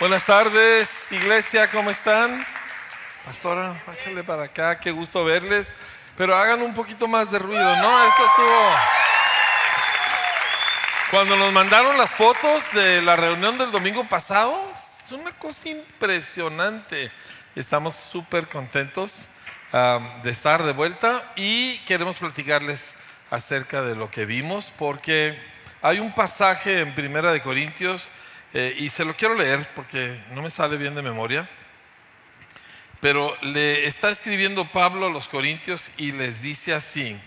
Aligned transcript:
Buenas 0.00 0.24
tardes, 0.24 1.12
iglesia, 1.12 1.70
¿cómo 1.70 1.90
están? 1.90 2.42
Pastora, 3.22 3.82
pásale 3.84 4.24
para 4.24 4.44
acá, 4.44 4.80
qué 4.80 4.90
gusto 4.90 5.22
verles. 5.26 5.76
Pero 6.16 6.34
hagan 6.34 6.62
un 6.62 6.72
poquito 6.72 7.06
más 7.06 7.30
de 7.30 7.38
ruido, 7.38 7.76
¿no? 7.76 8.06
Eso 8.06 8.24
estuvo. 8.24 8.70
Cuando 11.10 11.36
nos 11.36 11.52
mandaron 11.52 11.98
las 11.98 12.12
fotos 12.12 12.72
de 12.72 13.02
la 13.02 13.14
reunión 13.14 13.58
del 13.58 13.70
domingo 13.70 14.02
pasado, 14.06 14.72
es 14.72 15.12
una 15.12 15.32
cosa 15.32 15.68
impresionante. 15.68 17.12
Estamos 17.54 17.94
súper 17.94 18.48
contentos 18.48 19.28
um, 19.70 20.22
de 20.22 20.30
estar 20.30 20.62
de 20.62 20.72
vuelta 20.72 21.30
y 21.36 21.76
queremos 21.80 22.16
platicarles 22.16 22.94
acerca 23.30 23.82
de 23.82 23.96
lo 23.96 24.10
que 24.10 24.24
vimos, 24.24 24.72
porque 24.78 25.38
hay 25.82 25.98
un 25.98 26.14
pasaje 26.14 26.80
en 26.80 26.94
Primera 26.94 27.32
de 27.32 27.42
Corintios 27.42 28.10
eh, 28.52 28.74
y 28.78 28.90
se 28.90 29.04
lo 29.04 29.14
quiero 29.16 29.34
leer 29.34 29.68
porque 29.74 30.20
no 30.32 30.42
me 30.42 30.50
sale 30.50 30.76
bien 30.76 30.94
de 30.94 31.02
memoria. 31.02 31.48
Pero 33.00 33.34
le 33.42 33.86
está 33.86 34.10
escribiendo 34.10 34.66
Pablo 34.66 35.06
a 35.06 35.10
los 35.10 35.28
Corintios 35.28 35.90
y 35.96 36.12
les 36.12 36.42
dice 36.42 36.74
así, 36.74 37.18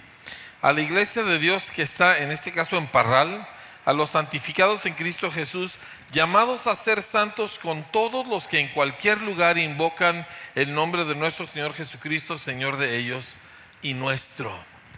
a 0.61 0.71
la 0.71 0.81
iglesia 0.81 1.23
de 1.23 1.39
Dios 1.39 1.71
que 1.71 1.81
está 1.81 2.19
en 2.19 2.31
este 2.31 2.51
caso 2.51 2.77
en 2.77 2.87
Parral, 2.87 3.47
a 3.85 3.93
los 3.93 4.11
santificados 4.11 4.85
en 4.85 4.93
Cristo 4.93 5.31
Jesús, 5.31 5.77
llamados 6.11 6.67
a 6.67 6.75
ser 6.75 7.01
santos 7.01 7.59
con 7.59 7.83
todos 7.91 8.27
los 8.27 8.47
que 8.47 8.59
en 8.59 8.69
cualquier 8.69 9.19
lugar 9.21 9.57
invocan 9.57 10.27
el 10.55 10.73
nombre 10.73 11.05
de 11.05 11.15
nuestro 11.15 11.47
Señor 11.47 11.73
Jesucristo, 11.73 12.37
Señor 12.37 12.77
de 12.77 12.97
ellos 12.97 13.35
y 13.81 13.93
nuestro. 13.93 14.53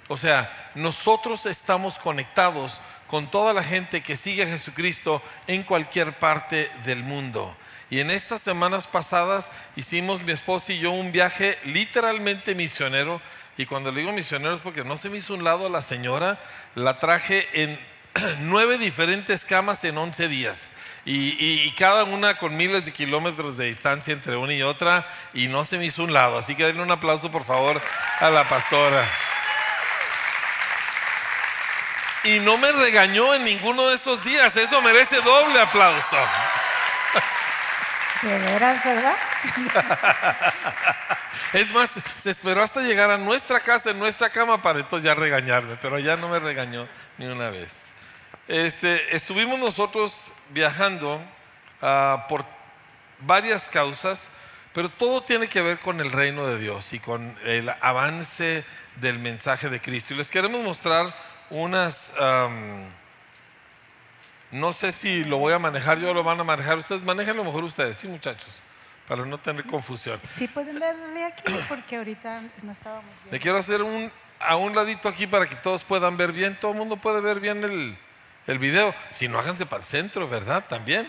O 0.08 0.18
sea, 0.18 0.72
nosotros 0.76 1.46
estamos 1.48 1.98
conectados 1.98 2.80
con 3.08 3.30
toda 3.30 3.54
la 3.54 3.64
gente 3.64 4.02
que 4.02 4.16
sigue 4.16 4.44
a 4.44 4.48
Jesucristo 4.48 5.22
en 5.48 5.64
cualquier 5.64 6.14
parte 6.14 6.70
del 6.86 7.04
mundo. 7.04 7.56
Y 7.90 8.00
en 8.00 8.10
estas 8.10 8.42
semanas 8.42 8.88
pasadas 8.88 9.52
hicimos 9.76 10.24
mi 10.24 10.32
esposa 10.32 10.74
y 10.74 10.80
yo 10.80 10.92
un 10.92 11.12
viaje 11.12 11.58
literalmente 11.66 12.56
misionero. 12.56 13.22
Y 13.58 13.66
cuando 13.66 13.92
le 13.92 14.00
digo 14.02 14.12
misionero 14.12 14.54
es 14.54 14.60
porque 14.60 14.84
no 14.84 14.98
se 14.98 15.10
me 15.10 15.18
hizo 15.18 15.34
un 15.34 15.44
lado 15.44 15.68
a 15.68 15.70
la 15.70 15.82
señora, 15.82 16.40
la 16.74 17.00
traje 17.00 17.48
en 17.54 17.80
nueve 18.42 18.78
diferentes 18.78 19.46
camas 19.46 19.84
en 19.84 19.98
once 19.98 20.28
días. 20.28 20.72
Y, 21.06 21.72
cada 21.76 22.04
una 22.04 22.40
con 22.40 22.58
miles 22.58 22.86
de 22.86 22.92
kilómetros 22.92 23.58
de 23.58 23.66
distancia 23.66 24.12
entre 24.12 24.36
una 24.36 24.56
y 24.56 24.64
otra. 24.64 25.08
Y 25.36 25.48
no 25.48 25.64
se 25.64 25.78
me 25.78 25.86
hizo 25.86 26.04
un 26.04 26.14
lado. 26.14 26.40
Así 26.40 26.56
que 26.56 26.66
denle 26.66 26.82
un 26.82 26.90
aplauso 26.90 27.30
por 27.30 27.44
favor 27.44 27.80
a 28.20 28.30
la 28.32 28.50
pastora 28.50 29.08
y 32.26 32.40
no 32.40 32.58
me 32.58 32.72
regañó 32.72 33.34
en 33.34 33.46
ninguno 33.46 33.88
de 33.88 33.96
esos 33.96 34.24
días. 34.24 34.56
Eso 34.58 34.82
merece 34.82 35.22
doble 35.22 35.62
aplauso. 35.62 36.18
De 38.22 38.40
veras, 38.40 38.84
¿verdad? 38.84 39.16
Es 41.54 41.72
más, 41.72 41.92
se 42.18 42.32
esperó 42.32 42.64
hasta 42.64 42.82
llegar 42.82 43.12
a 43.12 43.18
nuestra 43.18 43.62
casa, 43.62 43.92
en 43.92 44.00
nuestra 44.00 44.30
cama, 44.30 44.62
para 44.62 44.80
entonces 44.80 45.06
ya 45.06 45.14
regañarme, 45.14 45.78
pero 45.78 46.00
ya 46.00 46.18
no 46.18 46.28
me 46.28 46.40
regañó 46.40 46.86
ni 47.18 47.28
una 47.28 47.50
vez. 47.50 47.94
Este, 48.50 49.16
estuvimos 49.16 49.58
nosotros 49.58 50.34
viajando 50.50 51.24
ah, 51.82 52.26
por 52.28 52.44
varias 53.20 53.70
causas, 53.70 54.32
pero 54.74 54.90
todo 54.90 55.22
tiene 55.22 55.48
que 55.48 55.62
ver 55.62 55.80
con 55.80 56.02
el 56.02 56.12
reino 56.12 56.46
de 56.46 56.60
Dios 56.60 56.92
y 56.92 57.00
con 57.00 57.38
el 57.46 57.70
avance 57.80 58.66
del 58.98 59.20
mensaje 59.20 59.70
de 59.70 59.80
Cristo. 59.80 60.14
Y 60.14 60.18
les 60.18 60.32
queremos 60.32 60.62
mostrar 60.62 61.14
unas, 61.50 62.14
no 64.52 64.74
sé 64.74 64.92
si 64.92 65.24
lo 65.24 65.38
voy 65.38 65.54
a 65.54 65.60
manejar 65.60 65.98
yo 66.00 66.12
o 66.12 66.14
lo 66.14 66.24
van 66.24 66.40
a 66.40 66.44
manejar 66.44 66.78
ustedes, 66.78 67.04
manejen 67.04 67.36
lo 67.38 67.44
mejor 67.44 67.64
ustedes, 67.64 67.98
sí 67.98 68.08
muchachos, 68.08 68.62
para 69.08 69.26
no 69.26 69.38
tener 69.38 69.66
confusión. 69.66 70.20
Sí 70.24 70.48
pueden 70.48 70.80
verme 70.80 71.26
aquí 71.26 71.54
porque 71.68 71.98
ahorita 71.98 72.42
no 72.64 72.72
estábamos 72.72 73.06
bien. 73.24 73.32
Le 73.34 73.40
quiero 73.40 73.58
hacer 73.58 73.82
un, 73.82 74.12
a 74.40 74.56
un 74.56 74.76
ladito 74.76 75.10
aquí 75.10 75.28
para 75.28 75.48
que 75.48 75.56
todos 75.56 75.84
puedan 75.84 76.18
ver 76.18 76.32
bien, 76.32 76.58
todo 76.60 76.72
el 76.72 76.78
mundo 76.78 76.98
puede 76.98 77.22
ver 77.22 77.40
bien 77.40 77.64
el, 77.64 77.98
el 78.48 78.60
video, 78.60 78.94
si 79.12 79.28
no 79.28 79.40
háganse 79.40 79.66
para 79.66 79.82
el 79.82 79.86
centro, 79.86 80.28
¿verdad? 80.28 80.66
También. 80.68 81.08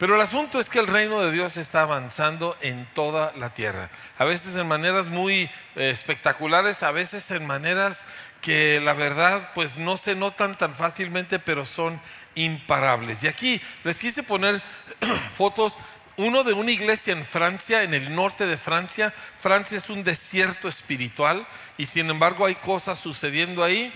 Pero 0.00 0.14
el 0.14 0.22
asunto 0.22 0.60
es 0.60 0.70
que 0.70 0.78
el 0.78 0.86
reino 0.86 1.20
de 1.20 1.30
Dios 1.30 1.58
está 1.58 1.82
avanzando 1.82 2.56
en 2.62 2.88
toda 2.94 3.34
la 3.36 3.52
tierra. 3.52 3.90
A 4.16 4.24
veces 4.24 4.56
en 4.56 4.66
maneras 4.66 5.08
muy 5.08 5.42
eh, 5.76 5.90
espectaculares, 5.90 6.82
a 6.82 6.90
veces 6.90 7.30
en 7.32 7.46
maneras 7.46 8.06
que 8.40 8.80
la 8.80 8.94
verdad 8.94 9.50
pues 9.52 9.76
no 9.76 9.98
se 9.98 10.14
notan 10.14 10.56
tan 10.56 10.74
fácilmente, 10.74 11.38
pero 11.38 11.66
son 11.66 12.00
imparables. 12.34 13.24
Y 13.24 13.28
aquí 13.28 13.60
les 13.84 14.00
quise 14.00 14.22
poner 14.22 14.62
fotos 15.36 15.78
uno 16.16 16.44
de 16.44 16.54
una 16.54 16.70
iglesia 16.70 17.12
en 17.12 17.26
Francia, 17.26 17.82
en 17.82 17.92
el 17.92 18.16
norte 18.16 18.46
de 18.46 18.56
Francia. 18.56 19.12
Francia 19.38 19.76
es 19.76 19.90
un 19.90 20.02
desierto 20.02 20.66
espiritual 20.66 21.46
y 21.76 21.84
sin 21.84 22.08
embargo 22.08 22.46
hay 22.46 22.54
cosas 22.54 22.98
sucediendo 22.98 23.62
ahí 23.62 23.92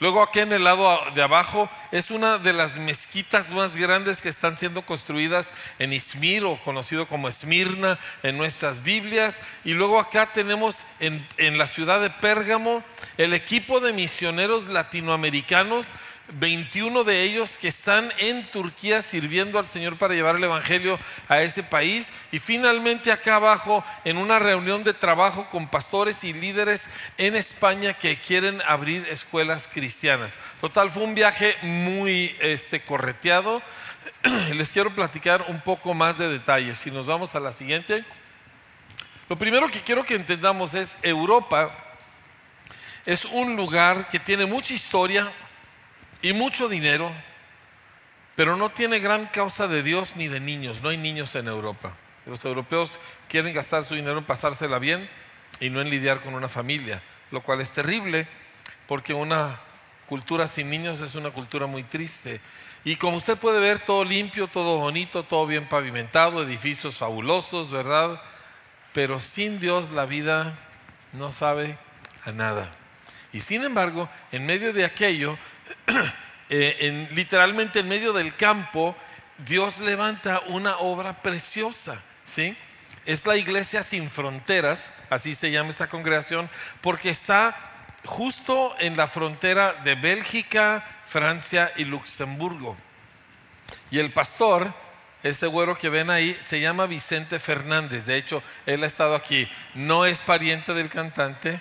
Luego 0.00 0.22
aquí 0.22 0.40
en 0.40 0.52
el 0.52 0.64
lado 0.64 1.00
de 1.14 1.22
abajo 1.22 1.68
es 1.90 2.10
una 2.10 2.38
de 2.38 2.52
las 2.52 2.76
mezquitas 2.76 3.52
más 3.52 3.76
grandes 3.76 4.22
que 4.22 4.28
están 4.28 4.56
siendo 4.56 4.82
construidas 4.82 5.50
en 5.78 5.92
Izmir 5.92 6.44
o 6.44 6.60
conocido 6.62 7.08
como 7.08 7.28
Esmirna 7.28 7.98
en 8.22 8.38
nuestras 8.38 8.82
Biblias. 8.82 9.42
Y 9.64 9.72
luego 9.72 9.98
acá 9.98 10.32
tenemos 10.32 10.84
en, 11.00 11.26
en 11.36 11.58
la 11.58 11.66
ciudad 11.66 12.00
de 12.00 12.10
Pérgamo 12.10 12.84
el 13.16 13.34
equipo 13.34 13.80
de 13.80 13.92
misioneros 13.92 14.68
latinoamericanos 14.68 15.92
21 16.34 17.04
de 17.04 17.22
ellos 17.22 17.58
que 17.58 17.68
están 17.68 18.12
en 18.18 18.50
Turquía 18.50 19.02
sirviendo 19.02 19.58
al 19.58 19.66
Señor 19.66 19.96
para 19.96 20.14
llevar 20.14 20.36
el 20.36 20.44
Evangelio 20.44 20.98
a 21.28 21.40
ese 21.42 21.62
país. 21.62 22.12
Y 22.32 22.38
finalmente 22.38 23.10
acá 23.12 23.36
abajo, 23.36 23.84
en 24.04 24.18
una 24.18 24.38
reunión 24.38 24.84
de 24.84 24.94
trabajo 24.94 25.46
con 25.50 25.68
pastores 25.68 26.24
y 26.24 26.32
líderes 26.32 26.88
en 27.16 27.36
España 27.36 27.94
que 27.94 28.16
quieren 28.16 28.62
abrir 28.66 29.06
escuelas 29.08 29.68
cristianas. 29.72 30.38
Total, 30.60 30.90
fue 30.90 31.04
un 31.04 31.14
viaje 31.14 31.56
muy 31.62 32.36
este, 32.40 32.82
correteado. 32.82 33.62
Les 34.54 34.72
quiero 34.72 34.94
platicar 34.94 35.46
un 35.48 35.60
poco 35.60 35.94
más 35.94 36.18
de 36.18 36.28
detalles. 36.28 36.78
Si 36.78 36.90
nos 36.90 37.06
vamos 37.06 37.34
a 37.34 37.40
la 37.40 37.52
siguiente. 37.52 38.04
Lo 39.28 39.36
primero 39.36 39.68
que 39.68 39.82
quiero 39.82 40.04
que 40.04 40.14
entendamos 40.14 40.74
es 40.74 40.96
Europa 41.02 41.84
es 43.08 43.24
un 43.24 43.56
lugar 43.56 44.10
que 44.10 44.18
tiene 44.18 44.44
mucha 44.44 44.74
historia, 44.74 45.32
y 46.22 46.32
mucho 46.32 46.68
dinero, 46.68 47.10
pero 48.34 48.56
no 48.56 48.70
tiene 48.70 48.98
gran 48.98 49.26
causa 49.26 49.66
de 49.68 49.82
Dios 49.82 50.16
ni 50.16 50.28
de 50.28 50.40
niños. 50.40 50.82
No 50.82 50.90
hay 50.90 50.96
niños 50.96 51.34
en 51.34 51.48
Europa. 51.48 51.96
Los 52.26 52.44
europeos 52.44 53.00
quieren 53.28 53.54
gastar 53.54 53.84
su 53.84 53.94
dinero 53.94 54.18
en 54.18 54.24
pasársela 54.24 54.78
bien 54.78 55.08
y 55.60 55.70
no 55.70 55.80
en 55.80 55.90
lidiar 55.90 56.20
con 56.20 56.34
una 56.34 56.48
familia, 56.48 57.02
lo 57.30 57.42
cual 57.42 57.60
es 57.60 57.72
terrible 57.72 58.28
porque 58.86 59.14
una 59.14 59.60
cultura 60.06 60.46
sin 60.46 60.70
niños 60.70 61.00
es 61.00 61.14
una 61.14 61.30
cultura 61.30 61.66
muy 61.66 61.84
triste. 61.84 62.40
Y 62.84 62.96
como 62.96 63.16
usted 63.16 63.36
puede 63.36 63.60
ver, 63.60 63.80
todo 63.80 64.04
limpio, 64.04 64.48
todo 64.48 64.78
bonito, 64.78 65.22
todo 65.22 65.46
bien 65.46 65.68
pavimentado, 65.68 66.42
edificios 66.42 66.96
fabulosos, 66.96 67.70
¿verdad? 67.70 68.20
Pero 68.92 69.20
sin 69.20 69.60
Dios 69.60 69.90
la 69.90 70.06
vida 70.06 70.58
no 71.12 71.32
sabe 71.32 71.78
a 72.24 72.32
nada. 72.32 72.74
Y 73.32 73.40
sin 73.40 73.62
embargo, 73.62 74.08
en 74.32 74.46
medio 74.46 74.72
de 74.72 74.86
aquello, 74.86 75.38
Eh, 76.50 77.08
literalmente 77.10 77.80
en 77.80 77.88
medio 77.88 78.14
del 78.14 78.34
campo, 78.34 78.96
Dios 79.36 79.80
levanta 79.80 80.40
una 80.46 80.78
obra 80.78 81.20
preciosa, 81.20 82.02
¿sí? 82.24 82.56
Es 83.04 83.26
la 83.26 83.36
iglesia 83.36 83.82
sin 83.82 84.10
fronteras, 84.10 84.90
así 85.10 85.34
se 85.34 85.50
llama 85.50 85.68
esta 85.68 85.88
congregación, 85.88 86.48
porque 86.80 87.10
está 87.10 87.54
justo 88.04 88.74
en 88.78 88.96
la 88.96 89.08
frontera 89.08 89.74
de 89.84 89.94
Bélgica, 89.94 90.84
Francia 91.06 91.72
y 91.76 91.84
Luxemburgo. 91.84 92.76
Y 93.90 93.98
el 93.98 94.12
pastor, 94.12 94.72
ese 95.22 95.46
güero 95.46 95.76
que 95.76 95.88
ven 95.88 96.10
ahí, 96.10 96.36
se 96.40 96.60
llama 96.60 96.86
Vicente 96.86 97.38
Fernández. 97.38 98.06
De 98.06 98.16
hecho, 98.16 98.42
él 98.66 98.82
ha 98.84 98.86
estado 98.86 99.14
aquí. 99.14 99.48
No 99.74 100.06
es 100.06 100.20
pariente 100.20 100.74
del 100.74 100.88
cantante, 100.88 101.60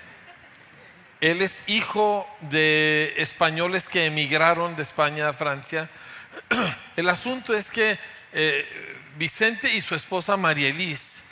él 1.22 1.42
es 1.42 1.64
hijo 1.68 2.28
de 2.42 3.14
españoles 3.18 3.90
que 3.90 4.06
emigraron 4.06 4.76
de 4.76 4.84
España 4.84 5.30
a 5.30 5.34
Francia. 5.34 5.90
El 6.96 7.10
asunto 7.10 7.56
es 7.56 7.70
que 7.70 7.98
eh, 8.34 8.96
Vicente 9.18 9.74
y 9.74 9.82
su 9.82 9.96
esposa 9.96 10.38
María 10.38 10.70
Elis 10.70 11.24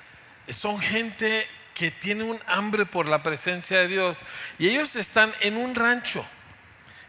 son 0.50 0.80
gente 0.80 1.48
que 1.76 1.92
tiene 1.92 2.24
un 2.24 2.40
hambre 2.48 2.86
por 2.86 3.06
la 3.06 3.22
presencia 3.22 3.80
de 3.80 3.88
Dios 3.88 4.22
y 4.58 4.70
ellos 4.70 4.96
están 4.96 5.32
en 5.42 5.58
un 5.58 5.76
rancho. 5.76 6.26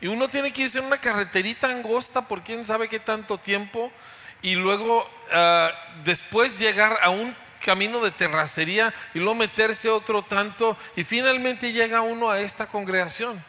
Y 0.00 0.08
uno 0.08 0.28
tiene 0.28 0.52
que 0.52 0.62
irse 0.62 0.78
en 0.78 0.84
una 0.84 1.00
carreterita 1.00 1.70
angosta 1.70 2.28
por 2.28 2.42
quién 2.42 2.64
sabe 2.64 2.88
qué 2.88 3.00
tanto 3.00 3.38
tiempo 3.38 3.90
y 4.42 4.54
luego 4.54 5.08
ah, 5.32 5.72
después 6.04 6.58
llegar 6.58 6.98
a 7.00 7.08
un 7.08 7.34
camino 7.64 8.00
de 8.00 8.10
terracería 8.10 8.92
y 9.14 9.18
luego 9.18 9.34
meterse 9.34 9.88
otro 9.88 10.22
tanto 10.22 10.76
y 10.96 11.04
finalmente 11.04 11.72
llega 11.72 12.02
uno 12.02 12.30
a 12.30 12.40
esta 12.40 12.66
congregación. 12.66 13.42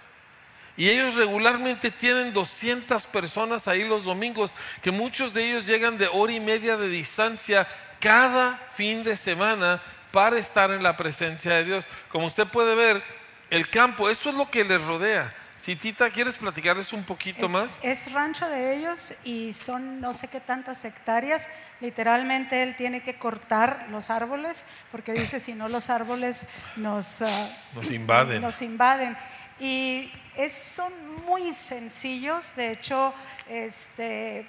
Y 0.75 0.89
ellos 0.89 1.15
regularmente 1.15 1.89
tienen 1.89 2.31
200 2.33 3.07
personas 3.07 3.67
ahí 3.67 3.83
los 3.83 4.03
domingos, 4.03 4.55
que 4.81 4.91
muchos 4.91 5.33
de 5.33 5.49
ellos 5.49 5.65
llegan 5.65 5.97
de 5.97 6.07
hora 6.07 6.33
y 6.33 6.39
media 6.39 6.77
de 6.77 6.87
distancia 6.87 7.67
cada 7.99 8.57
fin 8.73 9.03
de 9.03 9.15
semana 9.15 9.81
para 10.11 10.37
estar 10.37 10.69
en 10.71 10.83
la 10.83 10.95
presencia 10.95 11.53
de 11.55 11.65
Dios. 11.65 11.89
Como 12.09 12.27
usted 12.27 12.45
puede 12.45 12.75
ver, 12.75 13.01
el 13.49 13.69
campo, 13.69 14.09
eso 14.09 14.29
es 14.29 14.35
lo 14.35 14.49
que 14.51 14.63
les 14.63 14.81
rodea. 14.83 15.33
Si 15.57 15.75
Tita, 15.75 16.09
¿quieres 16.11 16.37
platicarles 16.37 16.93
un 16.93 17.03
poquito 17.03 17.47
es, 17.47 17.51
más? 17.51 17.79
Es 17.81 18.11
rancho 18.11 18.47
de 18.47 18.77
ellos 18.77 19.15
y 19.23 19.53
son 19.53 19.99
no 19.99 20.13
sé 20.13 20.27
qué 20.27 20.39
tantas 20.39 20.85
hectáreas. 20.85 21.49
Literalmente 21.81 22.61
él 22.61 22.75
tiene 22.75 23.01
que 23.01 23.17
cortar 23.17 23.87
los 23.89 24.09
árboles 24.09 24.63
porque 24.91 25.13
dice 25.13 25.39
si 25.39 25.53
no 25.53 25.67
los 25.67 25.89
árboles 25.89 26.45
nos, 26.75 27.21
uh, 27.21 27.49
nos 27.73 27.91
invaden. 27.91 28.41
Nos 28.41 28.61
invaden. 28.61 29.17
Y 29.59 30.11
es, 30.37 30.53
son 30.53 30.93
muy 31.25 31.51
sencillos, 31.51 32.55
de 32.55 32.71
hecho, 32.71 33.13
este, 33.49 34.45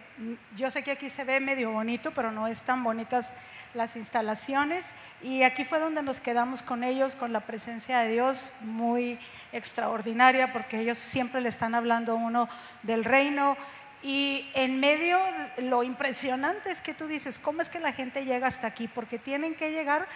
yo 0.55 0.70
sé 0.70 0.82
que 0.82 0.90
aquí 0.93 1.08
se 1.08 1.25
ve 1.25 1.40
medio 1.40 1.73
bonito, 1.73 2.12
pero 2.12 2.31
no 2.31 2.46
es 2.46 2.62
tan 2.62 2.85
bonitas 2.85 3.32
las 3.73 3.96
instalaciones. 3.96 4.87
Y 5.23 5.43
aquí 5.43 5.64
fue 5.64 5.81
donde 5.81 6.02
nos 6.02 6.20
quedamos 6.20 6.62
con 6.62 6.85
ellos, 6.85 7.17
con 7.17 7.32
la 7.32 7.40
presencia 7.40 8.00
de 8.00 8.12
Dios 8.12 8.52
muy 8.61 9.19
extraordinaria, 9.52 10.52
porque 10.52 10.79
ellos 10.79 10.99
siempre 10.99 11.40
le 11.40 11.49
están 11.49 11.75
hablando 11.75 12.12
a 12.12 12.17
uno 12.17 12.49
del 12.82 13.05
reino. 13.05 13.56
Y 14.02 14.49
en 14.55 14.79
medio, 14.79 15.19
lo 15.56 15.82
impresionante 15.82 16.70
es 16.70 16.82
que 16.82 16.94
tú 16.94 17.06
dices, 17.06 17.38
¿cómo 17.38 17.62
es 17.62 17.70
que 17.70 17.81
la 17.81 17.93
gente 17.94 18.26
llega 18.26 18.46
hasta 18.46 18.67
aquí? 18.67 18.88
Porque 18.88 19.19
tienen 19.19 19.55
que 19.55 19.73
llegar 19.73 20.06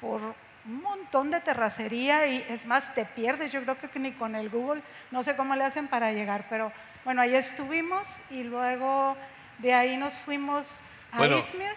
por 0.00 0.34
un 0.64 0.82
montón 0.82 1.30
de 1.30 1.40
terracería 1.40 2.26
y 2.26 2.44
es 2.48 2.66
más, 2.66 2.94
te 2.94 3.04
pierdes, 3.04 3.52
yo 3.52 3.62
creo 3.62 3.76
que 3.76 3.98
ni 3.98 4.12
con 4.12 4.34
el 4.34 4.50
Google, 4.50 4.82
no 5.10 5.22
sé 5.22 5.36
cómo 5.36 5.54
le 5.54 5.64
hacen 5.64 5.88
para 5.88 6.12
llegar, 6.12 6.46
pero 6.50 6.72
bueno, 7.04 7.22
ahí 7.22 7.34
estuvimos 7.34 8.18
y 8.30 8.42
luego 8.42 9.16
de 9.58 9.74
ahí 9.74 9.96
nos 9.96 10.18
fuimos 10.18 10.82
a 11.12 11.26
Izmir. 11.26 11.72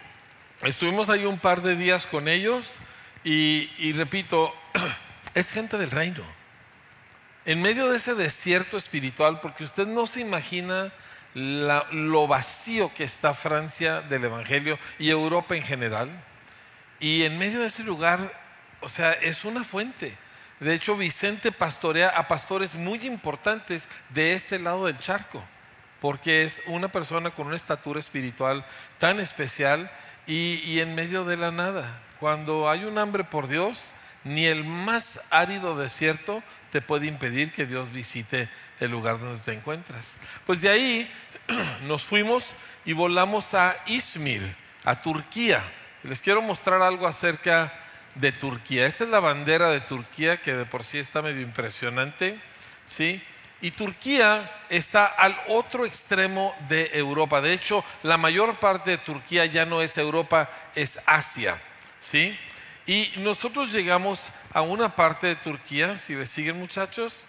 Estuvimos 0.62 1.08
ahí 1.10 1.24
un 1.24 1.38
par 1.38 1.62
de 1.62 1.74
días 1.74 2.06
con 2.06 2.28
ellos 2.28 2.80
y, 3.24 3.70
y 3.78 3.92
repito, 3.92 4.54
es 5.34 5.50
gente 5.52 5.78
del 5.78 5.90
reino. 5.90 6.22
En 7.44 7.60
medio 7.60 7.90
de 7.90 7.96
ese 7.96 8.14
desierto 8.14 8.76
espiritual, 8.76 9.40
porque 9.40 9.64
usted 9.64 9.86
no 9.86 10.06
se 10.06 10.20
imagina 10.20 10.92
la, 11.34 11.86
lo 11.90 12.26
vacío 12.26 12.92
que 12.94 13.04
está 13.04 13.34
Francia 13.34 14.00
del 14.02 14.24
Evangelio 14.24 14.78
y 14.98 15.10
Europa 15.10 15.56
en 15.56 15.64
general, 15.64 16.10
y 17.00 17.24
en 17.24 17.38
medio 17.38 17.60
de 17.60 17.66
ese 17.66 17.82
lugar 17.82 18.41
o 18.82 18.88
sea, 18.88 19.12
es 19.12 19.44
una 19.44 19.64
fuente. 19.64 20.16
De 20.60 20.74
hecho, 20.74 20.96
Vicente 20.96 21.50
pastorea 21.50 22.10
a 22.10 22.28
pastores 22.28 22.76
muy 22.76 23.04
importantes 23.04 23.88
de 24.10 24.34
este 24.34 24.60
lado 24.60 24.86
del 24.86 24.98
charco, 24.98 25.42
porque 26.00 26.42
es 26.42 26.62
una 26.66 26.86
persona 26.86 27.30
con 27.30 27.48
una 27.48 27.56
estatura 27.56 27.98
espiritual 27.98 28.64
tan 28.98 29.18
especial 29.18 29.90
y, 30.26 30.78
en 30.78 30.94
medio 30.94 31.24
de 31.24 31.36
la 31.36 31.50
nada. 31.50 32.00
Cuando 32.20 32.70
hay 32.70 32.84
un 32.84 32.96
hambre 32.98 33.24
por 33.24 33.48
Dios, 33.48 33.92
ni 34.22 34.46
el 34.46 34.62
más 34.62 35.20
árido 35.30 35.76
desierto 35.76 36.44
te 36.70 36.80
puede 36.80 37.06
impedir 37.06 37.52
que 37.52 37.66
Dios 37.66 37.92
visite 37.92 38.48
el 38.78 38.92
lugar 38.92 39.18
donde 39.18 39.40
te 39.40 39.52
encuentras. 39.52 40.16
Pues 40.46 40.60
de 40.60 40.68
ahí 40.68 41.12
nos 41.88 42.04
fuimos 42.04 42.54
y 42.84 42.92
volamos 42.92 43.54
a 43.54 43.76
Izmir, 43.86 44.56
a 44.84 45.02
Turquía. 45.02 45.60
Les 46.04 46.20
quiero 46.20 46.40
mostrar 46.40 46.82
algo 46.82 47.08
acerca 47.08 47.81
de 48.14 48.32
Turquía. 48.32 48.86
Esta 48.86 49.04
es 49.04 49.10
la 49.10 49.20
bandera 49.20 49.70
de 49.70 49.80
Turquía 49.80 50.40
que 50.40 50.54
de 50.54 50.66
por 50.66 50.84
sí 50.84 50.98
está 50.98 51.22
medio 51.22 51.40
impresionante, 51.40 52.38
¿sí? 52.86 53.22
Y 53.60 53.70
Turquía 53.70 54.50
está 54.70 55.06
al 55.06 55.38
otro 55.48 55.86
extremo 55.86 56.54
de 56.68 56.90
Europa. 56.94 57.40
De 57.40 57.52
hecho, 57.52 57.84
la 58.02 58.18
mayor 58.18 58.58
parte 58.58 58.90
de 58.90 58.98
Turquía 58.98 59.46
ya 59.46 59.64
no 59.64 59.82
es 59.82 59.96
Europa, 59.96 60.50
es 60.74 60.98
Asia, 61.06 61.62
¿sí? 62.00 62.36
Y 62.86 63.12
nosotros 63.18 63.72
llegamos 63.72 64.30
a 64.52 64.62
una 64.62 64.96
parte 64.96 65.28
de 65.28 65.36
Turquía, 65.36 65.96
si 65.96 66.14
me 66.14 66.26
siguen 66.26 66.58
muchachos, 66.58 67.24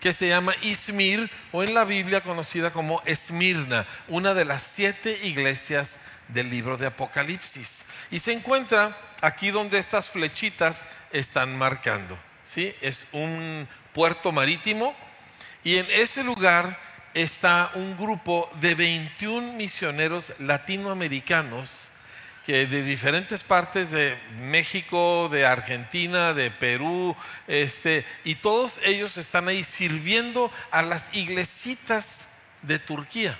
que 0.00 0.12
se 0.12 0.28
llama 0.28 0.54
Izmir 0.62 1.30
o 1.52 1.62
en 1.62 1.74
la 1.74 1.84
Biblia 1.84 2.20
conocida 2.20 2.72
como 2.72 3.02
Esmirna, 3.04 3.86
una 4.08 4.34
de 4.34 4.44
las 4.44 4.62
siete 4.62 5.26
iglesias 5.26 5.98
del 6.28 6.50
libro 6.50 6.76
de 6.76 6.86
Apocalipsis. 6.86 7.84
Y 8.10 8.18
se 8.18 8.32
encuentra 8.32 8.96
aquí 9.20 9.50
donde 9.50 9.78
estas 9.78 10.10
flechitas 10.10 10.84
están 11.10 11.56
marcando. 11.56 12.18
¿sí? 12.44 12.74
Es 12.80 13.06
un 13.12 13.68
puerto 13.92 14.32
marítimo 14.32 14.94
y 15.64 15.76
en 15.76 15.86
ese 15.90 16.22
lugar 16.22 16.78
está 17.14 17.72
un 17.74 17.96
grupo 17.96 18.48
de 18.60 18.74
21 18.74 19.52
misioneros 19.54 20.32
latinoamericanos 20.38 21.90
que 22.46 22.66
de 22.66 22.82
diferentes 22.82 23.44
partes 23.44 23.90
de 23.90 24.16
México, 24.40 25.28
de 25.30 25.44
Argentina, 25.44 26.32
de 26.32 26.50
Perú, 26.50 27.14
este, 27.46 28.06
y 28.24 28.36
todos 28.36 28.80
ellos 28.84 29.18
están 29.18 29.48
ahí 29.48 29.64
sirviendo 29.64 30.50
a 30.70 30.80
las 30.80 31.14
iglesitas 31.14 32.26
de 32.62 32.78
Turquía. 32.78 33.38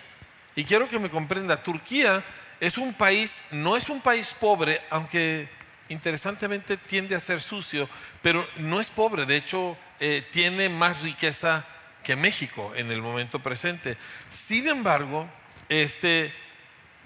Y 0.56 0.64
quiero 0.64 0.90
que 0.90 0.98
me 0.98 1.08
comprenda, 1.08 1.62
Turquía 1.62 2.22
es 2.60 2.78
un 2.78 2.94
país, 2.94 3.44
no 3.50 3.76
es 3.76 3.88
un 3.88 4.00
país 4.00 4.34
pobre, 4.38 4.80
aunque 4.90 5.48
interesantemente 5.88 6.76
tiende 6.76 7.14
a 7.14 7.20
ser 7.20 7.40
sucio, 7.40 7.88
pero 8.22 8.46
no 8.56 8.80
es 8.80 8.90
pobre, 8.90 9.26
de 9.26 9.36
hecho 9.36 9.76
eh, 10.00 10.26
tiene 10.30 10.68
más 10.68 11.02
riqueza 11.02 11.64
que 12.02 12.16
México 12.16 12.72
en 12.74 12.90
el 12.90 13.02
momento 13.02 13.40
presente. 13.40 13.96
Sin 14.28 14.68
embargo, 14.68 15.28
este, 15.68 16.32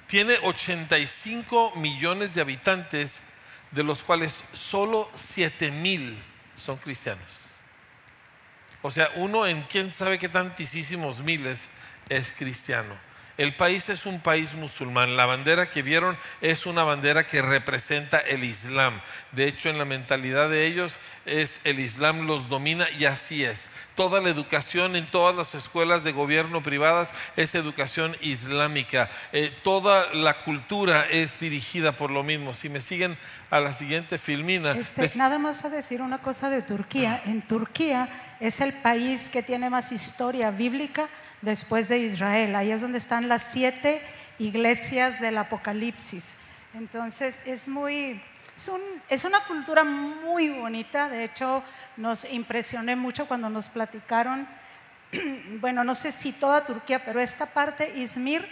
tiene 0.07 0.37
85 0.43 1.75
millones 1.77 2.35
de 2.35 2.41
habitantes, 2.41 3.21
de 3.71 3.83
los 3.83 4.05
cuales 4.05 4.45
solo 4.53 5.11
7 5.15 5.71
mil 5.71 6.23
son 6.57 6.77
cristianos. 6.77 7.51
O 8.83 8.91
sea, 8.91 9.11
uno 9.17 9.47
en 9.47 9.63
quién 9.63 9.91
sabe 9.91 10.19
qué 10.19 10.29
tantísimos 10.29 11.23
miles 11.23 11.71
es 12.09 12.33
cristiano. 12.33 12.95
El 13.43 13.57
país 13.57 13.89
es 13.89 14.07
un 14.07 14.21
país 14.21 14.55
musulmán. 14.55 15.17
La 15.17 15.27
bandera 15.27 15.69
que 15.69 15.83
vieron 15.83 16.17
es 16.41 16.65
una 16.65 16.85
bandera 16.85 17.27
que 17.27 17.43
representa 17.43 18.21
el 18.21 18.45
Islam. 18.45 19.01
De 19.33 19.49
hecho, 19.49 19.69
en 19.69 19.79
la 19.79 19.85
mentalidad 19.85 20.49
de 20.49 20.65
ellos 20.65 21.01
es 21.27 21.61
el 21.65 21.81
Islam 21.81 22.29
los 22.29 22.49
domina 22.49 22.89
y 23.01 23.05
así 23.05 23.43
es. 23.43 23.73
Toda 23.97 24.21
la 24.21 24.29
educación 24.29 24.95
en 24.95 25.07
todas 25.07 25.35
las 25.35 25.57
escuelas 25.57 26.05
de 26.05 26.13
gobierno 26.13 26.63
privadas 26.63 27.13
es 27.37 27.57
educación 27.57 28.15
islámica. 28.21 29.11
Eh, 29.33 29.53
toda 29.65 30.15
la 30.15 30.45
cultura 30.45 31.09
es 31.11 31.41
dirigida 31.41 31.97
por 31.97 32.13
lo 32.13 32.23
mismo. 32.23 32.55
Si 32.55 32.69
me 32.69 32.79
siguen 32.79 33.19
a 33.51 33.59
la 33.59 33.73
siguiente 33.73 34.19
filmina. 34.19 34.71
Este, 34.71 35.11
nada 35.17 35.41
más 35.41 35.65
a 35.65 35.69
decir 35.69 36.01
una 36.01 36.19
cosa 36.19 36.49
de 36.49 36.63
Turquía. 36.63 37.21
En 37.27 37.43
Turquía 37.43 38.09
es 38.39 38.61
el 38.61 38.73
país 38.73 39.29
que 39.29 39.43
tiene 39.43 39.69
más 39.69 39.91
historia 39.91 40.53
bíblica 40.53 41.09
después 41.43 41.89
de 41.89 41.99
Israel. 41.99 42.55
Ahí 42.55 42.71
es 42.71 42.81
donde 42.81 42.99
están 42.99 43.29
las 43.29 43.32
siete 43.39 44.03
iglesias 44.39 45.21
del 45.21 45.39
Apocalipsis. 45.39 46.37
Entonces 46.75 47.39
es 47.45 47.69
muy, 47.69 48.21
es, 49.09 49.25
una 49.25 49.45
cultura 49.47 49.85
muy 49.85 50.51
bonita. 50.51 51.09
De 51.09 51.25
hecho, 51.25 51.63
nos 51.97 52.25
impresioné 52.31 52.97
mucho 52.97 53.27
cuando 53.27 53.51
nos 53.51 53.69
platicaron, 53.69 54.49
bueno, 55.61 55.85
no 55.85 55.95
sé 55.95 56.13
si 56.13 56.33
toda 56.33 56.65
Turquía, 56.65 57.05
pero 57.05 57.21
esta 57.21 57.47
parte, 57.47 57.93
Izmir, 57.97 58.49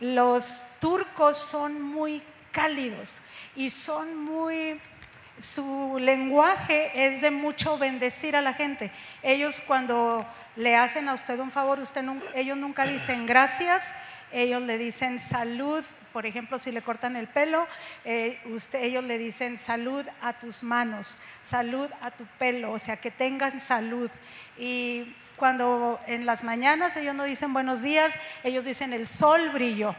los 0.00 0.64
turcos 0.80 1.36
son 1.38 1.82
muy 1.82 2.22
cálidos 2.52 3.20
y 3.56 3.70
son 3.70 4.16
muy 4.16 4.80
su 5.38 5.98
lenguaje 5.98 6.92
es 6.94 7.20
de 7.20 7.30
mucho 7.30 7.76
bendecir 7.76 8.36
a 8.36 8.40
la 8.40 8.54
gente. 8.54 8.92
Ellos 9.22 9.60
cuando 9.66 10.24
le 10.56 10.76
hacen 10.76 11.08
a 11.08 11.14
usted 11.14 11.38
un 11.40 11.50
favor, 11.50 11.80
usted, 11.80 12.04
ellos 12.34 12.56
nunca 12.56 12.86
dicen 12.86 13.26
gracias, 13.26 13.94
ellos 14.34 14.62
le 14.62 14.78
dicen 14.78 15.18
salud. 15.18 15.84
Por 16.12 16.26
ejemplo, 16.26 16.58
si 16.58 16.70
le 16.70 16.82
cortan 16.82 17.16
el 17.16 17.26
pelo, 17.26 17.66
eh, 18.04 18.38
ellos 18.74 19.04
le 19.04 19.18
dicen 19.18 19.56
salud 19.56 20.04
a 20.20 20.32
tus 20.34 20.62
manos, 20.62 21.18
salud 21.40 21.88
a 22.00 22.10
tu 22.10 22.24
pelo, 22.38 22.72
o 22.72 22.78
sea, 22.78 22.96
que 22.96 23.10
tengan 23.10 23.60
salud. 23.60 24.10
Y 24.58 25.14
cuando 25.36 26.00
en 26.06 26.26
las 26.26 26.44
mañanas 26.44 26.96
ellos 26.96 27.14
no 27.14 27.24
dicen 27.24 27.52
buenos 27.52 27.82
días, 27.82 28.14
ellos 28.44 28.64
dicen 28.64 28.92
el 28.92 29.06
sol 29.06 29.50
brilló. 29.50 29.96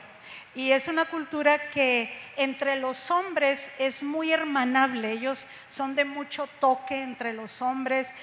Y 0.55 0.71
es 0.71 0.87
una 0.87 1.03
cultura 1.05 1.69
que 1.69 2.17
entre 2.37 2.77
los 2.77 3.11
hombres 3.11 3.71
es 3.77 4.03
muy 4.03 4.31
hermanable. 4.31 5.11
Ellos 5.11 5.47
son 5.67 5.95
de 5.95 6.05
mucho 6.05 6.47
toque 6.59 7.01
entre 7.01 7.33
los 7.33 7.61
hombres. 7.61 8.13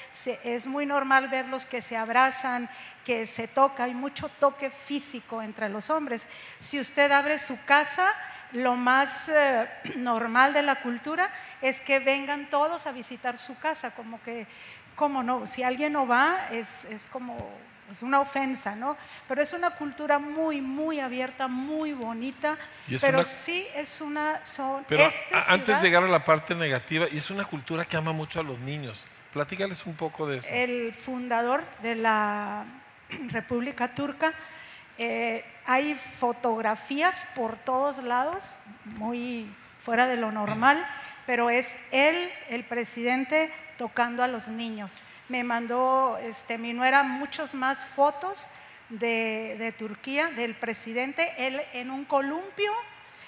es 0.43 0.67
muy 0.67 0.87
normal 0.87 1.29
verlos 1.29 1.67
que 1.67 1.83
se 1.83 1.95
abrazan, 1.97 2.71
que 3.05 3.27
se 3.27 3.49
tocan. 3.49 3.91
Hay 3.91 3.95
mucho 3.95 4.31
toque 4.31 4.71
físico 4.71 5.43
entre 5.43 5.69
los 5.69 5.91
hombres. 5.91 6.27
Si 6.59 6.81
usted 6.81 7.13
abre 7.13 7.39
su 7.39 7.63
casa, 7.67 8.09
lo 8.53 8.77
más 8.77 9.29
eh, 9.29 9.69
normal 9.97 10.55
de 10.55 10.63
la 10.63 10.77
cultura 10.77 11.31
es 11.61 11.83
que 11.83 11.99
vengan 11.99 12.49
todos 12.49 12.87
a 12.87 12.93
visitar 12.93 13.37
su 13.37 13.59
casa, 13.59 13.91
como 13.91 14.23
que 14.23 14.47
¿cómo 14.95 15.23
no? 15.23 15.47
Si 15.47 15.63
alguien 15.63 15.93
no 15.93 16.07
va, 16.07 16.49
es, 16.51 16.85
es 16.87 17.07
como 17.07 17.37
es 17.93 18.03
una 18.03 18.21
ofensa, 18.21 18.75
¿no? 18.75 18.97
Pero 19.29 19.43
es 19.43 19.53
una 19.53 19.71
cultura 19.71 20.19
muy, 20.19 20.63
muy 20.63 20.99
abierta, 20.99 21.47
muy 21.47 21.93
bonita. 21.93 22.57
Pero 23.01 23.23
sí 23.23 23.67
es 23.75 24.01
una... 24.01 24.43
Son, 24.45 24.85
pero 24.89 25.05
antes 25.49 25.77
de 25.77 25.89
llegar 25.89 26.03
a 26.03 26.09
la 26.09 26.25
parte 26.25 26.55
negativa, 26.55 27.07
y 27.13 27.19
es 27.19 27.31
una 27.31 27.45
cultura 27.45 27.85
que 27.85 27.97
ama 27.97 28.13
mucho 28.13 28.41
a 28.41 28.43
los 28.43 28.59
niños. 28.61 29.07
Platícales 29.33 29.85
un 29.85 29.95
poco 29.95 30.27
de 30.27 30.39
eso. 30.39 30.49
El 30.51 30.95
fundador 30.95 31.65
de 31.83 31.95
la 31.95 32.65
República 33.29 33.93
Turca, 33.93 34.33
eh, 34.97 35.45
hay 35.67 35.95
fotografías 35.95 37.27
por 37.35 37.57
todos 37.57 38.03
lados, 38.03 38.61
muy 38.85 39.55
fuera 39.81 40.07
de 40.07 40.17
lo 40.17 40.33
normal, 40.33 40.87
pero 41.27 41.51
es 41.51 41.79
él, 41.91 42.31
el 42.49 42.65
presidente, 42.65 43.53
tocando 43.77 44.23
a 44.23 44.29
los 44.29 44.49
niños. 44.49 45.03
Me 45.29 45.45
mandó 45.45 46.19
este, 46.19 46.59
mi 46.59 46.73
nuera 46.73 47.03
muchas 47.03 47.55
más 47.55 47.87
fotos 47.87 48.51
de, 48.89 49.75
Turquía, 49.79 50.29
del 50.29 50.55
presidente, 50.55 51.35
él 51.39 51.61
en 51.73 51.91
un 51.91 52.05
columpio, 52.05 52.73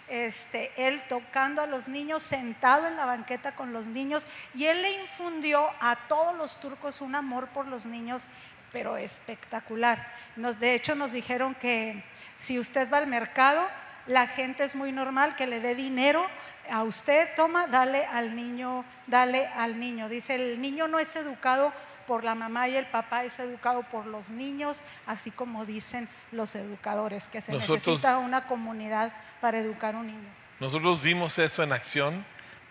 este, 0.09 0.71
él 0.77 1.03
tocando 1.09 1.63
a 1.63 1.67
los 1.67 1.89
niños, 1.89 2.23
sentado 2.23 2.87
en 2.87 2.97
la 2.97 3.07
banqueta 3.07 3.55
con 3.55 3.73
los 3.73 3.87
niños, 3.87 4.27
y 4.55 4.67
él 4.67 4.83
le 4.83 5.01
infundió 5.01 5.67
a 5.81 5.97
todos 6.09 6.37
los 6.37 6.61
turcos 6.61 7.01
un 7.01 7.15
amor 7.15 7.49
por 7.49 7.67
los 7.67 7.87
niños, 7.87 8.27
pero 8.73 8.97
espectacular. 8.97 10.13
De 10.37 10.75
hecho, 10.75 10.95
nos 10.95 11.13
dijeron 11.13 11.55
que 11.55 12.05
si 12.37 12.59
usted 12.59 12.91
va 12.93 12.99
al 12.99 13.07
mercado, 13.07 13.67
la 14.07 14.27
gente 14.27 14.65
es 14.65 14.75
muy 14.75 14.93
normal 14.93 15.35
que 15.37 15.47
le 15.47 15.61
dé 15.61 15.75
dinero 15.75 16.27
a 16.71 16.83
usted, 16.83 17.29
toma, 17.37 17.67
dale 17.67 18.05
al 18.07 18.35
niño, 18.35 18.85
dale 19.07 19.47
al 19.47 19.79
niño. 19.79 20.09
Dice, 20.09 20.35
el 20.35 20.61
niño 20.61 20.89
no 20.89 20.99
es 20.99 21.15
educado 21.17 21.73
por 22.07 22.25
la 22.25 22.35
mamá 22.35 22.69
y 22.69 22.77
el 22.77 22.87
papá 22.87 23.25
es 23.25 23.39
educado 23.39 23.83
por 23.83 24.07
los 24.07 24.31
niños, 24.31 24.83
así 25.07 25.31
como 25.31 25.65
dicen 25.65 26.09
los 26.33 26.55
educadores, 26.55 27.29
que 27.29 27.41
se 27.41 27.53
necesita 27.53 28.19
una 28.19 28.47
comunidad 28.47 29.13
para 29.41 29.59
educar 29.59 29.95
a 29.95 29.99
un 29.99 30.09
niño. 30.09 30.29
Nosotros 30.61 31.03
vimos 31.03 31.39
eso 31.39 31.63
en 31.63 31.73
acción 31.73 32.25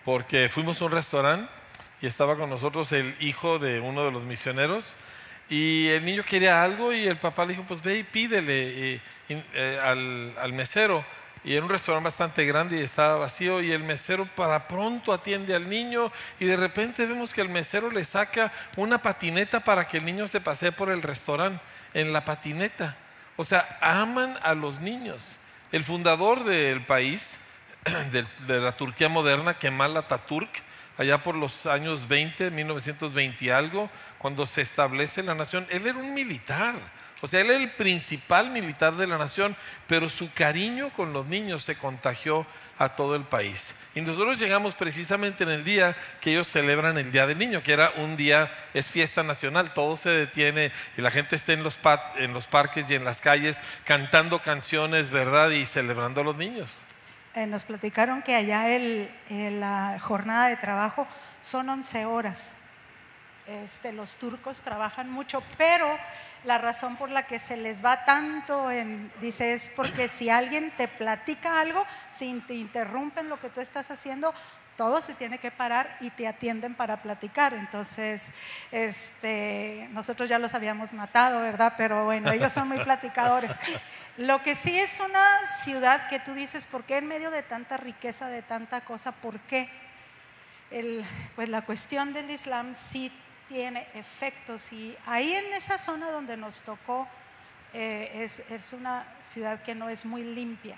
porque 0.06 0.50
fuimos 0.50 0.82
a 0.82 0.86
un 0.86 0.92
restaurante 0.92 1.52
y 2.02 2.08
estaba 2.08 2.36
con 2.36 2.50
nosotros 2.50 2.92
el 2.92 3.16
hijo 3.20 3.60
de 3.60 3.80
uno 3.80 4.04
de 4.04 4.12
los 4.12 4.24
misioneros 4.24 4.96
y 5.50 5.88
el 5.88 6.06
niño 6.06 6.24
quería 6.24 6.64
algo 6.64 6.94
y 6.94 7.06
el 7.08 7.18
papá 7.18 7.46
le 7.46 7.52
dijo, 7.52 7.64
pues 7.68 7.82
ve 7.82 7.98
y 7.98 8.04
pídele 8.04 9.02
eh, 9.30 9.80
al, 9.82 10.34
al 10.38 10.54
mesero 10.54 11.04
y 11.44 11.54
era 11.54 11.66
un 11.66 11.70
restaurante 11.70 12.06
bastante 12.06 12.46
grande 12.46 12.78
y 12.78 12.84
estaba 12.84 13.18
vacío 13.18 13.62
y 13.62 13.72
el 13.72 13.84
mesero 13.84 14.26
para 14.36 14.68
pronto 14.68 15.12
atiende 15.12 15.54
al 15.54 15.70
niño 15.70 16.12
y 16.40 16.46
de 16.46 16.56
repente 16.56 17.06
vemos 17.06 17.34
que 17.34 17.42
el 17.42 17.50
mesero 17.50 17.92
le 17.92 18.04
saca 18.04 18.52
una 18.78 19.02
patineta 19.02 19.60
para 19.60 19.88
que 19.88 19.98
el 19.98 20.06
niño 20.06 20.28
se 20.28 20.40
pase 20.40 20.72
por 20.72 20.90
el 20.90 21.02
restaurante 21.02 21.62
en 21.94 22.14
la 22.14 22.24
patineta. 22.24 22.98
O 23.36 23.44
sea, 23.44 23.78
aman 23.82 24.38
a 24.42 24.54
los 24.54 24.80
niños. 24.80 25.38
El 25.72 25.84
fundador 25.84 26.44
del 26.44 26.86
país, 26.86 27.40
de, 28.12 28.62
la 28.62 28.78
Turquía 28.78 29.10
moderna, 29.10 29.56
Kemal 29.56 29.98
Atatürk, 29.98 30.64
allá 30.98 31.24
por 31.24 31.36
los 31.36 31.66
años 31.66 32.08
20, 32.08 32.52
1920 32.52 33.46
y 33.46 33.50
algo, 33.50 33.90
cuando 34.20 34.46
se 34.46 34.62
establece 34.62 35.24
la 35.24 35.36
nación, 35.36 35.66
él 35.70 35.88
era 35.88 35.98
un 35.98 36.14
militar. 36.14 36.76
O 37.24 37.28
sea, 37.28 37.40
él 37.40 37.52
era 37.52 37.64
el 37.64 37.72
principal 37.72 38.50
militar 38.50 38.96
de 38.96 39.08
la 39.08 39.18
nación, 39.18 39.56
pero 39.88 40.10
su 40.10 40.34
cariño 40.34 40.90
con 40.90 41.14
los 41.14 41.26
niños 41.26 41.64
se 41.64 41.78
contagió 41.78 42.46
a 42.78 42.98
todo 42.98 43.16
el 43.16 43.24
país. 43.24 43.74
Y 43.96 44.02
nosotros 44.02 44.38
llegamos 44.38 44.76
precisamente 44.76 45.46
en 45.46 45.52
el 45.52 45.64
día 45.64 45.96
que 46.20 46.32
ellos 46.32 46.48
celebran 46.50 46.98
el 46.98 47.14
Día 47.14 47.26
del 47.26 47.38
Niño, 47.38 47.64
que 47.64 47.72
era 47.72 47.92
un 47.96 48.18
día, 48.18 48.52
es 48.74 48.90
fiesta 48.90 49.24
nacional, 49.24 49.74
todo 49.74 49.96
se 49.96 50.10
detiene 50.10 50.74
y 50.98 51.02
la 51.02 51.12
gente 51.12 51.38
está 51.38 51.54
en 51.54 51.64
los, 51.64 51.80
en 52.18 52.34
los 52.34 52.48
parques 52.48 52.92
y 52.92 52.96
en 52.96 53.06
las 53.06 53.22
calles 53.22 53.62
cantando 53.86 54.42
canciones, 54.42 55.10
¿verdad? 55.10 55.52
Y 55.52 55.66
celebrando 55.66 56.20
a 56.20 56.24
los 56.26 56.36
niños. 56.36 56.86
Eh, 57.36 57.46
nos 57.46 57.64
platicaron 57.64 58.22
que 58.22 58.36
allá 58.36 58.68
el, 58.76 59.10
la 59.30 59.98
jornada 60.02 60.50
de 60.50 60.58
trabajo 60.58 61.08
son 61.42 61.70
11 61.70 62.06
horas. 62.06 62.58
Este, 63.48 63.94
los 63.94 64.16
turcos 64.18 64.60
trabajan 64.60 65.10
mucho, 65.10 65.42
pero 65.58 65.98
la 66.44 66.58
razón 66.58 66.96
por 66.96 67.10
la 67.10 67.26
que 67.26 67.40
se 67.40 67.58
les 67.58 67.84
va 67.84 68.06
tanto, 68.06 68.70
en, 68.70 69.12
dice, 69.22 69.54
es 69.54 69.70
porque 69.70 70.08
si 70.08 70.30
alguien 70.30 70.72
te 70.76 70.88
platica 70.88 71.62
algo, 71.62 71.86
si 72.10 72.34
te 72.48 72.56
interrumpen 72.56 73.30
lo 73.30 73.40
que 73.40 73.50
tú 73.50 73.62
estás 73.62 73.92
haciendo, 73.92 74.34
todo 74.76 75.02
se 75.02 75.14
tiene 75.14 75.38
que 75.38 75.52
parar 75.52 75.98
y 76.02 76.10
te 76.10 76.28
atienden 76.28 76.74
para 76.74 77.02
platicar. 77.02 77.54
Entonces, 77.54 78.32
este, 78.72 79.88
nosotros 79.92 80.30
ya 80.30 80.40
los 80.40 80.54
habíamos 80.54 80.94
matado, 80.94 81.42
¿verdad? 81.42 81.74
Pero 81.78 82.06
bueno, 82.06 82.32
ellos 82.32 82.52
son 82.52 82.68
muy 82.68 82.80
platicadores. 82.84 83.58
Lo 84.18 84.42
que 84.42 84.56
sí 84.56 84.78
es 84.78 85.00
una 85.00 85.46
ciudad 85.46 86.08
que 86.08 86.20
tú 86.20 86.34
dices, 86.34 86.66
¿por 86.66 86.84
qué 86.84 86.98
en 86.98 87.08
medio 87.08 87.32
de 87.32 87.44
tanta 87.44 87.78
riqueza, 87.78 88.28
de 88.28 88.42
tanta 88.42 88.82
cosa, 88.82 89.12
por 89.12 89.40
qué? 89.42 89.70
El, 90.72 91.06
pues 91.36 91.50
la 91.50 91.62
cuestión 91.62 92.14
del 92.14 92.32
Islam 92.32 92.74
sí 92.76 93.12
tiene 93.54 93.88
efectos 93.94 94.74
y 94.74 94.98
ahí 95.06 95.32
en 95.32 95.54
esa 95.54 95.78
zona 95.78 96.10
donde 96.10 96.36
nos 96.36 96.62
tocó 96.62 97.08
eh, 97.72 98.10
es, 98.16 98.40
es, 98.50 98.74
una 98.74 99.06
ciudad 99.20 99.62
que 99.62 99.76
no 99.76 99.90
es 99.90 100.06
muy 100.06 100.24
limpia. 100.24 100.76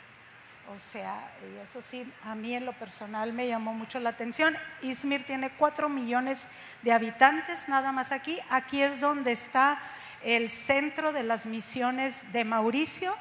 O 0.76 0.78
sea, 0.78 1.32
eso 1.64 1.82
sí, 1.82 2.06
a 2.26 2.36
mí 2.36 2.54
en 2.54 2.66
lo 2.66 2.74
personal 2.74 3.32
me 3.32 3.48
llamó 3.48 3.74
mucho 3.74 3.98
la 4.02 4.10
atención. 4.10 4.58
Izmir 4.82 5.26
tiene 5.26 5.52
cuatro 5.52 5.88
millones 5.88 6.50
de 6.82 6.92
habitantes 6.92 7.70
nada 7.70 7.94
más 7.94 8.12
aquí. 8.12 8.38
Aquí 8.50 8.82
es 8.82 9.00
donde 9.00 9.32
está 9.32 9.80
el 10.22 10.50
centro 10.50 11.14
de 11.14 11.24
las 11.24 11.46
misiones 11.46 12.34
de 12.34 12.44
Mauricio. 12.44 13.16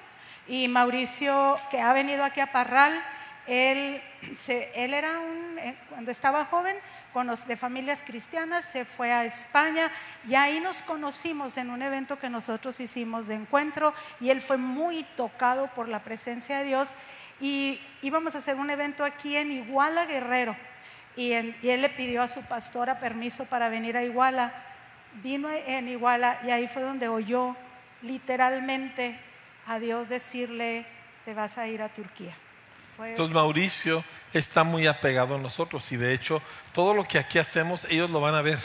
Y 0.49 0.67
Mauricio, 0.67 1.61
que 1.71 1.81
ha 1.81 1.93
venido 1.93 2.25
aquí 2.25 2.41
a 2.41 2.51
Parral, 2.51 3.01
él, 3.47 4.01
era 4.75 5.19
un, 5.19 5.59
eh, 5.59 5.77
cuando 5.89 6.11
estaba 6.11 6.45
joven, 6.47 6.77
de 7.47 7.57
familias 7.57 8.03
cristianas, 8.03 8.65
se 8.65 8.85
fue 8.85 9.13
a 9.13 9.25
España 9.25 9.91
y 10.27 10.35
ahí 10.35 10.61
nos 10.61 10.83
conocimos 10.83 11.57
en 11.57 11.71
un 11.71 11.83
evento 11.83 12.19
que 12.19 12.29
nosotros 12.29 12.81
hicimos 12.81 13.27
de 13.27 13.35
encuentro 13.35 13.95
y 14.21 14.31
él 14.31 14.41
fue 14.41 14.57
muy 14.57 15.05
tocado 15.17 15.69
por 15.75 15.89
la 15.89 16.03
presencia 16.03 16.59
de 16.59 16.65
Dios 16.65 16.95
y 17.41 17.81
íbamos 18.03 18.35
a 18.35 18.39
hacer 18.39 18.57
un 18.57 18.71
evento 18.71 19.05
aquí 19.05 19.37
en 19.37 19.53
Iguala 19.53 20.07
Guerrero 20.07 20.57
y, 21.17 21.33
y 21.33 21.71
él 21.71 21.83
le 21.83 21.89
pidió 21.91 22.23
a 22.23 22.29
su 22.29 22.43
pastora 22.43 22.99
permiso 22.99 23.45
para 23.47 23.69
venir 23.69 23.97
a 23.97 24.03
Iguala. 24.03 24.53
Vino 25.23 25.49
en 25.51 25.89
Iguala 25.89 26.41
y 26.45 26.51
ahí 26.51 26.67
fue 26.67 26.83
donde 26.83 27.09
oyó 27.09 27.57
literalmente 28.03 29.19
a 29.67 29.79
Dios 29.79 30.09
decirle, 30.09 30.87
te 31.25 31.35
vas 31.35 31.59
a 31.59 31.69
ir 31.69 31.83
a 31.83 31.89
Turquía. 31.89 32.35
Entonces 32.99 33.35
Mauricio 33.35 34.05
está 34.33 34.65
muy 34.65 34.87
apegado 34.87 35.35
a 35.35 35.39
nosotros 35.39 35.91
y 35.93 35.97
de 35.97 36.15
hecho 36.15 36.43
todo 36.73 36.95
lo 36.95 37.05
que 37.05 37.19
aquí 37.19 37.39
hacemos 37.39 37.87
ellos 37.91 38.11
lo 38.11 38.21
van 38.21 38.35
a 38.35 38.43
ver. 38.43 38.59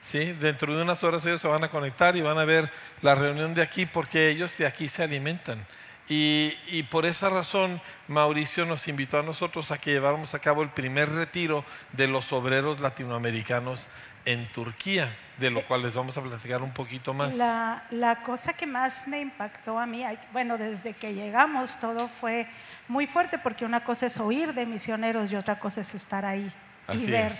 ¿sí? 0.00 0.32
Dentro 0.32 0.76
de 0.76 0.82
unas 0.82 1.02
horas 1.04 1.24
ellos 1.26 1.40
se 1.40 1.48
van 1.48 1.64
a 1.64 1.70
conectar 1.70 2.16
y 2.16 2.20
van 2.20 2.38
a 2.38 2.44
ver 2.44 2.70
la 3.02 3.14
reunión 3.14 3.54
de 3.54 3.62
aquí 3.62 3.86
porque 3.86 4.28
ellos 4.28 4.56
de 4.58 4.66
aquí 4.66 4.88
se 4.88 5.02
alimentan. 5.02 5.66
Y, 6.06 6.54
y, 6.66 6.82
por 6.82 7.06
esa 7.06 7.30
razón 7.30 7.80
Mauricio 8.08 8.66
nos 8.66 8.88
invitó 8.88 9.18
a 9.18 9.22
nosotros 9.22 9.70
a 9.70 9.78
que 9.78 9.92
lleváramos 9.92 10.34
a 10.34 10.38
cabo 10.38 10.62
el 10.62 10.68
primer 10.68 11.08
retiro 11.08 11.64
de 11.92 12.08
los 12.08 12.30
obreros 12.30 12.80
latinoamericanos 12.80 13.88
en 14.24 14.50
Turquía, 14.52 15.14
de 15.38 15.50
lo 15.50 15.66
cual 15.66 15.82
les 15.82 15.94
vamos 15.94 16.16
a 16.16 16.22
platicar 16.22 16.62
un 16.62 16.72
poquito 16.72 17.12
más. 17.12 17.36
La, 17.36 17.84
la 17.90 18.22
cosa 18.22 18.52
que 18.52 18.66
más 18.66 19.06
me 19.08 19.20
impactó 19.20 19.78
a 19.78 19.86
mí, 19.86 20.04
bueno, 20.32 20.58
desde 20.58 20.92
que 20.92 21.14
llegamos 21.14 21.78
todo 21.78 22.08
fue 22.08 22.46
muy 22.88 23.06
fuerte 23.06 23.38
porque 23.38 23.64
una 23.64 23.84
cosa 23.84 24.06
es 24.06 24.18
oír 24.18 24.54
de 24.54 24.66
misioneros 24.66 25.32
y 25.32 25.36
otra 25.36 25.58
cosa 25.58 25.80
es 25.80 25.94
estar 25.94 26.24
ahí 26.24 26.52
y 26.92 27.06
ver, 27.06 27.32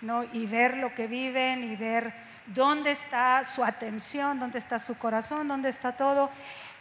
¿no? 0.00 0.24
Y 0.32 0.46
ver 0.46 0.76
lo 0.76 0.94
que 0.94 1.06
viven 1.06 1.64
y 1.64 1.76
ver 1.76 2.12
dónde 2.46 2.90
está 2.90 3.44
su 3.44 3.64
atención, 3.64 4.38
dónde 4.38 4.58
está 4.58 4.78
su 4.78 4.98
corazón, 4.98 5.48
dónde 5.48 5.68
está 5.68 5.92
todo. 5.92 6.30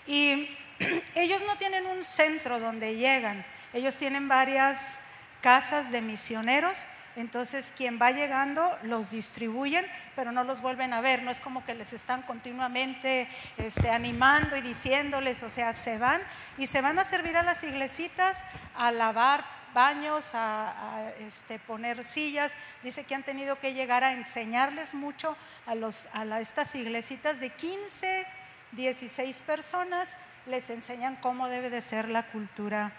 Y 0.05 0.49
ellos 1.15 1.43
no 1.45 1.57
tienen 1.57 1.85
un 1.85 2.03
centro 2.03 2.59
donde 2.59 2.95
llegan, 2.95 3.45
ellos 3.73 3.97
tienen 3.97 4.27
varias 4.27 4.99
casas 5.41 5.91
de 5.91 6.01
misioneros 6.01 6.85
entonces, 7.19 7.73
quien 7.75 7.99
va 8.01 8.11
llegando 8.11 8.77
los 8.83 9.09
distribuyen, 9.09 9.85
pero 10.15 10.31
no 10.31 10.43
los 10.43 10.61
vuelven 10.61 10.93
a 10.93 11.01
ver. 11.01 11.23
No 11.23 11.31
es 11.31 11.39
como 11.39 11.63
que 11.65 11.73
les 11.73 11.93
están 11.93 12.21
continuamente 12.21 13.27
este, 13.57 13.89
animando 13.89 14.55
y 14.57 14.61
diciéndoles, 14.61 15.43
o 15.43 15.49
sea, 15.49 15.73
se 15.73 15.97
van 15.97 16.21
y 16.57 16.67
se 16.67 16.81
van 16.81 16.99
a 16.99 17.03
servir 17.03 17.37
a 17.37 17.43
las 17.43 17.63
iglesitas, 17.63 18.45
a 18.75 18.91
lavar 18.91 19.43
baños, 19.73 20.31
a, 20.33 21.11
este, 21.19 21.59
poner 21.59 22.03
sillas. 22.03 22.55
Dice 22.83 23.03
que 23.03 23.15
han 23.15 23.23
tenido 23.23 23.59
que 23.59 23.73
llegar 23.73 24.03
a 24.03 24.13
enseñarles 24.13 24.93
mucho 24.93 25.35
a, 25.65 26.39
estas 26.39 26.75
iglesitas 26.75 27.39
de 27.39 27.49
15, 27.49 28.25
16 28.73 29.39
personas. 29.41 30.17
Les 30.45 30.69
enseñan 30.69 31.15
cómo 31.17 31.47
debe 31.47 31.69
de 31.69 31.81
ser 31.81 32.09
la 32.09 32.23
cultura 32.23 32.91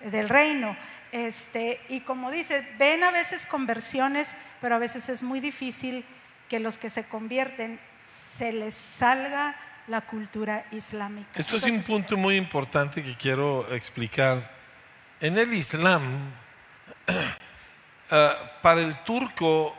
del 0.00 0.28
reino. 0.28 0.76
Este, 1.14 1.80
y 1.88 2.00
como 2.00 2.32
dice, 2.32 2.66
ven 2.76 3.04
a 3.04 3.12
veces 3.12 3.46
conversiones, 3.46 4.34
pero 4.60 4.74
a 4.74 4.78
veces 4.78 5.08
es 5.08 5.22
muy 5.22 5.38
difícil 5.38 6.04
que 6.48 6.58
los 6.58 6.76
que 6.76 6.90
se 6.90 7.04
convierten 7.04 7.78
se 8.04 8.52
les 8.52 8.74
salga 8.74 9.56
la 9.86 10.00
cultura 10.00 10.66
islámica. 10.72 11.38
Esto 11.38 11.54
es 11.54 11.62
un 11.62 11.84
punto 11.84 12.16
muy 12.16 12.36
importante 12.36 13.00
que 13.00 13.14
quiero 13.14 13.72
explicar. 13.72 14.50
En 15.20 15.38
el 15.38 15.54
Islam, 15.54 16.02
ah, 18.10 18.36
para 18.60 18.80
el 18.80 19.00
turco, 19.04 19.72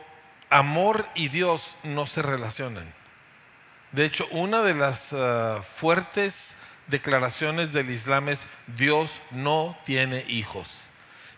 amor 0.48 1.06
y 1.14 1.28
Dios 1.28 1.76
no 1.82 2.06
se 2.06 2.22
relacionan. 2.22 2.90
De 3.92 4.06
hecho, 4.06 4.26
una 4.30 4.62
de 4.62 4.72
las 4.72 5.12
ah, 5.12 5.60
fuertes 5.60 6.54
declaraciones 6.86 7.74
del 7.74 7.90
Islam 7.90 8.30
es 8.30 8.46
Dios 8.68 9.20
no 9.30 9.76
tiene 9.84 10.24
hijos. 10.28 10.88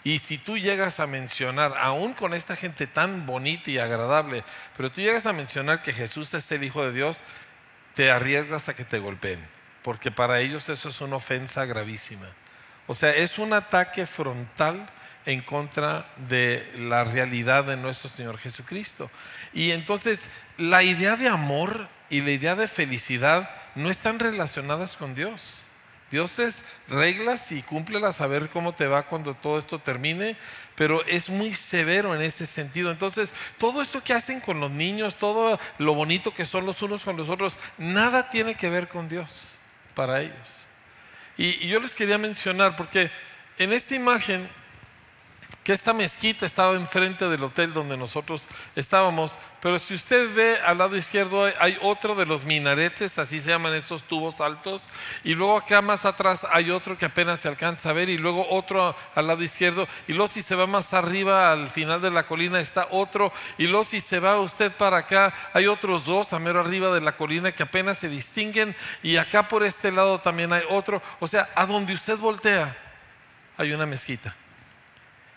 Y 0.08 0.20
si 0.20 0.38
tú 0.38 0.56
llegas 0.56 1.00
a 1.00 1.06
mencionar, 1.06 1.74
aún 1.76 2.14
con 2.14 2.32
esta 2.32 2.56
gente 2.56 2.86
tan 2.86 3.26
bonita 3.26 3.70
y 3.70 3.76
agradable, 3.76 4.42
pero 4.74 4.90
tú 4.90 5.02
llegas 5.02 5.26
a 5.26 5.34
mencionar 5.34 5.82
que 5.82 5.92
Jesús 5.92 6.32
es 6.32 6.50
el 6.50 6.64
Hijo 6.64 6.82
de 6.82 6.94
Dios, 6.94 7.22
te 7.92 8.10
arriesgas 8.10 8.70
a 8.70 8.74
que 8.74 8.86
te 8.86 9.00
golpeen, 9.00 9.38
porque 9.82 10.10
para 10.10 10.40
ellos 10.40 10.70
eso 10.70 10.88
es 10.88 11.02
una 11.02 11.16
ofensa 11.16 11.66
gravísima. 11.66 12.26
O 12.86 12.94
sea, 12.94 13.14
es 13.14 13.38
un 13.38 13.52
ataque 13.52 14.06
frontal 14.06 14.88
en 15.26 15.42
contra 15.42 16.06
de 16.16 16.66
la 16.74 17.04
realidad 17.04 17.64
de 17.64 17.76
nuestro 17.76 18.08
Señor 18.08 18.38
Jesucristo. 18.38 19.10
Y 19.52 19.72
entonces 19.72 20.30
la 20.56 20.82
idea 20.82 21.16
de 21.16 21.28
amor 21.28 21.86
y 22.08 22.22
la 22.22 22.30
idea 22.30 22.54
de 22.54 22.66
felicidad 22.66 23.50
no 23.74 23.90
están 23.90 24.18
relacionadas 24.18 24.96
con 24.96 25.14
Dios. 25.14 25.67
Dios 26.10 26.38
es 26.38 26.64
reglas 26.88 27.52
y 27.52 27.62
cúmplelas 27.62 28.20
a 28.20 28.26
ver 28.26 28.48
cómo 28.48 28.72
te 28.72 28.86
va 28.86 29.04
cuando 29.04 29.34
todo 29.34 29.58
esto 29.58 29.78
termine, 29.78 30.36
pero 30.74 31.04
es 31.04 31.28
muy 31.28 31.54
severo 31.54 32.14
en 32.14 32.22
ese 32.22 32.46
sentido. 32.46 32.90
Entonces, 32.90 33.34
todo 33.58 33.82
esto 33.82 34.02
que 34.02 34.14
hacen 34.14 34.40
con 34.40 34.60
los 34.60 34.70
niños, 34.70 35.16
todo 35.16 35.58
lo 35.78 35.94
bonito 35.94 36.32
que 36.32 36.44
son 36.44 36.64
los 36.64 36.80
unos 36.82 37.04
con 37.04 37.16
los 37.16 37.28
otros, 37.28 37.58
nada 37.76 38.30
tiene 38.30 38.54
que 38.54 38.70
ver 38.70 38.88
con 38.88 39.08
Dios 39.08 39.58
para 39.94 40.20
ellos. 40.20 40.66
Y, 41.36 41.64
y 41.64 41.68
yo 41.68 41.80
les 41.80 41.94
quería 41.94 42.16
mencionar, 42.16 42.76
porque 42.76 43.10
en 43.58 43.72
esta 43.72 43.94
imagen, 43.94 44.48
esta 45.72 45.92
mezquita 45.92 46.46
estaba 46.46 46.74
enfrente 46.74 47.28
del 47.28 47.42
hotel 47.42 47.72
donde 47.72 47.96
nosotros 47.96 48.48
estábamos, 48.74 49.38
pero 49.60 49.78
si 49.78 49.94
usted 49.94 50.34
ve 50.34 50.58
al 50.64 50.78
lado 50.78 50.96
izquierdo 50.96 51.44
hay 51.60 51.76
otro 51.82 52.14
de 52.14 52.26
los 52.26 52.44
minaretes, 52.44 53.18
así 53.18 53.40
se 53.40 53.50
llaman 53.50 53.74
esos 53.74 54.02
tubos 54.04 54.40
altos, 54.40 54.88
y 55.24 55.34
luego 55.34 55.56
acá 55.56 55.82
más 55.82 56.04
atrás 56.04 56.46
hay 56.52 56.70
otro 56.70 56.96
que 56.96 57.06
apenas 57.06 57.40
se 57.40 57.48
alcanza 57.48 57.90
a 57.90 57.92
ver, 57.92 58.08
y 58.08 58.18
luego 58.18 58.46
otro 58.50 58.96
al 59.14 59.26
lado 59.26 59.42
izquierdo, 59.42 59.86
y 60.06 60.12
luego 60.12 60.28
si 60.28 60.42
se 60.42 60.54
va 60.54 60.66
más 60.66 60.94
arriba 60.94 61.52
al 61.52 61.70
final 61.70 62.00
de 62.00 62.10
la 62.10 62.26
colina 62.26 62.60
está 62.60 62.88
otro, 62.90 63.32
y 63.58 63.66
luego 63.66 63.84
si 63.84 64.00
se 64.00 64.20
va 64.20 64.40
usted 64.40 64.72
para 64.72 64.98
acá 64.98 65.34
hay 65.52 65.66
otros 65.66 66.04
dos 66.04 66.32
a 66.32 66.38
mero 66.38 66.60
arriba 66.60 66.94
de 66.94 67.00
la 67.00 67.12
colina 67.12 67.52
que 67.52 67.62
apenas 67.62 67.98
se 67.98 68.08
distinguen, 68.08 68.74
y 69.02 69.16
acá 69.16 69.48
por 69.48 69.64
este 69.64 69.92
lado 69.92 70.18
también 70.18 70.52
hay 70.52 70.62
otro, 70.70 71.02
o 71.20 71.26
sea, 71.26 71.50
a 71.54 71.66
donde 71.66 71.92
usted 71.92 72.16
voltea 72.16 72.76
hay 73.56 73.72
una 73.72 73.84
mezquita. 73.84 74.34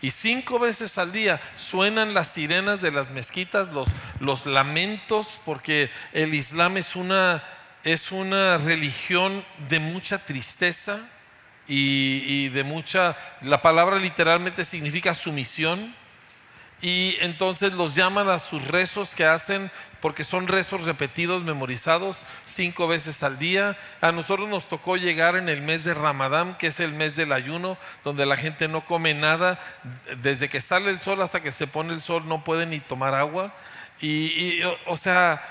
Y 0.02 0.12
cinco 0.12 0.58
veces 0.58 0.98
al 0.98 1.12
día 1.12 1.40
suenan 1.56 2.14
las 2.14 2.30
sirenas 2.30 2.82
de 2.82 2.92
las 2.92 3.12
mezquitas, 3.12 3.72
los, 3.74 3.90
los 4.20 4.48
lamentos, 4.48 5.40
porque 5.46 5.92
el 6.12 6.34
Islam 6.34 6.78
es 6.78 6.96
una, 6.96 7.44
es 7.84 8.12
una 8.12 8.58
religión 8.58 9.46
de 9.70 9.80
mucha 9.80 10.18
tristeza 10.26 11.02
y, 11.68 12.24
y 12.26 12.50
de 12.50 12.64
mucha, 12.64 13.16
la 13.42 13.62
palabra 13.62 13.98
literalmente 13.98 14.66
significa 14.66 15.14
sumisión. 15.14 15.96
Y 16.82 17.16
entonces 17.20 17.74
los 17.74 17.94
llaman 17.94 18.28
a 18.28 18.40
sus 18.40 18.68
rezos 18.68 19.14
que 19.14 19.26
hacen, 19.26 19.70
porque 20.00 20.24
son 20.24 20.48
rezos 20.48 20.86
repetidos, 20.86 21.44
memorizados 21.44 22.26
cinco 22.46 22.88
veces 22.88 23.22
al 23.22 23.38
día. 23.38 23.78
A 24.02 24.12
nosotros 24.12 24.50
nos 24.50 24.68
tocó 24.68 24.98
llegar 24.98 25.36
en 25.36 25.48
el 25.48 25.62
mes 25.62 25.84
de 25.84 25.94
Ramadán, 25.94 26.58
que 26.58 26.68
es 26.68 26.80
el 26.80 26.94
mes 26.94 27.16
del 27.16 27.34
ayuno, 27.34 27.78
donde 28.04 28.26
la 28.26 28.36
gente 28.36 28.68
no 28.68 28.84
come 28.84 29.14
nada. 29.14 29.60
Desde 30.24 30.50
que 30.50 30.60
sale 30.60 30.90
el 30.90 31.00
sol 31.00 31.22
hasta 31.22 31.42
que 31.42 31.52
se 31.52 31.68
pone 31.68 31.94
el 31.94 32.02
sol 32.02 32.28
no 32.28 32.44
puede 32.44 32.66
ni 32.66 32.80
tomar 32.80 33.14
agua. 33.14 33.54
Y, 34.02 34.62
o 34.88 34.98
sea, 34.98 35.44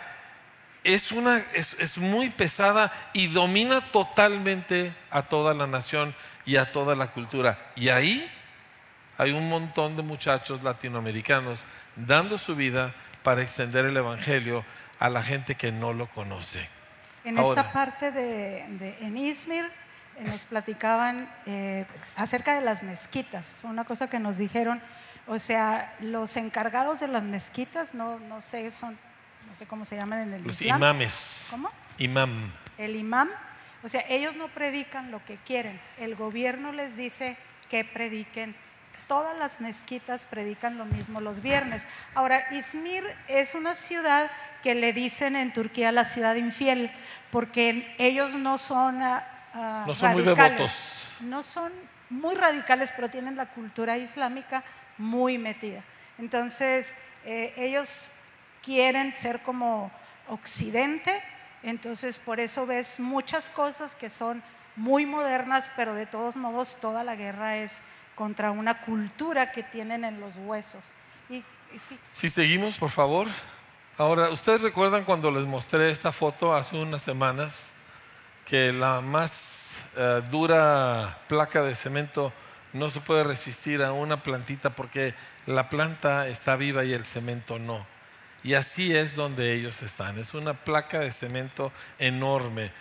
es, 0.82 1.12
una, 1.12 1.44
es, 1.54 1.76
es 1.78 1.96
muy 1.96 2.30
pesada 2.30 2.92
y 3.12 3.28
domina 3.28 3.92
totalmente 3.92 4.92
a 5.12 5.22
toda 5.22 5.54
la 5.54 5.68
nación 5.68 6.12
y 6.44 6.56
a 6.56 6.72
toda 6.72 6.96
la 6.96 7.12
cultura. 7.12 7.70
Y 7.76 7.90
ahí 7.90 8.28
hay 9.20 9.32
un 9.32 9.48
montón 9.48 9.96
de 9.96 10.02
muchachos 10.02 10.62
latinoamericanos 10.62 11.64
dando 11.96 12.38
su 12.38 12.56
vida 12.56 12.94
para 13.22 13.42
extender 13.42 13.84
el 13.84 13.96
Evangelio 13.96 14.64
a 14.98 15.10
la 15.10 15.22
gente 15.22 15.54
que 15.56 15.72
no 15.72 15.92
lo 15.92 16.06
conoce. 16.06 16.66
En 17.24 17.38
Ahora. 17.38 17.60
esta 17.60 17.72
parte 17.72 18.10
de, 18.12 18.64
de- 18.78 18.96
en 19.02 19.16
Izmir 19.18 19.66
eh, 20.16 20.24
nos 20.24 20.44
platicaban 20.46 21.30
eh, 21.44 21.84
acerca 22.16 22.54
de 22.54 22.62
las 22.62 22.82
mezquitas. 22.82 23.58
Fue 23.60 23.70
una 23.70 23.84
cosa 23.84 24.08
que 24.08 24.18
nos 24.18 24.38
dijeron. 24.38 24.80
O 25.26 25.38
sea, 25.38 25.94
los 26.00 26.36
encargados 26.38 27.00
de 27.00 27.08
las 27.08 27.22
mezquitas, 27.22 27.92
no, 27.94 28.18
no 28.20 28.40
sé, 28.40 28.70
son, 28.70 28.98
no 29.48 29.54
sé 29.54 29.66
cómo 29.66 29.84
se 29.84 29.96
llaman 29.96 30.20
en 30.28 30.32
el 30.34 30.42
Los 30.44 30.60
Islam. 30.62 30.78
imames. 30.78 31.48
¿Cómo? 31.50 31.70
Imam. 31.98 32.50
El 32.78 32.96
imam. 32.96 33.28
O 33.82 33.88
sea, 33.90 34.02
ellos 34.08 34.36
no 34.36 34.48
predican 34.48 35.10
lo 35.10 35.22
que 35.26 35.36
quieren. 35.36 35.78
El 35.98 36.14
gobierno 36.16 36.72
les 36.72 36.96
dice 36.96 37.36
que 37.68 37.84
prediquen. 37.84 38.56
Todas 39.10 39.36
las 39.40 39.60
mezquitas 39.60 40.24
predican 40.24 40.78
lo 40.78 40.84
mismo 40.84 41.20
los 41.20 41.42
viernes. 41.42 41.88
Ahora, 42.14 42.46
Izmir 42.52 43.04
es 43.26 43.56
una 43.56 43.74
ciudad 43.74 44.30
que 44.62 44.76
le 44.76 44.92
dicen 44.92 45.34
en 45.34 45.52
Turquía 45.52 45.90
la 45.90 46.04
ciudad 46.04 46.36
infiel, 46.36 46.92
porque 47.32 47.92
ellos 47.98 48.34
no 48.36 48.56
son, 48.56 49.02
ah, 49.02 49.26
ah, 49.52 49.82
No 49.84 49.96
son 49.96 50.12
muy 50.12 50.22
radicales. 50.22 50.58
devotos. 50.58 51.16
No 51.22 51.42
son 51.42 51.72
muy 52.08 52.36
radicales, 52.36 52.92
pero 52.94 53.10
tienen 53.10 53.34
la 53.34 53.46
cultura 53.46 53.98
islámica 53.98 54.62
muy 54.96 55.38
metida. 55.38 55.82
Entonces, 56.16 56.94
eh, 57.24 57.52
ellos 57.56 58.12
quieren 58.62 59.12
ser 59.12 59.40
como 59.40 59.90
Occidente, 60.28 61.20
entonces 61.64 62.20
por 62.20 62.38
eso 62.38 62.64
ves 62.64 63.00
muchas 63.00 63.50
cosas 63.50 63.96
que 63.96 64.08
son 64.08 64.40
muy 64.76 65.04
modernas, 65.04 65.72
pero 65.74 65.94
de 65.94 66.06
todos 66.06 66.36
modos 66.36 66.76
toda 66.80 67.02
la 67.02 67.16
guerra 67.16 67.56
es 67.56 67.80
contra 68.20 68.50
una 68.50 68.82
cultura 68.82 69.50
que 69.50 69.62
tienen 69.62 70.04
en 70.04 70.20
los 70.20 70.36
huesos. 70.36 70.92
Y, 71.30 71.36
y 71.36 71.78
sí, 71.78 71.98
Si 72.10 72.28
seguimos, 72.28 72.76
por 72.76 72.90
favor. 72.90 73.26
Ahora, 73.96 74.28
¿ustedes 74.28 74.60
recuerdan 74.60 75.06
cuando 75.06 75.30
les 75.30 75.46
mostré 75.46 75.88
esta 75.88 76.12
foto 76.12 76.54
hace 76.54 76.76
unas 76.76 77.00
semanas? 77.00 77.72
Que 78.44 78.74
la 78.74 79.00
más 79.00 79.82
eh, 79.96 80.20
dura 80.30 81.18
placa 81.28 81.62
de 81.62 81.74
cemento 81.74 82.30
no 82.74 82.90
se 82.90 83.00
puede 83.00 83.24
resistir 83.24 83.82
a 83.82 83.94
una 83.94 84.22
plantita 84.22 84.68
porque 84.68 85.14
la 85.46 85.70
planta 85.70 86.28
está 86.28 86.56
viva 86.56 86.84
y 86.84 86.92
el 86.92 87.06
cemento 87.06 87.58
no. 87.58 87.86
Y 88.42 88.54
así 88.54 88.94
es 88.94 89.16
donde 89.16 89.54
ellos 89.54 89.82
están. 89.82 90.18
Es 90.18 90.34
una 90.34 90.54
placa 90.54 91.00
de 91.00 91.10
cemento 91.10 91.72
enorme. 91.98 92.72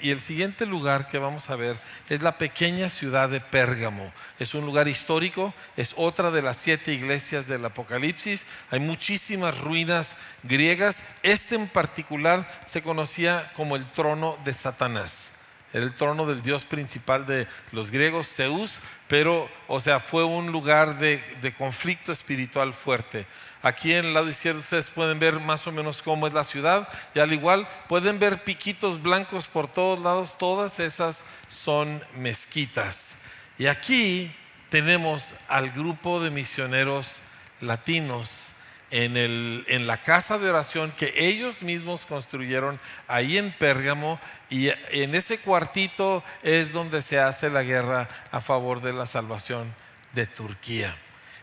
Y 0.00 0.10
el 0.10 0.20
siguiente 0.20 0.64
lugar 0.64 1.08
que 1.08 1.18
vamos 1.18 1.50
a 1.50 1.56
ver 1.56 1.78
es 2.08 2.22
la 2.22 2.38
pequeña 2.38 2.88
ciudad 2.88 3.28
de 3.28 3.40
Pérgamo. 3.40 4.12
Es 4.38 4.54
un 4.54 4.64
lugar 4.64 4.88
histórico, 4.88 5.54
es 5.76 5.92
otra 5.96 6.30
de 6.30 6.40
las 6.40 6.56
siete 6.56 6.94
iglesias 6.94 7.46
del 7.46 7.64
Apocalipsis. 7.64 8.46
Hay 8.70 8.80
muchísimas 8.80 9.60
ruinas 9.60 10.16
griegas. 10.42 11.02
Este 11.22 11.54
en 11.54 11.68
particular 11.68 12.50
se 12.64 12.82
conocía 12.82 13.52
como 13.54 13.76
el 13.76 13.90
trono 13.92 14.38
de 14.44 14.54
Satanás. 14.54 15.32
El 15.72 15.94
trono 15.94 16.26
del 16.26 16.42
dios 16.42 16.64
principal 16.64 17.26
de 17.26 17.46
los 17.72 17.90
griegos, 17.90 18.28
Zeus, 18.28 18.80
pero, 19.08 19.48
o 19.68 19.80
sea, 19.80 20.00
fue 20.00 20.24
un 20.24 20.52
lugar 20.52 20.98
de, 20.98 21.22
de 21.40 21.52
conflicto 21.54 22.12
espiritual 22.12 22.72
fuerte. 22.72 23.26
Aquí 23.62 23.92
en 23.92 24.04
el 24.04 24.14
lado 24.14 24.28
izquierdo 24.28 24.60
ustedes 24.60 24.90
pueden 24.90 25.18
ver 25.18 25.40
más 25.40 25.66
o 25.66 25.72
menos 25.72 26.00
cómo 26.00 26.26
es 26.26 26.34
la 26.34 26.44
ciudad 26.44 26.88
y 27.14 27.18
al 27.18 27.32
igual 27.32 27.68
pueden 27.88 28.18
ver 28.18 28.44
piquitos 28.44 29.02
blancos 29.02 29.48
por 29.48 29.66
todos 29.66 29.98
lados, 29.98 30.38
todas 30.38 30.78
esas 30.78 31.24
son 31.48 32.00
mezquitas. 32.16 33.16
Y 33.58 33.66
aquí 33.66 34.32
tenemos 34.70 35.34
al 35.48 35.70
grupo 35.70 36.20
de 36.20 36.30
misioneros 36.30 37.22
latinos 37.60 38.45
en, 38.90 39.16
el- 39.16 39.64
en 39.68 39.86
la 39.86 40.02
casa 40.02 40.38
de 40.38 40.48
oración 40.48 40.92
que 40.92 41.12
ellos 41.16 41.62
mismos 41.62 42.06
construyeron 42.06 42.80
ahí 43.08 43.36
en 43.38 43.52
Pérgamo 43.52 44.20
y 44.48 44.68
en 44.90 45.14
ese 45.14 45.38
cuartito 45.38 46.22
es 46.42 46.72
donde 46.72 47.02
se 47.02 47.18
hace 47.18 47.50
la 47.50 47.62
guerra 47.62 48.08
a 48.30 48.40
favor 48.40 48.80
de 48.80 48.92
la 48.92 49.06
salvación 49.06 49.74
de 50.12 50.26
Turquía. 50.26 50.96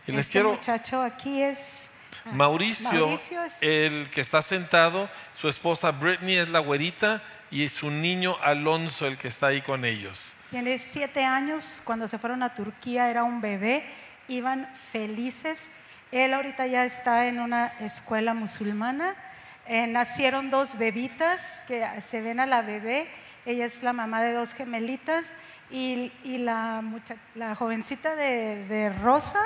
Y 0.06 0.12
les 0.12 0.20
este 0.22 0.32
quiero... 0.32 0.52
muchacho 0.52 1.02
aquí 1.02 1.42
es 1.42 1.90
ah, 2.24 2.30
Mauricio, 2.32 2.90
Mauricio 3.06 3.44
es- 3.44 3.62
el 3.62 4.08
que 4.10 4.20
está 4.22 4.40
sentado, 4.42 5.08
su 5.34 5.48
esposa 5.48 5.90
Brittany 5.92 6.36
es 6.38 6.48
la 6.48 6.60
güerita 6.60 7.22
y 7.50 7.68
su 7.68 7.90
niño 7.90 8.36
Alonso 8.42 9.06
el 9.06 9.16
que 9.18 9.28
está 9.28 9.48
ahí 9.48 9.60
con 9.60 9.84
ellos. 9.84 10.34
Tiene 10.50 10.78
siete 10.78 11.24
años, 11.24 11.82
cuando 11.84 12.08
se 12.08 12.18
fueron 12.18 12.42
a 12.42 12.54
Turquía 12.54 13.10
era 13.10 13.22
un 13.24 13.40
bebé, 13.40 13.84
iban 14.28 14.68
felices. 14.74 15.68
Él 16.14 16.32
ahorita 16.32 16.66
ya 16.68 16.84
está 16.84 17.26
en 17.26 17.40
una 17.40 17.72
escuela 17.80 18.34
musulmana 18.34 19.14
Eh, 19.66 19.86
nacieron 19.86 20.50
dos 20.50 20.76
bebitas 20.76 21.40
que 21.66 21.88
se 22.02 22.20
ven 22.20 22.38
a 22.38 22.44
la 22.44 22.60
bebé. 22.60 23.08
Ella 23.46 23.64
es 23.64 23.82
la 23.82 23.94
mamá 23.94 24.20
de 24.22 24.34
dos 24.34 24.52
gemelitas 24.52 25.32
y, 25.70 26.12
y 26.22 26.36
la, 26.36 26.82
mucha- 26.82 27.16
la 27.34 27.54
jovencita 27.54 28.14
de, 28.14 28.66
de 28.68 28.90
Rosa 28.90 29.40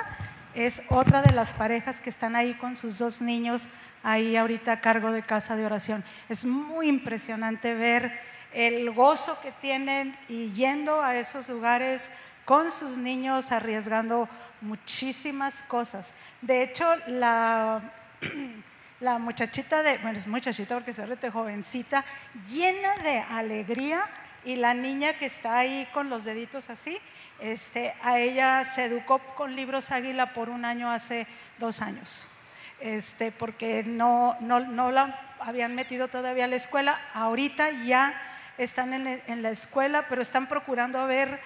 es 0.55 0.83
otra 0.89 1.21
de 1.21 1.31
las 1.33 1.53
parejas 1.53 2.01
que 2.01 2.09
están 2.09 2.35
ahí 2.35 2.53
con 2.55 2.75
sus 2.75 2.97
dos 2.99 3.21
niños 3.21 3.69
ahí 4.03 4.35
ahorita 4.35 4.73
a 4.73 4.81
cargo 4.81 5.13
de 5.13 5.23
casa 5.23 5.55
de 5.55 5.65
oración. 5.65 6.03
Es 6.27 6.43
muy 6.43 6.89
impresionante 6.89 7.73
ver 7.73 8.11
el 8.53 8.91
gozo 8.91 9.39
que 9.41 9.53
tienen 9.61 10.17
y 10.27 10.51
yendo 10.51 11.01
a 11.01 11.15
esos 11.15 11.47
lugares 11.47 12.11
con 12.43 12.71
sus 12.71 12.97
niños 12.97 13.53
arriesgando 13.53 14.27
muchísimas 14.61 15.63
cosas. 15.63 16.11
De 16.41 16.61
hecho, 16.63 16.85
la, 17.07 17.81
la 18.99 19.17
muchachita 19.17 19.81
de, 19.83 19.97
bueno, 19.99 20.17
es 20.17 20.27
muchachita 20.27 20.75
porque 20.75 20.93
se 20.93 21.05
rete 21.05 21.29
jovencita, 21.31 22.03
llena 22.49 22.95
de 23.03 23.19
alegría 23.19 24.05
y 24.45 24.55
la 24.55 24.73
niña 24.73 25.13
que 25.13 25.25
está 25.25 25.57
ahí 25.59 25.87
con 25.93 26.09
los 26.09 26.23
deditos 26.23 26.69
así, 26.69 26.97
este, 27.39 27.93
a 28.01 28.19
ella 28.19 28.63
se 28.65 28.85
educó 28.85 29.19
con 29.35 29.55
libros 29.55 29.91
águila 29.91 30.33
por 30.33 30.49
un 30.49 30.65
año 30.65 30.91
hace 30.91 31.27
dos 31.57 31.81
años, 31.81 32.27
este, 32.79 33.31
porque 33.31 33.83
no, 33.83 34.37
no, 34.39 34.59
no 34.61 34.91
la 34.91 35.19
habían 35.41 35.75
metido 35.75 36.07
todavía 36.07 36.45
a 36.45 36.47
la 36.47 36.55
escuela, 36.55 36.99
ahorita 37.13 37.69
ya 37.85 38.13
están 38.57 38.93
en, 38.93 39.03
la- 39.05 39.19
en 39.27 39.41
la 39.41 39.49
escuela, 39.51 40.05
pero 40.09 40.21
están 40.21 40.47
procurando 40.47 41.05
ver 41.05 41.39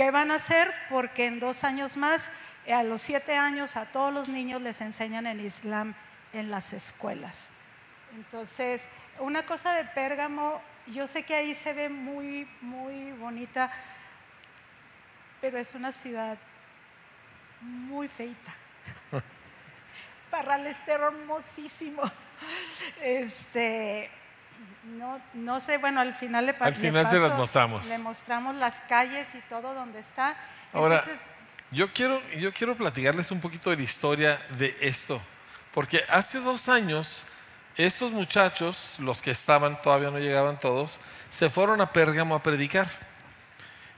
¿Qué 0.00 0.10
van 0.10 0.30
a 0.30 0.36
hacer? 0.36 0.72
Porque 0.88 1.26
en 1.26 1.40
dos 1.40 1.62
años 1.62 1.98
más, 1.98 2.30
eh, 2.64 2.72
a 2.72 2.82
los 2.82 3.02
siete 3.02 3.36
años, 3.36 3.76
a 3.76 3.84
todos 3.84 4.14
los 4.14 4.30
niños 4.30 4.62
les 4.62 4.80
enseñan 4.80 5.26
el 5.26 5.42
Islam 5.42 5.94
en 6.32 6.50
las 6.50 6.72
escuelas. 6.72 7.50
Entonces, 8.14 8.80
una 9.18 9.44
cosa 9.44 9.74
de 9.74 9.84
Pérgamo, 9.84 10.62
yo 10.86 11.06
sé 11.06 11.24
que 11.24 11.34
ahí 11.34 11.54
se 11.54 11.74
ve 11.74 11.90
muy, 11.90 12.48
muy 12.62 13.12
bonita, 13.12 13.70
pero 15.42 15.58
es 15.58 15.74
una 15.74 15.92
ciudad 15.92 16.38
muy 17.60 18.08
feita. 18.08 18.54
Parral 20.30 20.66
está 20.66 20.94
hermosísimo. 20.94 22.04
Este, 23.02 24.10
no, 24.84 25.20
no 25.34 25.60
sé, 25.60 25.78
bueno, 25.78 26.00
al 26.00 26.14
final 26.14 26.46
le 26.46 26.56
Al 26.58 26.72
le 26.72 26.78
final 26.78 27.06
se 27.08 27.18
las 27.18 27.36
mostramos. 27.36 27.86
Le 27.86 27.98
mostramos 27.98 28.54
las 28.56 28.80
calles 28.82 29.34
y 29.34 29.40
todo 29.48 29.74
donde 29.74 29.98
está. 29.98 30.36
Ahora, 30.72 30.96
Entonces, 30.96 31.28
yo 31.70 31.92
quiero, 31.92 32.20
yo 32.38 32.52
quiero 32.52 32.76
platicarles 32.76 33.30
un 33.30 33.40
poquito 33.40 33.70
de 33.70 33.76
la 33.76 33.82
historia 33.82 34.40
de 34.58 34.76
esto, 34.80 35.20
porque 35.72 36.04
hace 36.08 36.40
dos 36.40 36.68
años 36.68 37.24
estos 37.76 38.10
muchachos, 38.10 38.96
los 38.98 39.22
que 39.22 39.30
estaban, 39.30 39.80
todavía 39.80 40.10
no 40.10 40.18
llegaban 40.18 40.58
todos, 40.58 41.00
se 41.28 41.48
fueron 41.48 41.80
a 41.80 41.92
Pérgamo 41.92 42.34
a 42.34 42.42
predicar. 42.42 43.09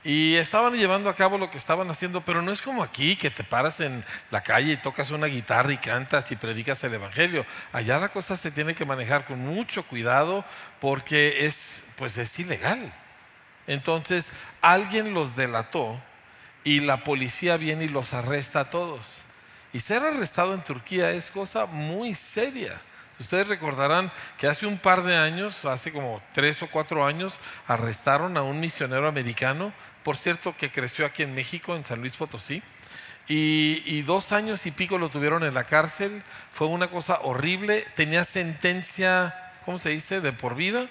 Y 0.03 0.35
estaban 0.35 0.73
llevando 0.73 1.09
a 1.09 1.15
cabo 1.15 1.37
lo 1.37 1.49
que 1.49 1.57
estaban 1.57 1.89
haciendo, 1.89 2.21
pero 2.21 2.41
no 2.41 2.51
es 2.51 2.61
como 2.61 2.83
aquí, 2.83 3.15
que 3.15 3.29
te 3.29 3.43
paras 3.43 3.79
en 3.79 4.03
la 4.31 4.41
calle 4.41 4.73
y 4.73 4.77
tocas 4.77 5.11
una 5.11 5.27
guitarra 5.27 5.71
y 5.71 5.77
cantas 5.77 6.29
y 6.31 6.35
predicas 6.35 6.83
el 6.83 6.95
Evangelio. 6.95 7.45
Allá 7.71 7.99
la 7.99 8.09
cosa 8.09 8.35
se 8.35 8.51
tiene 8.51 8.75
que 8.75 8.85
manejar 8.85 9.25
con 9.25 9.39
mucho 9.39 9.83
cuidado 9.83 10.43
porque 10.81 11.45
es, 11.45 11.85
pues 11.95 12.17
es 12.17 12.37
ilegal. 12.37 12.93
Entonces, 13.65 14.31
alguien 14.61 15.13
los 15.13 15.37
delató 15.37 16.01
y 16.65 16.81
la 16.81 17.05
policía 17.05 17.55
viene 17.55 17.85
y 17.85 17.89
los 17.89 18.13
arresta 18.13 18.61
a 18.61 18.69
todos. 18.69 19.23
Y 19.71 19.79
ser 19.79 20.03
arrestado 20.03 20.53
en 20.53 20.63
Turquía 20.63 21.11
es 21.11 21.31
cosa 21.31 21.65
muy 21.65 22.13
seria. 22.13 22.81
Ustedes 23.19 23.47
recordarán 23.47 24.11
que 24.37 24.47
hace 24.47 24.65
un 24.65 24.77
par 24.77 25.03
de 25.03 25.15
años, 25.15 25.65
hace 25.65 25.91
como 25.91 26.21
tres 26.33 26.61
o 26.61 26.69
cuatro 26.69 27.05
años, 27.05 27.39
arrestaron 27.67 28.37
a 28.37 28.43
un 28.43 28.59
misionero 28.59 29.07
americano, 29.07 29.71
por 30.03 30.17
cierto, 30.17 30.55
que 30.57 30.71
creció 30.71 31.05
aquí 31.05 31.23
en 31.23 31.33
México, 31.33 31.75
en 31.75 31.85
San 31.85 31.99
Luis 31.99 32.15
Potosí. 32.15 32.61
Y, 33.27 34.01
dos 34.01 34.33
años 34.33 34.65
y 34.65 34.71
pico 34.71 34.97
lo 34.97 35.09
tuvieron 35.09 35.43
en 35.43 35.53
la 35.53 35.63
cárcel. 35.63 36.23
Fue 36.51 36.67
una 36.67 36.87
cosa 36.89 37.19
horrible. 37.21 37.85
Tenía 37.95 38.23
sentencia, 38.23 39.53
¿cómo 39.65 39.79
se 39.79 39.89
dice?, 39.89 40.19
de 40.19 40.33
por 40.33 40.55
vida 40.55 40.89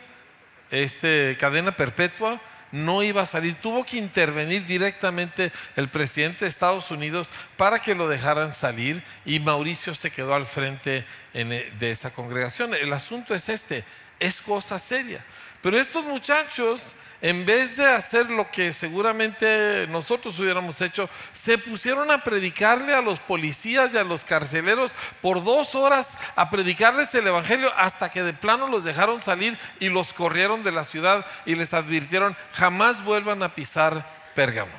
este, 0.72 1.36
cadena 1.38 1.76
perpetua, 1.76 2.40
no 2.72 3.02
iba 3.04 3.22
a 3.22 3.26
salir. 3.26 3.54
Tuvo 3.56 3.84
que 3.84 3.98
intervenir 3.98 4.64
directamente 4.64 5.52
el 5.76 5.88
presidente 5.88 6.44
de 6.44 6.48
Estados 6.48 6.90
Unidos 6.90 7.30
para 7.56 7.78
que 7.78 7.94
lo 7.94 8.08
dejaran 8.08 8.52
salir 8.52 9.04
y 9.24 9.38
Mauricio 9.38 9.94
se 9.94 10.10
quedó 10.10 10.34
al 10.34 10.46
frente 10.46 11.04
en, 11.34 11.52
eh, 11.52 11.70
de 11.78 11.90
esa 11.92 12.10
congregación. 12.10 12.74
El 12.74 12.92
asunto 12.92 13.34
es 13.34 13.48
este, 13.50 13.84
es 14.18 14.40
cosa 14.40 14.78
seria. 14.78 15.22
Pero 15.62 15.78
estos 15.78 16.04
muchachos, 16.04 16.96
en 17.20 17.46
vez 17.46 17.76
de 17.76 17.86
hacer 17.86 18.28
lo 18.28 18.50
que 18.50 18.72
seguramente 18.72 19.86
nosotros 19.88 20.36
hubiéramos 20.40 20.80
hecho, 20.80 21.08
se 21.30 21.56
pusieron 21.56 22.10
a 22.10 22.24
predicarle 22.24 22.92
a 22.92 23.00
los 23.00 23.20
policías 23.20 23.94
y 23.94 23.98
a 23.98 24.02
los 24.02 24.24
carceleros 24.24 24.94
por 25.20 25.44
dos 25.44 25.76
horas, 25.76 26.18
a 26.34 26.50
predicarles 26.50 27.14
el 27.14 27.28
Evangelio 27.28 27.72
hasta 27.76 28.10
que 28.10 28.24
de 28.24 28.34
plano 28.34 28.66
los 28.66 28.82
dejaron 28.82 29.22
salir 29.22 29.56
y 29.78 29.88
los 29.88 30.12
corrieron 30.12 30.64
de 30.64 30.72
la 30.72 30.82
ciudad 30.82 31.24
y 31.46 31.54
les 31.54 31.72
advirtieron, 31.72 32.36
jamás 32.54 33.04
vuelvan 33.04 33.44
a 33.44 33.54
pisar 33.54 34.04
Pérgamo. 34.34 34.72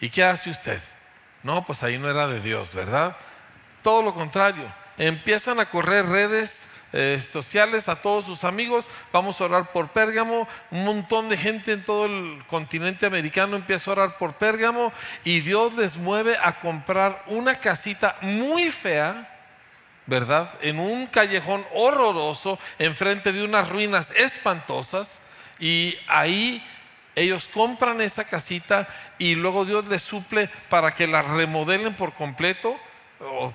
¿Y 0.00 0.08
qué 0.08 0.24
hace 0.24 0.48
usted? 0.48 0.80
No, 1.42 1.66
pues 1.66 1.82
ahí 1.82 1.98
no 1.98 2.08
era 2.08 2.26
de 2.26 2.40
Dios, 2.40 2.74
¿verdad? 2.74 3.16
Todo 3.82 4.02
lo 4.02 4.14
contrario, 4.14 4.72
empiezan 4.96 5.60
a 5.60 5.66
correr 5.66 6.06
redes 6.06 6.68
eh, 6.92 7.18
sociales 7.20 7.88
a 7.88 7.96
todos 7.96 8.26
sus 8.26 8.44
amigos, 8.44 8.90
vamos 9.12 9.40
a 9.40 9.44
orar 9.44 9.72
por 9.72 9.88
Pérgamo, 9.88 10.46
un 10.70 10.84
montón 10.84 11.28
de 11.28 11.36
gente 11.36 11.72
en 11.72 11.84
todo 11.84 12.06
el 12.06 12.42
continente 12.46 13.06
americano 13.06 13.56
empieza 13.56 13.90
a 13.90 13.94
orar 13.94 14.18
por 14.18 14.34
Pérgamo. 14.34 14.92
Y 15.24 15.40
Dios 15.40 15.74
les 15.74 15.96
mueve 15.96 16.36
a 16.42 16.58
comprar 16.58 17.24
una 17.26 17.54
casita 17.54 18.16
muy 18.20 18.70
fea, 18.70 19.28
¿verdad? 20.06 20.50
En 20.60 20.78
un 20.78 21.06
callejón 21.06 21.64
horroroso, 21.72 22.58
enfrente 22.78 23.32
de 23.32 23.44
unas 23.44 23.68
ruinas 23.68 24.10
espantosas. 24.12 25.20
Y 25.58 25.96
ahí 26.08 26.62
ellos 27.14 27.48
compran 27.48 28.00
esa 28.00 28.24
casita 28.24 28.88
y 29.18 29.34
luego 29.34 29.64
Dios 29.64 29.86
les 29.88 30.02
suple 30.02 30.50
para 30.68 30.92
que 30.92 31.06
la 31.06 31.22
remodelen 31.22 31.94
por 31.94 32.14
completo, 32.14 32.78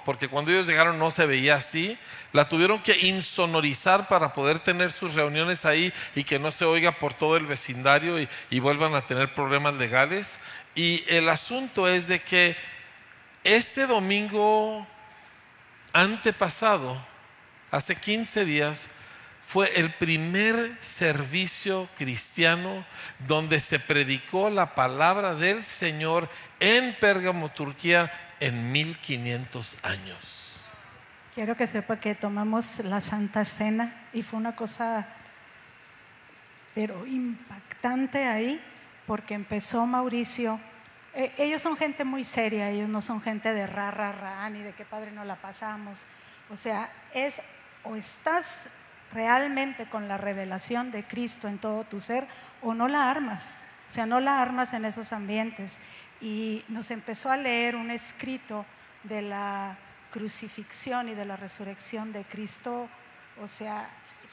porque 0.05 0.27
cuando 0.27 0.51
ellos 0.51 0.67
llegaron 0.67 0.97
no 0.97 1.11
se 1.11 1.25
veía 1.25 1.55
así. 1.55 1.97
La 2.33 2.47
tuvieron 2.47 2.81
que 2.81 2.97
insonorizar 2.97 4.07
para 4.07 4.33
poder 4.33 4.59
tener 4.59 4.91
sus 4.91 5.15
reuniones 5.15 5.65
ahí 5.65 5.93
y 6.15 6.23
que 6.23 6.39
no 6.39 6.51
se 6.51 6.65
oiga 6.65 6.99
por 6.99 7.13
todo 7.13 7.37
el 7.37 7.45
vecindario 7.45 8.19
y, 8.19 8.29
y 8.49 8.59
vuelvan 8.59 8.95
a 8.95 9.01
tener 9.01 9.33
problemas 9.33 9.73
legales. 9.75 10.39
Y 10.75 11.03
el 11.07 11.29
asunto 11.29 11.87
es 11.87 12.07
de 12.07 12.21
que 12.21 12.55
este 13.43 13.87
domingo 13.87 14.85
antepasado, 15.93 16.97
hace 17.71 17.95
15 17.95 18.45
días, 18.45 18.89
fue 19.47 19.79
el 19.79 19.93
primer 19.93 20.77
servicio 20.81 21.87
cristiano 21.97 22.85
donde 23.19 23.61
se 23.61 23.79
predicó 23.79 24.49
la 24.49 24.75
palabra 24.75 25.35
del 25.35 25.63
Señor 25.63 26.29
en 26.59 26.93
Pérgamo, 26.99 27.49
Turquía, 27.49 28.11
en 28.39 28.71
1500 28.71 29.77
años. 29.83 30.69
quiero 31.33 31.55
que 31.55 31.67
sepa 31.67 31.99
que 31.99 32.15
tomamos 32.15 32.79
la 32.79 33.01
Santa 33.01 33.45
Cena 33.45 34.07
y 34.13 34.23
fue 34.23 34.39
una 34.39 34.55
cosa, 34.55 35.07
pero 36.73 37.05
impactante 37.05 38.25
ahí, 38.25 38.61
porque 39.05 39.33
empezó 39.33 39.85
Mauricio. 39.85 40.59
eh, 41.13 41.33
ellos 41.37 41.61
son 41.61 41.77
gente 41.77 42.03
muy 42.03 42.23
seria, 42.23 42.69
ellos 42.69 42.89
no 42.89 43.01
son 43.01 43.21
gente 43.21 43.53
de 43.53 43.67
ra, 43.67 43.91
ra, 43.91 44.11
ra, 44.11 44.49
ni 44.49 44.61
de 44.61 44.73
qué 44.73 44.85
padre 44.85 45.11
no 45.11 45.23
la 45.25 45.35
pasamos. 45.35 46.05
O 46.49 46.57
sea, 46.57 46.89
es 47.13 47.41
o 47.83 47.95
estás 47.95 48.69
realmente 49.13 49.87
con 49.87 50.07
la 50.07 50.17
revelación 50.17 50.91
de 50.91 51.03
Cristo 51.03 51.47
en 51.47 51.57
todo 51.57 51.83
tu 51.83 51.99
ser 51.99 52.27
o 52.61 52.73
no 52.73 52.87
la 52.87 53.09
armas. 53.09 53.55
O 53.87 53.91
sea, 53.91 54.05
no 54.05 54.19
la 54.19 54.41
armas 54.41 54.73
en 54.73 54.85
esos 54.85 55.13
ambientes. 55.13 55.79
Y 56.21 56.63
nos 56.67 56.91
empezó 56.91 57.29
a 57.31 57.37
leer 57.37 57.75
un 57.75 57.91
escrito 57.91 58.65
de 59.03 59.21
la 59.21 59.77
crucifixión 60.11 61.09
y 61.09 61.15
de 61.15 61.25
la 61.25 61.37
resurrección 61.37 62.11
de 62.13 62.23
Cristo, 62.23 62.89
o 63.41 63.47
sea, 63.47 63.89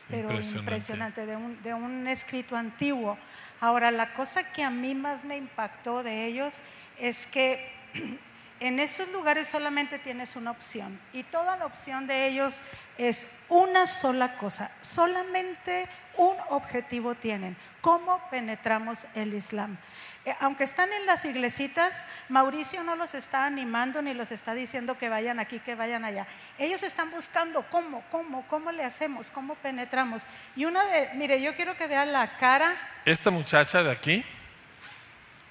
pero 0.08 0.30
Impresionante. 0.30 0.58
impresionante, 0.58 1.26
de, 1.26 1.36
un, 1.36 1.62
de 1.62 1.74
un 1.74 2.06
escrito 2.08 2.56
antiguo. 2.56 3.18
Ahora, 3.60 3.90
la 3.90 4.12
cosa 4.12 4.52
que 4.52 4.62
a 4.62 4.70
mí 4.70 4.94
más 4.94 5.24
me 5.24 5.36
impactó 5.36 6.02
de 6.02 6.26
ellos 6.26 6.62
es 6.98 7.26
que 7.26 7.72
en 8.60 8.78
esos 8.80 9.10
lugares 9.12 9.48
solamente 9.48 9.98
tienes 9.98 10.36
una 10.36 10.50
opción 10.50 10.98
y 11.12 11.22
toda 11.22 11.56
la 11.56 11.66
opción 11.66 12.06
de 12.06 12.26
ellos 12.26 12.62
es 12.98 13.36
una 13.48 13.86
sola 13.86 14.36
cosa, 14.36 14.70
solamente 14.80 15.88
un 16.16 16.36
objetivo 16.50 17.14
tienen, 17.14 17.56
cómo 17.80 18.20
penetramos 18.30 19.06
el 19.14 19.34
Islam. 19.34 19.76
Eh, 20.24 20.34
aunque 20.40 20.64
están 20.64 20.92
en 20.92 21.04
las 21.04 21.24
iglesitas, 21.24 22.08
Mauricio 22.28 22.82
no 22.82 22.96
los 22.96 23.14
está 23.14 23.44
animando 23.44 24.00
ni 24.00 24.14
los 24.14 24.32
está 24.32 24.54
diciendo 24.54 24.96
que 24.96 25.08
vayan 25.08 25.38
aquí, 25.38 25.58
que 25.58 25.74
vayan 25.74 26.04
allá. 26.04 26.26
Ellos 26.58 26.82
están 26.82 27.10
buscando 27.10 27.64
cómo, 27.70 28.02
cómo, 28.10 28.46
cómo 28.48 28.72
le 28.72 28.84
hacemos, 28.84 29.30
cómo 29.30 29.54
penetramos. 29.56 30.26
Y 30.56 30.64
una 30.64 30.84
de, 30.86 31.10
mire, 31.14 31.42
yo 31.42 31.54
quiero 31.54 31.76
que 31.76 31.86
vean 31.86 32.12
la 32.12 32.36
cara. 32.36 32.74
Esta 33.04 33.30
muchacha 33.30 33.82
de 33.82 33.90
aquí. 33.90 34.24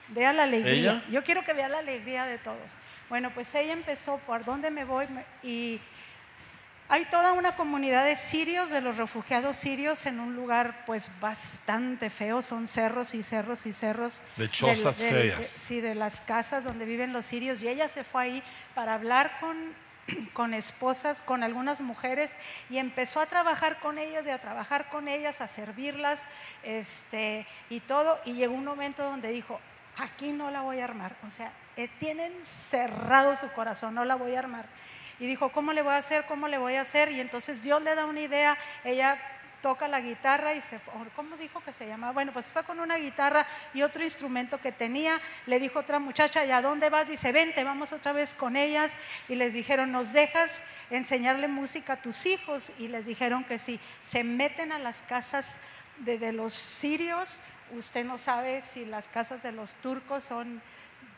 Vea 0.09 0.33
la 0.33 0.43
alegría. 0.43 1.03
Yo 1.09 1.23
quiero 1.23 1.43
que 1.43 1.53
vea 1.53 1.69
la 1.69 1.79
alegría 1.79 2.25
de 2.25 2.37
todos. 2.37 2.77
Bueno, 3.09 3.31
pues 3.33 3.53
ella 3.55 3.73
empezó 3.73 4.17
por 4.19 4.43
dónde 4.43 4.69
me 4.69 4.85
voy 4.85 5.07
y 5.41 5.79
hay 6.89 7.05
toda 7.05 7.31
una 7.31 7.55
comunidad 7.55 8.05
de 8.05 8.15
sirios, 8.15 8.69
de 8.69 8.81
los 8.81 8.97
refugiados 8.97 9.55
sirios, 9.55 10.05
en 10.05 10.19
un 10.19 10.35
lugar 10.35 10.83
pues 10.85 11.09
bastante 11.19 12.09
feo, 12.09 12.41
son 12.41 12.67
cerros 12.67 13.15
y 13.15 13.23
cerros 13.23 13.65
y 13.65 13.73
cerros. 13.73 14.21
De 14.35 14.49
chozas 14.49 14.97
feas. 14.97 15.45
sí, 15.45 15.81
de 15.81 15.95
las 15.95 16.21
casas 16.21 16.63
donde 16.63 16.85
viven 16.85 17.13
los 17.13 17.25
sirios. 17.25 17.63
Y 17.63 17.69
ella 17.69 17.87
se 17.87 18.03
fue 18.03 18.23
ahí 18.23 18.43
para 18.75 18.93
hablar 18.95 19.39
con, 19.39 19.73
con 20.33 20.53
esposas, 20.53 21.21
con 21.21 21.41
algunas 21.41 21.81
mujeres, 21.81 22.35
y 22.69 22.77
empezó 22.77 23.21
a 23.21 23.25
trabajar 23.27 23.79
con 23.79 23.97
ellas, 23.97 24.25
y 24.25 24.29
a 24.29 24.41
trabajar 24.41 24.89
con 24.89 25.07
ellas, 25.07 25.41
a 25.41 25.47
servirlas, 25.47 26.27
este, 26.63 27.47
y 27.69 27.79
todo. 27.79 28.19
Y 28.25 28.33
llegó 28.33 28.53
un 28.53 28.65
momento 28.65 29.03
donde 29.03 29.29
dijo, 29.29 29.59
aquí 29.97 30.31
no 30.31 30.51
la 30.51 30.61
voy 30.61 30.79
a 30.79 30.83
armar. 30.83 31.15
O 31.25 31.29
sea, 31.29 31.53
eh, 31.77 31.87
tienen 31.97 32.33
cerrado 32.43 33.35
su 33.35 33.49
corazón, 33.53 33.95
no 33.95 34.03
la 34.03 34.15
voy 34.15 34.35
a 34.35 34.39
armar 34.39 34.67
y 35.19 35.27
dijo, 35.27 35.49
¿cómo 35.49 35.73
le 35.73 35.81
voy 35.81 35.93
a 35.93 35.97
hacer? 35.97 36.25
¿Cómo 36.25 36.47
le 36.47 36.57
voy 36.57 36.75
a 36.75 36.81
hacer? 36.81 37.11
Y 37.11 37.19
entonces 37.19 37.63
Dios 37.63 37.81
le 37.81 37.95
da 37.95 38.05
una 38.05 38.21
idea, 38.21 38.57
ella 38.83 39.19
toca 39.63 39.87
la 39.87 40.01
guitarra 40.01 40.53
y 40.53 40.59
se 40.59 40.77
¿cómo 41.15 41.37
dijo 41.37 41.61
que 41.61 41.71
se 41.71 41.87
llamaba? 41.87 42.11
Bueno, 42.11 42.33
pues 42.33 42.49
fue 42.49 42.63
con 42.63 42.81
una 42.81 42.97
guitarra 42.97 43.47
y 43.73 43.81
otro 43.81 44.03
instrumento 44.03 44.59
que 44.59 44.73
tenía. 44.73 45.21
Le 45.45 45.57
dijo 45.57 45.79
otra 45.79 45.99
muchacha, 45.99 46.43
¿y 46.43 46.51
a 46.51 46.61
dónde 46.61 46.89
vas? 46.89 47.07
Dice, 47.07 47.31
vente, 47.31 47.63
vamos 47.63 47.93
otra 47.93 48.11
vez 48.11 48.33
con 48.35 48.57
ellas. 48.57 48.97
Y 49.29 49.35
les 49.35 49.53
dijeron, 49.53 49.93
¿nos 49.93 50.11
dejas 50.11 50.59
enseñarle 50.89 51.47
música 51.47 51.93
a 51.93 52.01
tus 52.01 52.25
hijos? 52.25 52.73
Y 52.77 52.89
les 52.89 53.05
dijeron 53.05 53.45
que 53.45 53.57
sí. 53.57 53.79
Se 54.01 54.25
meten 54.25 54.73
a 54.73 54.79
las 54.79 55.01
casas 55.01 55.57
de 55.99 56.33
los 56.33 56.51
sirios. 56.51 57.39
Usted 57.71 58.03
no 58.03 58.17
sabe 58.17 58.59
si 58.59 58.83
las 58.83 59.07
casas 59.07 59.43
de 59.43 59.53
los 59.53 59.75
turcos 59.75 60.25
son 60.25 60.61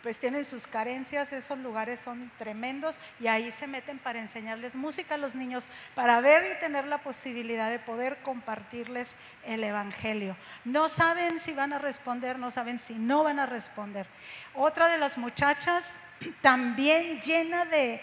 pues 0.06 0.20
tienen 0.20 0.44
sus 0.44 0.68
carencias, 0.68 1.32
esos 1.32 1.58
lugares 1.58 2.00
son 2.00 2.32
tremendos 2.38 3.00
y 3.20 3.26
ahí 3.26 3.52
se 3.52 3.66
meten 3.66 3.98
para 3.98 4.20
enseñarles 4.20 4.76
música 4.76 5.16
a 5.16 5.18
los 5.18 5.34
niños, 5.34 5.68
para 5.96 6.22
ver 6.22 6.56
y 6.56 6.60
tener 6.60 6.86
la 6.86 7.00
posibilidad 7.00 7.72
de 7.72 7.80
poder 7.80 8.18
compartirles 8.22 9.16
el 9.46 9.64
Evangelio. 9.64 10.38
No 10.64 10.90
saben 10.90 11.40
si 11.40 11.54
van 11.54 11.74
a 11.74 11.80
responder, 11.80 12.38
no 12.38 12.52
saben 12.52 12.78
si 12.78 12.94
no 12.94 13.24
van 13.24 13.40
a 13.40 13.48
responder. 13.48 14.06
Otra 14.54 14.90
de 14.90 15.00
las 15.00 15.18
muchachas 15.18 15.96
también 16.42 17.20
llena 17.22 17.66
de 17.66 18.00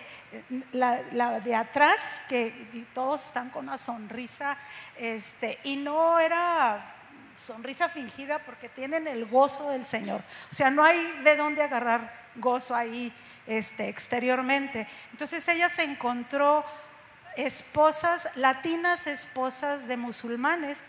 la, 0.72 1.38
de 1.38 1.54
atrás, 1.54 2.00
que 2.28 2.84
todos 2.94 3.26
están 3.26 3.50
con 3.50 3.68
una 3.68 3.78
sonrisa, 3.78 4.56
este, 4.96 5.60
y 5.62 5.76
no 5.76 6.18
era 6.18 6.91
sonrisa 7.42 7.88
fingida 7.88 8.38
porque 8.40 8.68
tienen 8.68 9.08
el 9.08 9.26
gozo 9.26 9.70
del 9.70 9.84
Señor. 9.84 10.22
O 10.50 10.54
sea, 10.54 10.70
no 10.70 10.84
hay 10.84 11.12
de 11.24 11.36
dónde 11.36 11.62
agarrar 11.62 12.22
gozo 12.36 12.74
ahí 12.74 13.12
este, 13.46 13.88
exteriormente. 13.88 14.86
Entonces 15.10 15.46
ella 15.48 15.68
se 15.68 15.82
encontró 15.82 16.64
esposas, 17.36 18.28
latinas 18.36 19.06
esposas 19.06 19.88
de 19.88 19.96
musulmanes, 19.96 20.84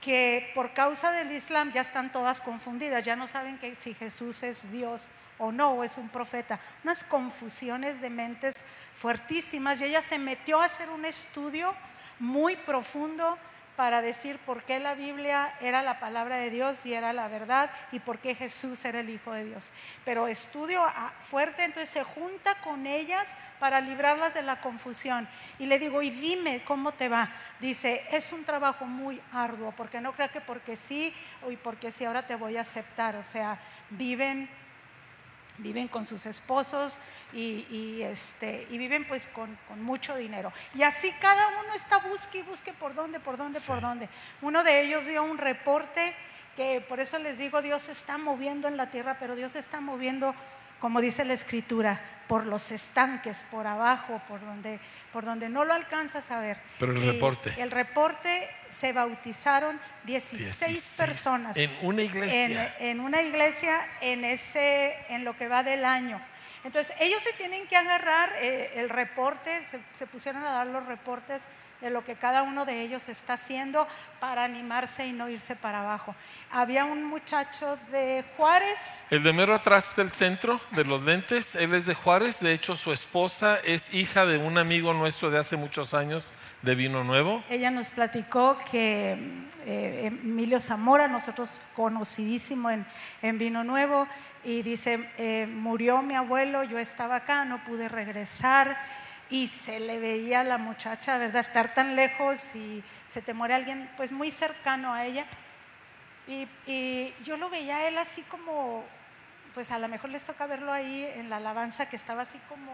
que 0.00 0.50
por 0.54 0.74
causa 0.74 1.12
del 1.12 1.32
Islam 1.32 1.72
ya 1.72 1.80
están 1.80 2.12
todas 2.12 2.40
confundidas, 2.40 3.04
ya 3.04 3.16
no 3.16 3.26
saben 3.26 3.58
que 3.58 3.74
si 3.74 3.94
Jesús 3.94 4.42
es 4.42 4.70
Dios 4.70 5.10
o 5.38 5.50
no, 5.50 5.72
o 5.72 5.84
es 5.84 5.96
un 5.96 6.08
profeta. 6.10 6.60
Unas 6.82 7.02
confusiones 7.02 8.00
de 8.00 8.10
mentes 8.10 8.64
fuertísimas 8.92 9.80
y 9.80 9.84
ella 9.84 10.02
se 10.02 10.18
metió 10.18 10.60
a 10.60 10.66
hacer 10.66 10.90
un 10.90 11.04
estudio 11.04 11.74
muy 12.18 12.54
profundo 12.54 13.38
para 13.76 14.02
decir 14.02 14.38
por 14.38 14.62
qué 14.62 14.78
la 14.78 14.94
Biblia 14.94 15.54
era 15.60 15.82
la 15.82 15.98
palabra 15.98 16.36
de 16.36 16.50
Dios 16.50 16.86
y 16.86 16.94
era 16.94 17.12
la 17.12 17.28
verdad 17.28 17.70
y 17.92 17.98
por 17.98 18.18
qué 18.18 18.34
Jesús 18.34 18.84
era 18.84 19.00
el 19.00 19.10
Hijo 19.10 19.32
de 19.32 19.44
Dios. 19.44 19.72
Pero 20.04 20.28
estudio 20.28 20.82
fuerte, 21.28 21.64
entonces 21.64 21.90
se 21.90 22.04
junta 22.04 22.54
con 22.60 22.86
ellas 22.86 23.34
para 23.58 23.80
librarlas 23.80 24.34
de 24.34 24.42
la 24.42 24.60
confusión. 24.60 25.28
Y 25.58 25.66
le 25.66 25.78
digo, 25.78 26.02
y 26.02 26.10
dime 26.10 26.62
cómo 26.64 26.92
te 26.92 27.08
va. 27.08 27.30
Dice, 27.60 28.06
es 28.10 28.32
un 28.32 28.44
trabajo 28.44 28.84
muy 28.84 29.20
arduo, 29.32 29.72
porque 29.72 30.00
no 30.00 30.12
creo 30.12 30.30
que 30.30 30.40
porque 30.40 30.76
sí 30.76 31.12
y 31.48 31.56
porque 31.56 31.90
sí 31.90 32.04
ahora 32.04 32.26
te 32.26 32.36
voy 32.36 32.56
a 32.56 32.62
aceptar. 32.62 33.16
O 33.16 33.22
sea, 33.22 33.58
viven 33.90 34.48
viven 35.58 35.88
con 35.88 36.04
sus 36.04 36.26
esposos 36.26 37.00
y, 37.32 38.02
este, 38.02 38.66
y 38.70 38.78
viven 38.78 39.06
pues 39.06 39.26
con, 39.26 39.56
mucho 39.80 40.16
dinero. 40.16 40.52
Y 40.74 40.82
así 40.82 41.12
cada 41.20 41.48
uno 41.48 41.74
está 41.74 41.98
busque 41.98 42.38
y 42.38 42.42
busque 42.42 42.72
por 42.72 42.94
dónde, 42.94 43.20
por 43.20 43.36
dónde, 43.36 43.60
por 43.60 43.80
dónde. 43.80 44.08
Uno 44.42 44.64
de 44.64 44.82
ellos 44.82 45.06
dio 45.06 45.22
un 45.22 45.38
reporte 45.38 46.14
que 46.56 46.80
por 46.80 47.00
eso 47.00 47.18
les 47.18 47.38
digo, 47.38 47.62
Dios 47.62 47.88
está 47.88 48.16
moviendo 48.18 48.68
en 48.68 48.76
la 48.76 48.90
tierra, 48.90 49.16
pero 49.18 49.34
Dios 49.34 49.56
está 49.56 49.80
moviendo 49.80 50.34
como 50.84 51.00
dice 51.00 51.24
la 51.24 51.32
escritura, 51.32 51.98
por 52.28 52.44
los 52.44 52.70
estanques, 52.70 53.42
por 53.50 53.66
abajo, 53.66 54.20
por 54.28 54.42
donde, 54.42 54.78
por 55.14 55.24
donde 55.24 55.48
no 55.48 55.64
lo 55.64 55.72
alcanzas 55.72 56.30
a 56.30 56.40
ver. 56.40 56.58
Pero 56.78 56.92
el 56.92 57.00
reporte. 57.06 57.54
El 57.56 57.70
reporte 57.70 58.50
se 58.68 58.92
bautizaron 58.92 59.80
16, 60.04 60.94
personas. 60.98 61.56
En 61.56 61.70
una 61.80 62.02
iglesia. 62.02 62.76
En, 62.78 63.00
una 63.00 63.22
iglesia 63.22 63.80
en, 64.02 64.26
ese, 64.26 64.94
en 65.08 65.24
lo 65.24 65.34
que 65.38 65.48
va 65.48 65.62
del 65.62 65.86
año. 65.86 66.20
Entonces, 66.64 66.94
ellos 67.00 67.22
se 67.22 67.32
tienen 67.32 67.66
que 67.66 67.76
agarrar 67.76 68.30
eh, 68.42 68.72
el 68.74 68.90
reporte, 68.90 69.64
se, 69.64 69.80
se 69.92 70.06
pusieron 70.06 70.44
a 70.44 70.50
dar 70.50 70.66
los 70.66 70.84
reportes 70.84 71.44
de 71.80 71.90
lo 71.90 72.04
que 72.04 72.16
cada 72.16 72.42
uno 72.42 72.64
de 72.64 72.80
ellos 72.80 73.08
está 73.08 73.34
haciendo 73.34 73.86
para 74.20 74.44
animarse 74.44 75.06
y 75.06 75.12
no 75.12 75.28
irse 75.28 75.56
para 75.56 75.80
abajo. 75.80 76.14
Había 76.50 76.84
un 76.84 77.04
muchacho 77.04 77.78
de 77.90 78.24
Juárez. 78.36 79.04
El 79.10 79.22
de 79.22 79.32
mero 79.32 79.54
atrás 79.54 79.94
del 79.96 80.10
centro 80.12 80.60
de 80.70 80.84
los 80.84 81.02
lentes, 81.02 81.54
él 81.54 81.74
es 81.74 81.86
de 81.86 81.94
Juárez, 81.94 82.40
de 82.40 82.52
hecho 82.52 82.76
su 82.76 82.92
esposa 82.92 83.58
es 83.64 83.92
hija 83.92 84.26
de 84.26 84.38
un 84.38 84.58
amigo 84.58 84.94
nuestro 84.94 85.30
de 85.30 85.38
hace 85.38 85.56
muchos 85.56 85.94
años 85.94 86.32
de 86.62 86.74
Vino 86.74 87.04
Nuevo. 87.04 87.44
Ella 87.50 87.70
nos 87.70 87.90
platicó 87.90 88.56
que 88.70 89.18
eh, 89.66 90.06
Emilio 90.06 90.60
Zamora, 90.60 91.08
nosotros 91.08 91.60
conocidísimo 91.74 92.70
en, 92.70 92.86
en 93.20 93.38
Vino 93.38 93.64
Nuevo, 93.64 94.08
y 94.44 94.62
dice, 94.62 95.10
eh, 95.18 95.46
murió 95.46 96.02
mi 96.02 96.14
abuelo, 96.14 96.64
yo 96.64 96.78
estaba 96.78 97.16
acá, 97.16 97.44
no 97.44 97.62
pude 97.64 97.88
regresar 97.88 98.76
y 99.30 99.46
se 99.46 99.80
le 99.80 99.98
veía 99.98 100.40
a 100.40 100.44
la 100.44 100.58
muchacha, 100.58 101.18
¿verdad? 101.18 101.40
Estar 101.40 101.74
tan 101.74 101.96
lejos 101.96 102.54
y 102.54 102.82
se 103.08 103.22
te 103.22 103.34
muere 103.34 103.54
alguien 103.54 103.90
pues 103.96 104.12
muy 104.12 104.30
cercano 104.30 104.92
a 104.92 105.06
ella. 105.06 105.26
Y, 106.26 107.12
yo 107.24 107.36
lo 107.36 107.50
veía 107.50 107.76
a 107.76 107.88
él 107.88 107.98
así 107.98 108.22
como, 108.22 108.84
pues 109.52 109.70
a 109.70 109.78
lo 109.78 109.88
mejor 109.88 110.10
les 110.10 110.24
toca 110.24 110.46
verlo 110.46 110.72
ahí 110.72 111.08
en 111.16 111.28
la 111.28 111.36
alabanza 111.36 111.88
que 111.88 111.96
estaba 111.96 112.22
así 112.22 112.38
como, 112.48 112.72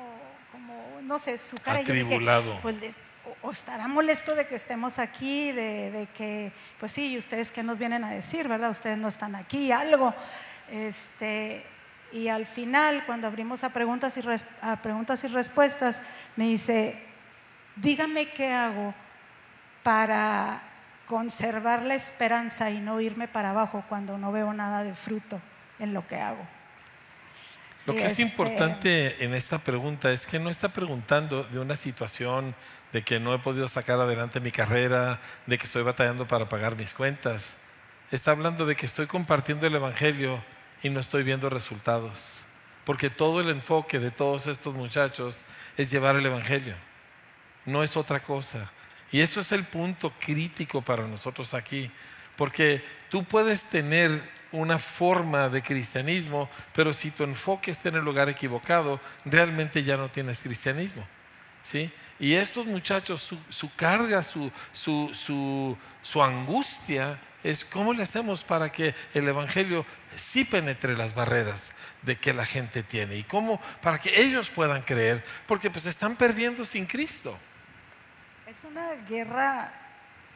como 0.53 1.01
no 1.03 1.19
sé, 1.19 1.39
su 1.39 1.57
cara. 1.57 1.81
Atribulado. 1.81 2.59
pues 2.63 2.77
o, 3.43 3.51
estará 3.51 3.87
molesto 3.87 4.35
de 4.35 4.47
que 4.47 4.55
estemos 4.55 4.99
aquí, 4.99 5.53
de, 5.53 5.91
de 5.91 6.07
que, 6.07 6.53
pues 6.79 6.93
sí, 6.93 7.13
¿y 7.13 7.19
ustedes 7.19 7.51
qué 7.53 7.63
nos 7.63 7.79
vienen 7.79 8.05
a 8.05 8.11
decir, 8.11 8.49
verdad? 8.49 8.71
Ustedes 8.71 8.99
no 8.99 9.09
están 9.09 9.35
aquí, 9.35 9.73
algo. 9.73 10.15
Este, 10.71 11.65
y 12.13 12.29
al 12.29 12.47
final, 12.47 13.05
cuando 13.07 13.27
abrimos 13.27 13.65
a 13.65 13.71
preguntas 13.71 14.17
y, 14.17 14.23
a 14.63 14.83
preguntas 14.83 15.23
y 15.25 15.29
respuestas, 15.29 16.03
me 16.37 16.45
dice, 16.45 17.01
dígame 17.77 18.31
qué 18.33 18.53
hago 18.53 18.95
para 19.83 20.63
conservar 21.07 21.83
la 21.83 21.95
esperanza 21.95 22.71
y 22.71 22.81
no 22.81 23.01
irme 23.01 23.29
para 23.29 23.51
abajo 23.51 23.85
cuando 23.89 24.19
no 24.19 24.31
veo 24.33 24.53
nada 24.53 24.85
de 24.85 24.95
fruto 24.95 25.41
en 25.79 25.93
lo 25.93 26.07
que 26.07 26.17
hago. 26.17 26.47
Lo 27.87 27.95
que 27.95 28.05
es 28.05 28.13
este, 28.13 28.23
importante 28.23 29.25
en 29.25 29.35
esta 29.35 29.59
pregunta 29.59 30.13
es 30.13 30.27
que 30.27 30.39
no 30.39 30.51
está 30.51 30.73
preguntando 30.73 31.45
de 31.45 31.59
una 31.59 31.77
situación 31.77 32.55
de 32.93 33.03
que 33.03 33.19
no 33.19 33.35
he 33.35 33.39
podido 33.39 33.69
sacar 33.69 33.99
adelante 33.99 34.41
mi 34.41 34.51
carrera, 34.51 35.21
de 35.47 35.59
que 35.59 35.65
estoy 35.65 35.83
batallando 35.83 36.27
para 36.27 36.49
pagar 36.49 36.77
mis 36.77 36.93
cuentas. 36.93 37.57
Está 38.11 38.33
hablando 38.33 38.67
de 38.67 38.77
que 38.77 38.87
estoy 38.87 39.07
compartiendo 39.07 39.67
el 39.67 39.75
Evangelio 39.75 40.43
y 40.83 40.91
no 40.91 41.01
estoy 41.01 41.23
viendo 41.23 41.51
resultados. 41.51 42.43
Porque 42.85 43.11
todo 43.11 43.41
el 43.41 43.51
enfoque 43.51 43.99
de 43.99 44.11
todos 44.11 44.47
estos 44.47 44.75
muchachos 44.75 45.45
es 45.77 45.91
llevar 45.91 46.17
el 46.17 46.27
Evangelio. 46.27 46.75
No 47.67 47.83
es 47.83 47.97
otra 47.97 48.21
cosa. 48.21 48.71
Y 49.13 49.21
eso 49.21 49.41
es 49.41 49.53
el 49.53 49.65
punto 49.65 50.13
crítico 50.19 50.83
para 50.83 51.07
nosotros 51.07 51.55
aquí. 51.55 51.91
Porque 52.37 52.83
tú 53.11 53.25
puedes 53.25 53.65
tener 53.65 54.23
una 54.53 54.79
forma 54.79 55.49
de 55.49 55.63
cristianismo, 55.63 56.49
pero 56.75 56.93
si 56.93 57.11
tu 57.11 57.23
enfoque 57.23 57.71
está 57.71 57.91
en 57.91 57.97
el 57.97 58.05
lugar 58.05 58.29
equivocado, 58.29 59.01
realmente 59.25 59.85
ya 59.85 59.97
no 59.97 60.09
tienes 60.09 60.41
cristianismo. 60.41 61.07
¿sí? 61.63 61.93
Y 62.19 62.35
estos 62.35 62.67
muchachos, 62.67 63.35
su, 63.49 63.75
carga, 63.75 64.23
su, 64.23 64.51
su, 64.73 65.77
su 66.03 66.23
angustia 66.23 67.21
es 67.43 67.65
cómo 67.65 67.93
le 67.93 68.03
hacemos 68.03 68.43
para 68.43 68.71
que 68.71 68.95
el 69.15 69.29
Evangelio 69.29 69.87
sí 70.17 70.45
penetre 70.45 70.97
las 70.97 71.15
barreras 71.15 71.73
de 72.03 72.17
que 72.17 72.33
la 72.33 72.45
gente 72.45 72.83
tiene 72.83 73.17
y 73.17 73.23
cómo 73.23 73.61
para 73.81 73.99
que 73.99 74.21
ellos 74.21 74.51
puedan 74.51 74.83
creer, 74.83 75.25
porque 75.47 75.71
pues 75.71 75.87
están 75.87 76.17
perdiendo 76.17 76.65
sin 76.65 76.87
Cristo. 76.87 77.39
Es 78.47 78.65
una 78.65 78.95
guerra, 79.09 79.73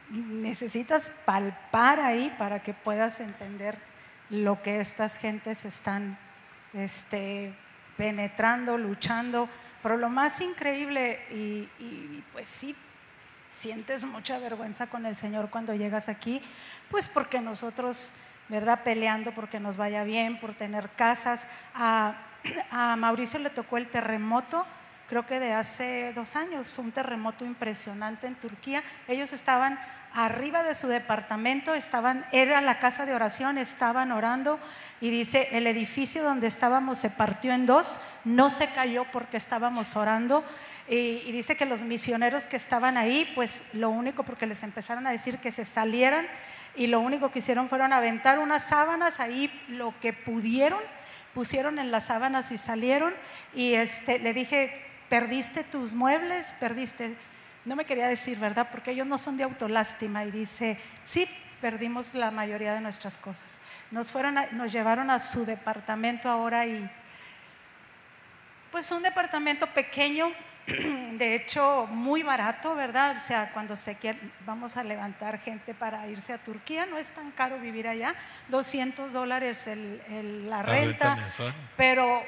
necesitas 0.09 1.11
palpar 1.25 1.99
ahí 1.99 2.33
para 2.37 2.63
que 2.63 2.73
puedas 2.73 3.19
entender 3.19 3.77
lo 4.29 4.61
que 4.61 4.79
estas 4.79 5.17
gentes 5.17 5.65
están 5.65 6.17
este, 6.73 7.53
penetrando, 7.97 8.77
luchando. 8.77 9.49
Pero 9.83 9.97
lo 9.97 10.09
más 10.09 10.41
increíble, 10.41 11.21
y, 11.29 11.69
y 11.79 12.23
pues 12.31 12.47
sí 12.47 12.75
sientes 13.55 14.03
mucha 14.03 14.37
vergüenza 14.37 14.87
con 14.87 15.05
el 15.05 15.15
Señor 15.15 15.49
cuando 15.49 15.73
llegas 15.73 16.09
aquí, 16.09 16.41
pues 16.89 17.07
porque 17.07 17.39
nosotros, 17.39 18.13
¿verdad? 18.49 18.81
Peleando 18.83 19.33
porque 19.33 19.59
nos 19.59 19.77
vaya 19.77 20.03
bien, 20.03 20.39
por 20.39 20.53
tener 20.53 20.89
casas. 20.89 21.47
A, 21.73 22.15
a 22.71 22.95
Mauricio 22.97 23.39
le 23.39 23.49
tocó 23.49 23.77
el 23.77 23.87
terremoto, 23.87 24.65
creo 25.07 25.25
que 25.25 25.39
de 25.39 25.53
hace 25.53 26.13
dos 26.13 26.35
años, 26.35 26.73
fue 26.73 26.85
un 26.85 26.91
terremoto 26.91 27.45
impresionante 27.45 28.27
en 28.27 28.35
Turquía. 28.35 28.83
Ellos 29.07 29.33
estaban 29.33 29.79
arriba 30.15 30.63
de 30.63 30.73
su 30.75 30.87
departamento, 30.87 31.73
estaban, 31.73 32.25
era 32.31 32.61
la 32.61 32.79
casa 32.79 33.05
de 33.05 33.13
oración, 33.13 33.57
estaban 33.57 34.13
orando 34.13 34.59
y 35.01 35.09
dice, 35.09 35.49
el 35.51 35.67
edificio 35.67 36.23
donde 36.23 36.47
estábamos 36.47 36.99
se 36.99 37.09
partió 37.09 37.53
en 37.53 37.65
dos, 37.65 37.99
no 38.23 38.49
se 38.49 38.67
cayó 38.67 39.05
porque 39.11 39.35
estábamos 39.35 39.97
orando 39.97 40.43
y, 40.87 41.21
y 41.25 41.31
dice 41.33 41.57
que 41.57 41.65
los 41.65 41.83
misioneros 41.83 42.45
que 42.45 42.55
estaban 42.55 42.95
ahí, 42.95 43.29
pues 43.35 43.63
lo 43.73 43.89
único 43.89 44.23
porque 44.23 44.45
les 44.45 44.63
empezaron 44.63 45.05
a 45.05 45.11
decir 45.11 45.39
que 45.39 45.51
se 45.51 45.65
salieran 45.65 46.25
y 46.77 46.87
lo 46.87 47.01
único 47.01 47.29
que 47.29 47.39
hicieron 47.39 47.67
fueron 47.67 47.91
aventar 47.91 48.39
unas 48.39 48.63
sábanas 48.63 49.19
ahí, 49.19 49.51
lo 49.67 49.93
que 49.99 50.13
pudieron, 50.13 50.79
pusieron 51.33 51.77
en 51.77 51.91
las 51.91 52.05
sábanas 52.05 52.51
y 52.51 52.57
salieron 52.57 53.13
y 53.53 53.73
este, 53.73 54.19
le 54.19 54.33
dije, 54.33 54.84
perdiste 55.09 55.63
tus 55.63 55.93
muebles, 55.93 56.53
perdiste 56.59 57.15
no 57.65 57.75
me 57.75 57.85
quería 57.85 58.07
decir, 58.07 58.39
¿verdad? 58.39 58.69
Porque 58.71 58.91
ellos 58.91 59.07
no 59.07 59.17
son 59.17 59.37
de 59.37 59.43
autolástima 59.43 60.23
y 60.23 60.31
dice, 60.31 60.77
sí, 61.03 61.27
perdimos 61.59 62.13
la 62.13 62.29
mayoría 62.31 62.73
de 62.73 62.81
nuestras 62.81 63.17
cosas. 63.17 63.57
Nos, 63.91 64.11
fueron 64.11 64.35
nos 64.51 64.71
llevaron 64.71 65.09
a 65.09 65.19
su 65.19 65.45
departamento 65.45 66.29
ahora 66.29 66.67
y 66.67 66.89
pues 68.71 68.91
un 68.91 69.01
departamento 69.01 69.65
pequeño, 69.67 70.31
de 70.67 71.35
hecho 71.35 71.87
muy 71.87 72.21
barato, 72.21 72.75
¿verdad? 72.75 73.17
O 73.17 73.23
sea, 73.23 73.51
cuando 73.51 73.75
se 73.75 73.95
quiere, 73.95 74.19
vamos 74.45 74.77
a 74.77 74.83
levantar 74.83 75.39
gente 75.39 75.73
para 75.73 76.07
irse 76.07 76.33
a 76.33 76.37
Turquía, 76.37 76.85
no 76.85 76.97
es 76.99 77.09
tan 77.09 77.31
caro 77.31 77.57
vivir 77.57 77.87
allá, 77.87 78.13
200 78.49 79.11
dólares 79.11 79.65
el, 79.65 80.47
la, 80.47 80.61
renta, 80.61 81.15
renta 81.15 81.55
pero 81.77 82.21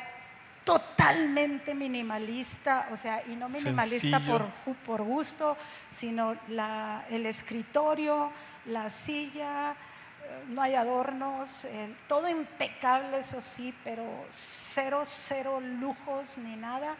totalmente 0.67 1.73
minimalista, 1.73 2.89
o 2.91 2.97
sea, 2.97 3.23
y 3.25 3.37
no 3.37 3.47
minimalista 3.47 4.19
por, 4.19 4.45
por, 4.85 5.01
gusto, 5.01 5.55
sino 5.87 6.35
la, 6.49 7.05
el 7.09 7.25
escritorio, 7.25 8.33
la 8.65 8.89
silla, 8.89 9.71
eh, 9.71 10.43
no 10.49 10.61
hay 10.61 10.75
adornos, 10.75 11.63
eh, 11.63 11.95
todo 12.09 12.27
impecable, 12.27 13.19
eso 13.19 13.39
sí, 13.39 13.73
pero 13.85 14.03
cero, 14.29 15.03
cero 15.05 15.61
lujos 15.61 16.37
ni 16.37 16.57
nada, 16.57 16.97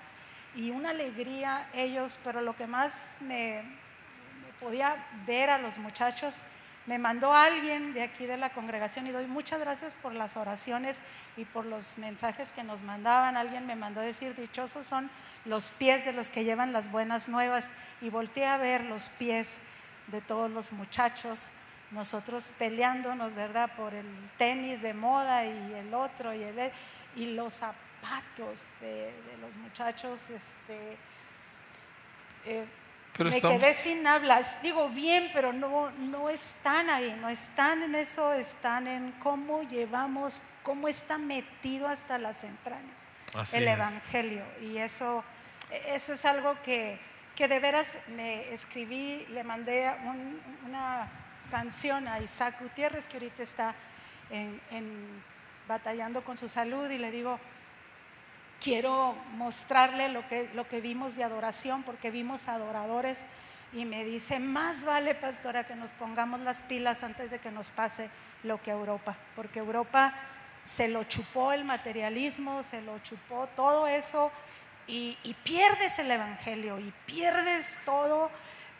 y 0.56 0.70
una 0.70 0.92
alegría 0.92 1.68
ellos, 1.74 2.18
pero 2.24 2.40
lo 2.40 2.56
que 2.56 2.68
más 2.68 3.16
me, 3.20 3.64
me 3.64 4.54
podía 4.62 4.96
ver 5.26 5.50
a 5.50 5.58
los 5.58 5.78
muchachos, 5.78 6.42
me 6.88 6.98
mandó 6.98 7.34
alguien 7.34 7.94
de 7.94 8.02
aquí 8.02 8.26
de 8.26 8.38
la 8.38 8.50
congregación 8.50 9.08
y 9.08 9.12
doy 9.12 9.28
muchas 9.28 9.60
gracias 9.60 9.94
por 9.94 10.14
las 10.14 10.38
oraciones 10.38 11.02
y 11.36 11.44
por 11.44 11.66
los 11.66 11.98
mensajes 11.98 12.54
que 12.54 12.64
nos 12.64 12.82
mandaban. 12.82 13.36
Alguien 13.36 13.68
me 13.68 13.76
mandó 13.76 14.00
decir, 14.00 14.36
dichosos 14.36 14.88
son 14.88 15.10
los 15.44 15.70
pies 15.70 16.06
de 16.06 16.14
los 16.14 16.30
que 16.30 16.46
llevan 16.46 16.72
las 16.72 16.90
buenas 16.90 17.28
nuevas 17.28 17.74
y 18.02 18.10
volteé 18.10 18.46
a 18.46 18.56
ver 18.56 18.86
los 18.86 19.10
pies 19.10 19.60
de 20.08 20.22
todos 20.22 20.50
los 20.50 20.72
muchachos, 20.72 21.52
nosotros 21.92 22.52
peleándonos, 22.58 23.34
¿verdad? 23.34 23.70
Por 23.76 23.94
el 23.94 24.08
tenis 24.38 24.82
de 24.82 24.94
moda 24.94 25.46
y 25.46 25.74
el 25.74 25.94
otro 25.94 26.34
y, 26.34 26.42
el, 26.42 26.72
y 27.18 27.26
los 27.34 27.56
zapatos 27.56 28.72
de, 28.80 29.14
los 29.42 29.54
muchachos, 29.56 30.30
este... 30.30 30.98
Eh, 32.46 32.66
me 33.20 33.42
quedé 33.42 33.74
sin 33.74 34.06
hablas. 34.06 34.62
Digo 34.62 34.90
bien, 34.90 35.30
pero 35.34 35.54
no, 35.54 35.92
no 35.92 36.30
están 36.30 36.90
ahí, 36.90 37.18
no 37.22 37.30
están 37.30 37.84
en 37.84 37.96
eso, 37.96 38.34
están 38.34 38.88
en 38.88 39.12
cómo 39.14 39.64
llevamos, 39.64 40.44
cómo 40.64 40.88
está 40.88 41.18
metido 41.18 41.88
hasta 41.88 42.18
las 42.18 42.44
entrañas 42.44 43.08
el 43.54 43.68
Evangelio. 43.68 44.44
Y 44.62 44.78
eso, 44.78 45.24
eso 45.88 46.14
es 46.14 46.26
algo 46.26 46.60
que, 46.62 47.00
que 47.36 47.48
de 47.48 47.60
veras 47.60 47.98
me 48.16 48.54
escribí, 48.54 49.26
le 49.30 49.44
mandé 49.44 49.92
una 50.66 51.10
canción 51.52 52.08
a 52.08 52.20
Isaac 52.20 52.62
Gutiérrez, 52.62 53.08
que 53.08 53.18
ahorita 53.18 53.44
está 53.44 53.76
en, 54.30 55.24
batallando 55.68 56.24
con 56.24 56.38
su 56.38 56.50
salud, 56.50 56.90
y 56.90 56.98
le 56.98 57.12
digo, 57.12 57.40
quiero 58.62 59.16
mostrarle 59.36 60.10
lo 60.10 60.28
que, 60.28 60.50
lo 60.54 60.68
que 60.68 60.82
vimos 60.82 61.16
de 61.16 61.24
adoración, 61.24 61.84
porque 61.84 62.12
vimos 62.12 62.48
adoradores 62.48 63.26
y 63.74 63.86
me 63.86 64.06
dice, 64.06 64.40
más 64.40 64.86
vale, 64.86 65.14
pastora, 65.16 65.66
que 65.66 65.76
nos 65.76 65.92
pongamos 65.92 66.40
las 66.42 66.62
pilas 66.62 67.04
antes 67.04 67.32
de 67.32 67.40
que 67.40 67.52
nos 67.52 67.70
pase 67.70 68.10
lo 68.44 68.62
que 68.62 68.72
Europa, 68.72 69.18
porque 69.36 69.60
Europa 69.60 70.14
se 70.64 70.88
lo 70.88 71.04
chupó 71.04 71.54
el 71.54 71.66
materialismo, 71.66 72.64
se 72.64 72.82
lo 72.82 73.00
chupó 73.00 73.48
todo 73.56 73.88
eso 73.88 74.32
y, 74.88 75.18
pierdes 75.44 76.00
el 76.00 76.10
Evangelio 76.12 76.80
y 76.80 76.94
pierdes 77.06 77.80
todo 77.86 78.32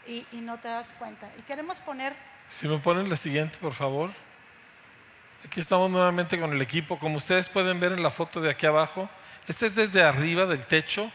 y, 0.06 0.26
y, 0.32 0.40
no 0.40 0.58
te 0.58 0.68
das 0.68 0.94
cuenta. 0.98 1.30
Y 1.38 1.42
queremos 1.42 1.80
poner... 1.80 2.14
Si 2.48 2.66
me 2.66 2.78
ponen 2.78 3.10
la 3.10 3.16
siguiente, 3.16 3.58
por 3.58 3.74
favor. 3.74 4.10
Aquí 5.44 5.60
estamos 5.60 5.90
nuevamente 5.90 6.40
con 6.40 6.52
el 6.52 6.62
equipo. 6.62 6.98
Como 6.98 7.18
ustedes 7.18 7.48
pueden 7.48 7.78
ver 7.78 7.92
en 7.92 8.02
la 8.02 8.10
foto 8.10 8.40
de 8.40 8.50
aquí 8.50 8.66
abajo, 8.66 9.08
este 9.48 9.66
es 9.66 9.74
desde 9.74 10.02
arriba 10.02 10.44
del 10.44 10.64
techo 10.64 11.10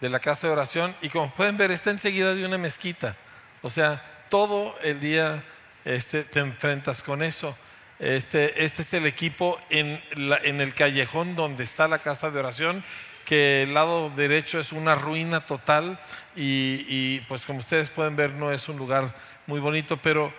de 0.00 0.10
la 0.10 0.20
casa 0.20 0.46
de 0.46 0.52
oración 0.52 0.94
y 1.00 1.08
como 1.08 1.32
pueden 1.32 1.56
ver 1.56 1.70
está 1.70 1.90
enseguida 1.90 2.34
de 2.34 2.44
una 2.44 2.58
mezquita. 2.58 3.16
O 3.62 3.70
sea, 3.70 4.24
todo 4.28 4.74
el 4.82 5.00
día 5.00 5.42
este, 5.84 6.24
te 6.24 6.40
enfrentas 6.40 7.02
con 7.02 7.22
eso. 7.22 7.56
Este, 7.98 8.62
este 8.64 8.82
es 8.82 8.94
el 8.94 9.06
equipo 9.06 9.58
en, 9.70 10.00
el 10.12 10.74
callejón 10.74 11.34
donde 11.34 11.64
está 11.64 11.88
la 11.88 11.98
casa 11.98 12.30
de 12.30 12.38
oración, 12.38 12.84
que 13.24 13.62
el 13.62 13.74
lado 13.74 14.10
derecho 14.10 14.60
es 14.60 14.72
una 14.72 14.94
ruina 14.94 15.46
total 15.46 15.98
y 16.36 17.20
pues 17.20 17.44
como 17.44 17.58
ustedes 17.58 17.90
pueden 17.90 18.14
ver 18.16 18.32
no 18.32 18.52
es 18.52 18.68
un 18.68 18.76
lugar 18.76 19.14
muy 19.46 19.60
bonito, 19.60 19.96
pero 19.96 20.32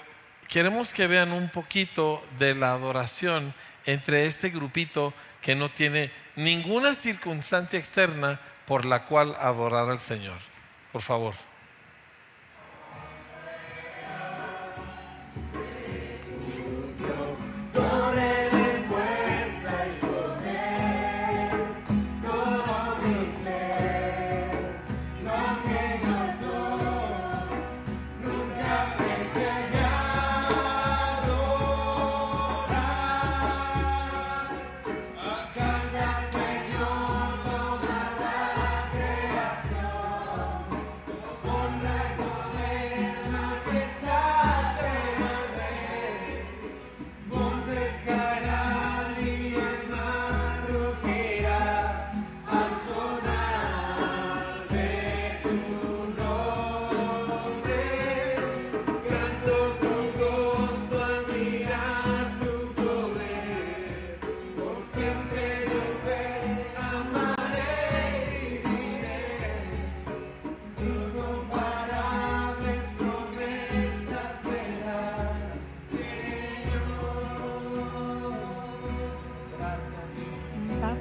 queremos 0.47 0.93
que 0.93 1.07
vean 1.07 1.31
un 1.31 1.49
poquito 1.49 2.23
de 2.37 2.55
la 2.55 2.73
adoración 2.73 3.53
entre 3.85 4.25
este 4.25 4.49
grupito 4.49 5.13
que 5.41 5.55
no 5.55 5.69
tiene 5.69 6.11
ninguna 6.35 6.93
circunstancia 6.93 7.79
externa 7.79 8.39
por 8.65 8.85
la 8.85 9.05
cual 9.05 9.35
adorar 9.39 9.89
al 9.89 9.99
Señor. 9.99 10.37
Por 10.91 11.01
favor. 11.01 11.48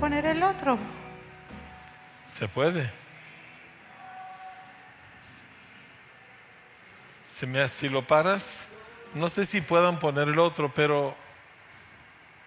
Poner 0.08 0.24
el 0.24 0.42
otro. 0.42 0.78
Se 2.26 2.48
puede. 2.48 2.90
Se 7.26 7.46
me, 7.46 7.68
si 7.68 7.90
lo 7.90 8.06
paras, 8.06 8.68
no 9.12 9.28
sé 9.28 9.44
si 9.44 9.60
puedan 9.60 9.98
poner 9.98 10.28
el 10.28 10.38
otro, 10.38 10.72
pero 10.72 11.14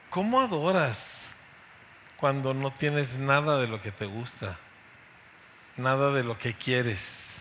¿cómo 0.10 0.42
adoras 0.42 1.28
cuando 2.18 2.56
no 2.56 2.74
tienes 2.74 3.20
nada 3.20 3.60
de 3.60 3.68
lo 3.68 3.80
que 3.80 3.92
te 3.92 4.08
gusta? 4.08 4.58
Nada 5.78 6.12
de 6.12 6.24
lo 6.24 6.40
que 6.40 6.56
quieres. 6.56 7.36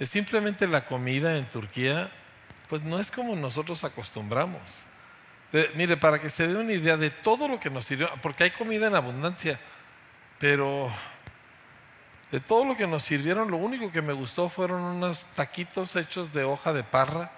Es 0.00 0.08
simplemente 0.08 0.66
la 0.66 0.86
comida 0.86 1.36
en 1.36 1.48
Turquía, 1.48 2.10
pues 2.68 2.82
no 2.82 2.98
es 2.98 3.12
como 3.12 3.36
nosotros 3.36 3.84
acostumbramos. 3.84 4.87
Mire, 5.74 5.96
para 5.96 6.20
que 6.20 6.30
se 6.30 6.46
dé 6.46 6.56
una 6.56 6.72
idea 6.72 6.96
de 6.96 7.10
todo 7.10 7.48
lo 7.48 7.58
que 7.58 7.70
nos 7.70 7.84
sirvió, 7.84 8.10
porque 8.22 8.44
hay 8.44 8.50
comida 8.50 8.86
en 8.86 8.94
abundancia, 8.94 9.58
pero 10.38 10.90
de 12.30 12.40
todo 12.40 12.64
lo 12.64 12.76
que 12.76 12.86
nos 12.86 13.02
sirvieron, 13.02 13.50
lo 13.50 13.56
único 13.56 13.90
que 13.90 14.02
me 14.02 14.12
gustó 14.12 14.48
fueron 14.48 14.82
unos 14.82 15.26
taquitos 15.34 15.96
hechos 15.96 16.32
de 16.32 16.44
hoja 16.44 16.72
de 16.72 16.84
parra 16.84 17.30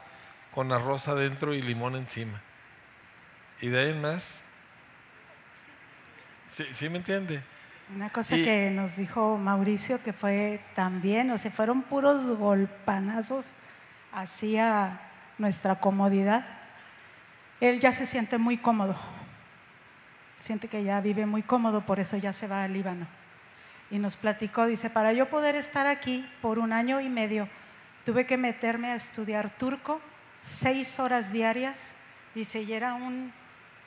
con 0.53 0.73
arroz 0.73 1.07
adentro 1.07 1.55
y 1.55 1.63
limón 1.63 1.95
encima. 1.95 2.41
Y 3.61 3.69
de 3.69 3.81
ahí 3.81 3.95
más. 3.95 4.43
¿Sí, 6.49 6.67
¿sí 6.73 6.89
me 6.89 6.99
entiende? 6.99 7.41
Una 7.95 8.11
cosa 8.11 8.37
que 8.37 8.71
nos 8.71 8.97
dijo 8.97 9.37
Mauricio 9.37 10.03
que 10.03 10.13
fue 10.13 10.61
también, 10.75 11.31
o 11.31 11.39
sea, 11.39 11.51
fueron 11.51 11.83
puros 11.83 12.27
golpanazos 12.27 13.55
hacia 14.13 15.01
nuestra 15.39 15.81
comodidad. 15.81 16.60
Él 17.61 17.81
ya 17.81 17.93
se 17.93 18.07
siente 18.07 18.39
muy 18.39 18.57
cómodo, 18.57 18.97
siente 20.41 20.69
que 20.69 20.83
ya 20.83 21.01
vive 21.01 21.27
muy 21.27 21.43
cómodo, 21.43 21.85
por 21.85 22.01
eso 22.01 22.17
ya 22.17 22.33
se 22.33 22.47
va 22.47 22.65
al 22.65 22.73
Líbano. 22.73 23.07
Y 23.91 23.99
nos 23.99 24.17
platicó, 24.17 24.67
dice, 24.67 24.89
para 24.89 25.13
yo 25.13 25.29
poder 25.29 25.57
estar 25.57 25.87
aquí 25.87 26.29
por 26.41 26.59
un 26.59 26.73
año 26.73 27.01
y 27.01 27.09
medio, 27.09 27.49
tuve 28.05 28.25
que 28.27 28.37
meterme 28.37 28.89
a 28.89 28.95
estudiar 28.95 29.51
turco 29.51 30.01
seis 30.41 30.99
horas 30.99 31.33
diarias, 31.33 31.95
dice, 32.35 32.63
y 32.63 32.73
era, 32.73 32.95
un, 32.95 33.33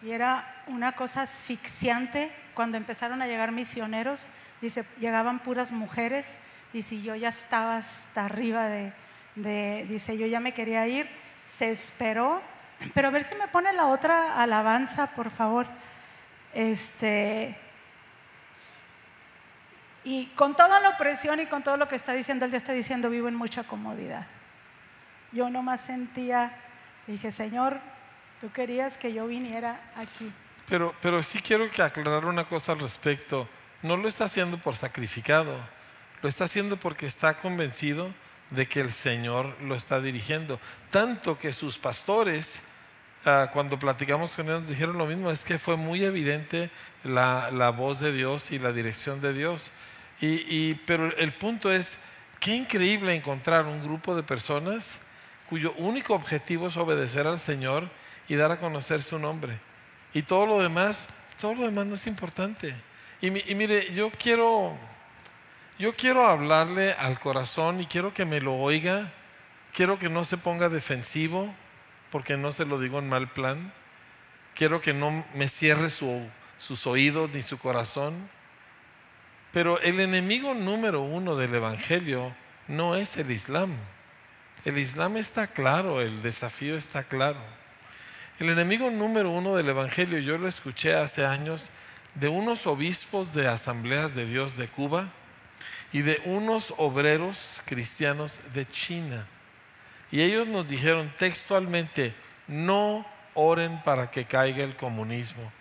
y 0.02 0.12
era 0.12 0.64
una 0.68 0.92
cosa 0.92 1.24
asfixiante 1.24 2.32
cuando 2.54 2.78
empezaron 2.78 3.22
a 3.22 3.28
llegar 3.28 3.52
misioneros, 3.52 4.30
dice, 4.62 4.86
llegaban 5.00 5.40
puras 5.40 5.72
mujeres, 5.72 6.38
dice, 6.72 7.02
yo 7.02 7.16
ya 7.16 7.30
estaba 7.30 7.78
hasta 7.78 8.26
arriba 8.26 8.68
de, 8.68 8.94
de, 9.36 9.86
dice, 9.90 10.18
yo 10.18 10.28
ya 10.28 10.40
me 10.40 10.54
quería 10.54 10.88
ir, 10.88 11.10
se 11.44 11.72
esperó, 11.72 12.42
pero 12.94 13.08
a 13.08 13.12
ver 13.12 13.24
si 13.24 13.36
me 13.36 13.48
pone 13.48 13.72
la 13.74 13.88
otra 13.88 14.42
alabanza, 14.42 15.08
por 15.08 15.32
favor. 15.32 15.68
Este, 16.54 17.58
y 20.04 20.28
con 20.36 20.56
toda 20.56 20.80
la 20.80 20.90
opresión 20.90 21.40
y 21.40 21.46
con 21.46 21.64
todo 21.64 21.78
lo 21.78 21.88
que 21.88 21.96
está 21.96 22.14
diciendo, 22.14 22.46
él 22.46 22.52
ya 22.52 22.58
está 22.58 22.74
diciendo, 22.74 23.10
vivo 23.10 23.28
en 23.28 23.36
mucha 23.36 23.64
comodidad. 23.64 24.28
Yo 25.32 25.50
nomás 25.50 25.82
sentía, 25.82 26.56
dije, 27.08 27.32
Señor, 27.32 27.80
tú 28.42 28.52
querías 28.52 28.98
que 28.98 29.14
yo 29.14 29.28
viniera 29.28 29.82
aquí. 29.96 30.32
Pero, 30.68 30.94
pero 31.02 31.24
sí 31.24 31.40
quiero 31.40 31.70
que 31.72 31.82
aclarar 31.82 32.26
una 32.26 32.44
cosa 32.44 32.74
al 32.74 32.80
respecto. 32.80 33.48
No 33.82 33.98
lo 33.98 34.08
está 34.08 34.26
haciendo 34.26 34.58
por 34.58 34.76
sacrificado, 34.76 35.58
lo 36.22 36.30
está 36.30 36.46
haciendo 36.46 36.78
porque 36.78 37.06
está 37.06 37.36
convencido 37.36 38.14
de 38.50 38.68
que 38.68 38.82
el 38.82 38.92
Señor 38.92 39.56
lo 39.62 39.76
está 39.76 40.00
dirigiendo. 40.02 40.60
Tanto 40.90 41.40
que 41.40 41.54
sus 41.54 41.78
pastores, 41.78 42.62
ah, 43.26 43.50
cuando 43.52 43.80
platicamos 43.80 44.32
con 44.32 44.48
ellos, 44.48 44.68
dijeron 44.68 44.98
lo 44.98 45.06
mismo, 45.06 45.32
es 45.32 45.44
que 45.44 45.58
fue 45.60 45.78
muy 45.78 46.04
evidente 46.04 46.70
la, 47.04 47.74
voz 47.76 48.00
de 48.00 48.14
Dios 48.14 48.52
y 48.52 48.60
la 48.60 48.72
dirección 48.72 49.22
de 49.22 49.34
Dios. 49.34 49.72
Y, 50.22 50.76
pero 50.86 51.16
el 51.18 51.34
punto 51.34 51.72
es, 51.72 51.98
qué 52.40 52.56
increíble 52.56 53.14
encontrar 53.14 53.66
un 53.66 53.84
grupo 53.84 54.16
de 54.16 54.24
personas 54.24 55.00
cuyo 55.50 55.74
único 55.74 56.14
objetivo 56.14 56.68
es 56.68 56.78
obedecer 56.78 57.28
al 57.28 57.38
Señor 57.38 57.90
y 58.28 58.36
dar 58.36 58.52
a 58.52 58.60
conocer 58.60 59.02
su 59.02 59.20
nombre. 59.20 59.60
Y 60.14 60.22
todo 60.22 60.46
lo 60.46 60.60
demás, 60.60 61.10
todo 61.40 61.56
lo 61.56 61.66
demás 61.66 61.86
no 61.86 61.96
es 61.96 62.08
importante. 62.08 62.74
Y, 63.22 63.32
mire, 63.32 63.94
yo 63.94 64.12
quiero, 64.12 64.78
yo 65.80 65.96
quiero 65.96 66.28
hablarle 66.28 66.94
al 66.94 67.20
corazón 67.20 67.82
y 67.82 67.88
quiero 67.88 68.14
que 68.14 68.26
me 68.26 68.40
lo 68.40 68.56
oiga. 68.56 69.12
Quiero 69.74 69.98
que 69.98 70.08
no 70.08 70.24
se 70.24 70.38
ponga 70.38 70.70
defensivo, 70.70 71.54
porque 72.12 72.38
no 72.38 72.52
se 72.52 72.66
lo 72.66 72.80
digo 72.80 73.00
en 73.00 73.10
mal 73.10 73.28
plan. 73.32 73.74
Quiero 74.54 74.82
que 74.82 74.94
no 74.94 75.26
me 75.34 75.48
cierre 75.48 75.90
sus 75.90 76.88
oídos 76.88 77.32
ni 77.34 77.42
su 77.42 77.58
corazón. 77.58 78.30
Pero 79.52 79.80
el 79.80 80.00
enemigo 80.00 80.54
número 80.54 81.02
uno 81.02 81.36
del 81.36 81.56
Evangelio 81.56 82.36
no 82.68 82.96
es 82.96 83.18
el 83.18 83.32
Islam. 83.32 83.72
El 84.66 84.78
Islam 84.78 85.18
está 85.18 85.48
claro, 85.48 86.02
el 86.02 86.22
desafío 86.22 86.78
está 86.78 87.04
claro. 87.04 87.40
El 88.40 88.50
enemigo 88.50 88.92
número 88.92 89.32
uno 89.32 89.56
del 89.56 89.70
Evangelio, 89.70 90.20
yo 90.20 90.38
lo 90.38 90.48
escuché 90.48 90.96
hace 90.96 91.26
años 91.26 91.72
de 92.14 92.28
unos 92.28 92.68
obispos 92.68 93.34
de 93.34 93.48
asambleas 93.48 94.14
de 94.14 94.28
Dios 94.28 94.56
de 94.56 94.68
Cuba 94.68 95.12
y 95.94 96.02
de 96.02 96.22
unos 96.26 96.74
obreros 96.78 97.62
cristianos 97.66 98.42
de 98.54 98.68
China. 98.68 99.28
Y 100.12 100.22
ellos 100.22 100.48
nos 100.48 100.68
dijeron 100.68 101.14
textualmente, 101.18 102.14
no 102.48 103.06
oren 103.36 103.82
para 103.84 104.12
que 104.12 104.26
caiga 104.26 104.64
el 104.64 104.76
comunismo. 104.76 105.52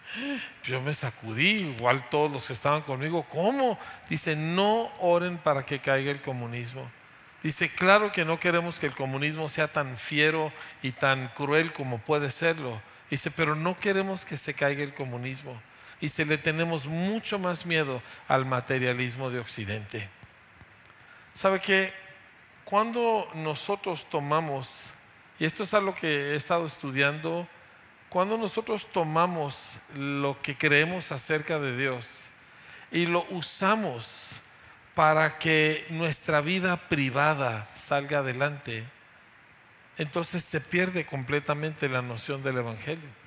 Yo 0.65 0.81
me 0.81 0.95
sacudí, 0.95 1.75
igual 1.77 2.09
todos 2.11 2.33
los 2.33 2.47
que 2.47 2.53
estaban 2.53 2.83
conmigo, 2.83 3.25
¿cómo? 3.31 3.79
Dice, 4.09 4.35
no 4.37 4.91
oren 4.99 5.39
para 5.39 5.65
que 5.65 5.79
caiga 5.79 6.11
el 6.11 6.21
comunismo. 6.21 6.91
Dice, 7.43 7.69
claro 7.71 8.13
que 8.13 8.25
no 8.25 8.39
queremos 8.39 8.79
que 8.79 8.87
el 8.87 8.95
comunismo 8.95 9.49
sea 9.49 9.69
tan 9.69 9.97
fiero 9.97 10.53
y 10.83 10.93
tan 10.93 11.29
cruel 11.29 11.73
como 11.73 11.99
puede 11.99 12.31
serlo. 12.31 12.81
Dice, 13.11 13.31
pero 13.31 13.55
no 13.55 13.79
queremos 13.79 14.25
que 14.25 14.37
se 14.37 14.55
caiga 14.55 14.83
el 14.83 14.95
comunismo. 14.95 15.61
Se 16.09 16.25
le 16.25 16.37
tenemos 16.37 16.87
mucho 16.87 17.39
más 17.39 17.65
miedo 17.65 18.03
al 18.27 18.45
materialismo 18.45 19.31
de 19.31 19.39
Occidente. 19.39 20.09
¿Sabe 21.35 21.61
qué? 21.61 21.93
Cuando 22.65 23.29
nosotros 23.35 24.07
tomamos, 24.09 24.93
y 25.39 25.45
esto 25.45 25.63
es 25.65 25.75
algo 25.75 25.95
que 25.95 26.33
he 26.33 26.37
estado 26.37 26.67
estudiando 26.67 27.49
cuando 28.13 28.37
nosotros 28.37 28.87
tomamos 28.93 29.79
lo 29.97 30.41
que 30.43 30.57
creemos 30.57 31.13
acerca 31.13 31.59
de 31.59 31.75
Dios 31.75 32.29
y 32.91 33.07
lo 33.07 33.25
usamos 33.31 34.39
para 34.95 35.39
que 35.39 35.87
nuestra 35.89 36.43
vida 36.43 36.77
privada 36.77 37.71
salga 37.75 38.19
adelante, 38.19 38.85
entonces 39.97 40.45
se 40.45 40.61
pierde 40.61 41.07
completamente 41.07 41.89
la 41.89 42.03
noción 42.03 42.43
del 42.43 42.59
Evangelio. 42.59 43.22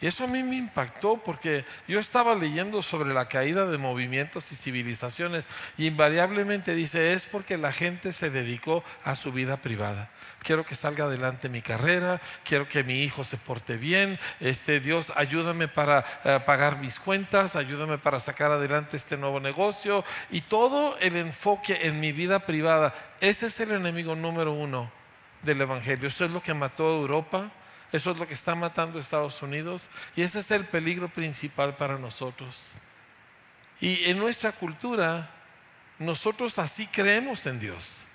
Y 0.00 0.06
eso 0.06 0.24
a 0.24 0.26
mí 0.26 0.42
me 0.42 0.56
impactó 0.56 1.16
porque 1.16 1.64
yo 1.88 1.98
estaba 1.98 2.34
leyendo 2.34 2.82
sobre 2.82 3.14
la 3.14 3.28
caída 3.28 3.64
de 3.64 3.78
movimientos 3.78 4.52
y 4.52 4.56
civilizaciones 4.56 5.48
y 5.78 5.86
invariablemente 5.86 6.74
dice, 6.74 7.14
es 7.14 7.24
porque 7.24 7.56
la 7.56 7.72
gente 7.72 8.12
se 8.12 8.28
dedicó 8.28 8.84
a 9.04 9.14
su 9.14 9.32
vida 9.32 9.56
privada. 9.56 10.10
Quiero 10.42 10.66
que 10.66 10.74
salga 10.74 11.04
adelante 11.04 11.48
mi 11.48 11.62
carrera, 11.62 12.20
quiero 12.44 12.68
que 12.68 12.84
mi 12.84 13.02
hijo 13.02 13.24
se 13.24 13.38
porte 13.38 13.78
bien, 13.78 14.18
este 14.38 14.80
Dios 14.80 15.12
ayúdame 15.16 15.66
para 15.66 16.04
eh, 16.24 16.40
pagar 16.44 16.78
mis 16.78 16.98
cuentas, 16.98 17.56
ayúdame 17.56 17.96
para 17.96 18.20
sacar 18.20 18.50
adelante 18.50 18.98
este 18.98 19.16
nuevo 19.16 19.40
negocio 19.40 20.04
y 20.30 20.42
todo 20.42 20.98
el 20.98 21.16
enfoque 21.16 21.86
en 21.86 22.00
mi 22.00 22.12
vida 22.12 22.40
privada. 22.40 22.94
Ese 23.22 23.46
es 23.46 23.58
el 23.60 23.72
enemigo 23.72 24.14
número 24.14 24.52
uno 24.52 24.92
del 25.42 25.62
Evangelio. 25.62 26.06
Eso 26.06 26.26
es 26.26 26.30
lo 26.30 26.42
que 26.42 26.52
mató 26.52 26.86
a 26.86 26.96
Europa 26.96 27.50
eso 27.92 28.10
es 28.10 28.18
lo 28.18 28.26
que 28.26 28.34
está 28.34 28.54
matando 28.54 28.98
a 28.98 29.00
Estados 29.00 29.40
Unidos 29.42 29.88
y 30.16 30.22
ese 30.22 30.40
es 30.40 30.50
el 30.50 30.66
peligro 30.66 31.08
principal 31.08 31.76
para 31.76 31.98
nosotros. 31.98 32.74
Y 33.80 34.04
en 34.10 34.18
nuestra 34.18 34.52
cultura, 34.52 35.30
nosotros 35.98 36.58
así 36.58 36.86
creemos 36.86 37.46
en 37.46 37.60
Dios. 37.60 38.06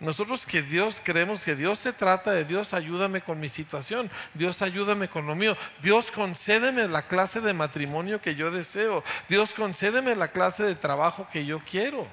Nosotros 0.00 0.46
que 0.46 0.62
Dios 0.62 1.02
creemos 1.02 1.44
que 1.44 1.56
Dios 1.56 1.80
se 1.80 1.92
trata 1.92 2.30
de 2.30 2.44
Dios, 2.44 2.72
ayúdame 2.72 3.20
con 3.20 3.40
mi 3.40 3.48
situación, 3.48 4.08
Dios 4.32 4.62
ayúdame 4.62 5.08
con 5.08 5.26
lo 5.26 5.34
mío, 5.34 5.56
Dios 5.82 6.12
concédeme 6.12 6.86
la 6.86 7.08
clase 7.08 7.40
de 7.40 7.52
matrimonio 7.52 8.20
que 8.20 8.36
yo 8.36 8.52
deseo, 8.52 9.02
Dios 9.28 9.54
concédeme 9.54 10.14
la 10.14 10.28
clase 10.28 10.62
de 10.62 10.76
trabajo 10.76 11.26
que 11.32 11.44
yo 11.44 11.60
quiero. 11.68 12.06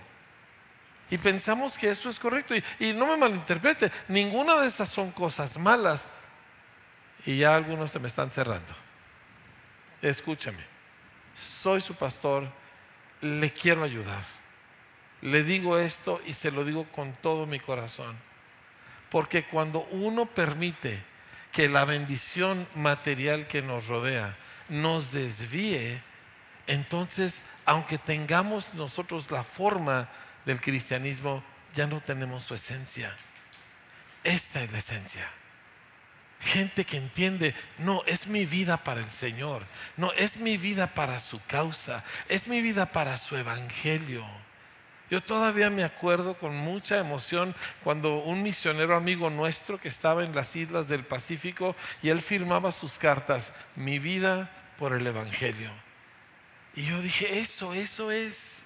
Y 1.12 1.20
pensamos 1.20 1.78
que 1.78 1.92
eso 1.92 2.10
es 2.10 2.18
correcto. 2.18 2.56
Y, 2.56 2.64
y 2.80 2.94
no 2.94 3.06
me 3.06 3.18
malinterprete, 3.18 3.92
ninguna 4.08 4.60
de 4.60 4.68
esas 4.68 4.90
son 4.90 5.12
cosas 5.12 5.60
malas, 5.60 6.08
y 7.26 7.38
ya 7.38 7.56
algunos 7.56 7.92
se 7.92 8.00
me 8.00 8.08
están 8.08 8.32
cerrando. 8.32 8.74
Escúchame, 10.02 10.64
soy 11.34 11.82
su 11.82 11.96
pastor, 11.96 12.48
le 13.22 13.52
quiero 13.52 13.84
ayudar. 13.84 14.24
Le 15.22 15.44
digo 15.44 15.80
esto 15.80 16.22
y 16.26 16.34
se 16.34 16.52
lo 16.52 16.64
digo 16.64 16.86
con 16.92 17.14
todo 17.14 17.46
mi 17.46 17.60
corazón. 17.60 18.16
Porque 19.10 19.46
cuando 19.46 19.88
uno 19.92 20.26
permite 20.26 21.04
que 21.52 21.68
la 21.70 21.86
bendición 21.86 22.68
material 22.76 23.48
que 23.48 23.62
nos 23.62 23.88
rodea 23.88 24.36
nos 24.70 25.12
desvíe, 25.12 26.02
entonces, 26.68 27.44
aunque 27.66 27.98
tengamos 27.98 28.74
nosotros 28.74 29.32
la 29.32 29.44
forma 29.44 30.10
del 30.46 30.60
cristianismo, 30.60 31.44
ya 31.74 31.88
no 31.88 32.02
tenemos 32.02 32.44
su 32.44 32.56
esencia. 32.56 33.16
Esta 34.24 34.64
es 34.64 34.72
la 34.72 34.80
esencia. 34.80 35.30
Gente 36.40 36.86
que 36.86 36.98
entiende, 36.98 37.56
no, 37.80 38.04
es 38.06 38.28
mi 38.28 38.46
vida 38.46 38.78
para 38.78 39.02
el 39.02 39.10
Señor, 39.10 39.66
no, 39.98 40.12
es 40.14 40.38
mi 40.38 40.58
vida 40.58 40.94
para 40.94 41.20
su 41.20 41.42
causa, 41.48 42.04
es 42.30 42.48
mi 42.48 42.62
vida 42.62 42.92
para 42.92 43.18
su 43.18 43.36
evangelio. 43.36 44.26
Yo 45.10 45.22
todavía 45.22 45.70
me 45.70 45.84
acuerdo 45.84 46.38
con 46.38 46.56
mucha 46.56 46.98
emoción 46.98 47.56
cuando 47.84 48.18
un 48.18 48.42
misionero 48.42 48.96
amigo 48.96 49.30
nuestro 49.30 49.80
que 49.80 49.88
estaba 49.88 50.24
en 50.24 50.34
las 50.34 50.56
islas 50.56 50.88
del 50.88 51.06
Pacífico 51.06 51.76
y 52.02 52.10
él 52.10 52.22
firmaba 52.22 52.72
sus 52.72 52.98
cartas, 52.98 53.54
mi 53.76 54.00
vida 54.00 54.50
por 54.78 54.94
el 54.94 55.06
Evangelio. 55.06 55.70
Y 56.76 56.86
yo 56.86 57.02
dije, 57.02 57.40
eso, 57.40 57.74
eso 57.74 58.12
es. 58.12 58.65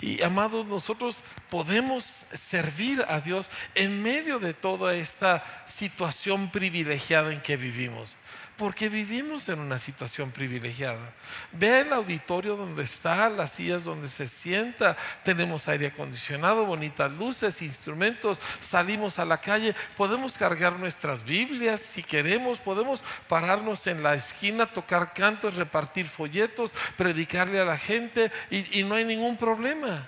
Y 0.00 0.22
amados, 0.22 0.66
nosotros 0.66 1.22
podemos 1.50 2.24
servir 2.32 3.04
a 3.08 3.20
Dios 3.20 3.50
en 3.74 4.02
medio 4.02 4.38
de 4.38 4.54
toda 4.54 4.94
esta 4.94 5.44
situación 5.66 6.50
privilegiada 6.50 7.32
en 7.32 7.40
que 7.40 7.56
vivimos 7.56 8.16
porque 8.60 8.90
vivimos 8.90 9.48
en 9.48 9.58
una 9.58 9.78
situación 9.78 10.30
privilegiada. 10.30 11.14
Ve 11.50 11.80
el 11.80 11.94
auditorio 11.94 12.56
donde 12.56 12.82
está, 12.82 13.30
las 13.30 13.52
sillas 13.52 13.84
donde 13.84 14.06
se 14.06 14.26
sienta, 14.26 14.98
tenemos 15.24 15.66
aire 15.66 15.86
acondicionado, 15.86 16.66
bonitas 16.66 17.10
luces, 17.10 17.62
instrumentos, 17.62 18.38
salimos 18.60 19.18
a 19.18 19.24
la 19.24 19.40
calle, 19.40 19.74
podemos 19.96 20.36
cargar 20.36 20.78
nuestras 20.78 21.24
Biblias 21.24 21.80
si 21.80 22.02
queremos, 22.02 22.60
podemos 22.60 23.02
pararnos 23.28 23.86
en 23.86 24.02
la 24.02 24.12
esquina, 24.12 24.66
tocar 24.66 25.14
cantos, 25.14 25.54
repartir 25.54 26.04
folletos, 26.04 26.74
predicarle 26.98 27.60
a 27.60 27.64
la 27.64 27.78
gente 27.78 28.30
y, 28.50 28.80
y 28.80 28.84
no 28.84 28.94
hay 28.94 29.06
ningún 29.06 29.38
problema. 29.38 30.06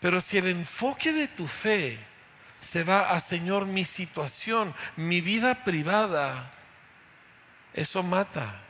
Pero 0.00 0.22
si 0.22 0.38
el 0.38 0.46
enfoque 0.46 1.12
de 1.12 1.28
tu 1.28 1.46
fe 1.46 1.98
se 2.58 2.84
va 2.84 3.10
a, 3.10 3.20
Señor, 3.20 3.66
mi 3.66 3.84
situación, 3.84 4.74
mi 4.96 5.20
vida 5.20 5.62
privada, 5.62 6.52
eso 7.78 8.02
mata 8.02 8.60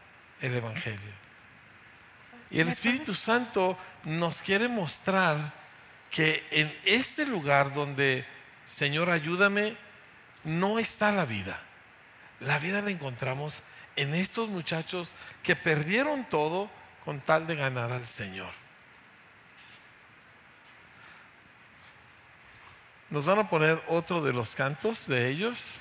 el 0.40 0.54
Evangelio. 0.54 1.12
Y 2.50 2.60
el 2.60 2.68
Espíritu 2.68 3.14
Santo 3.14 3.78
nos 4.04 4.42
quiere 4.42 4.68
mostrar 4.68 5.52
que 6.10 6.46
en 6.50 6.74
este 6.84 7.26
lugar 7.26 7.72
donde, 7.72 8.26
Señor, 8.64 9.10
ayúdame, 9.10 9.76
no 10.44 10.78
está 10.78 11.10
la 11.12 11.24
vida. 11.24 11.58
La 12.40 12.58
vida 12.58 12.82
la 12.82 12.90
encontramos 12.90 13.62
en 13.96 14.14
estos 14.14 14.48
muchachos 14.48 15.14
que 15.42 15.56
perdieron 15.56 16.24
todo 16.28 16.70
con 17.04 17.20
tal 17.20 17.46
de 17.46 17.56
ganar 17.56 17.92
al 17.92 18.06
Señor. 18.06 18.52
Nos 23.10 23.24
van 23.24 23.38
a 23.38 23.48
poner 23.48 23.82
otro 23.88 24.22
de 24.22 24.34
los 24.34 24.54
cantos 24.54 25.06
de 25.06 25.28
ellos. 25.28 25.80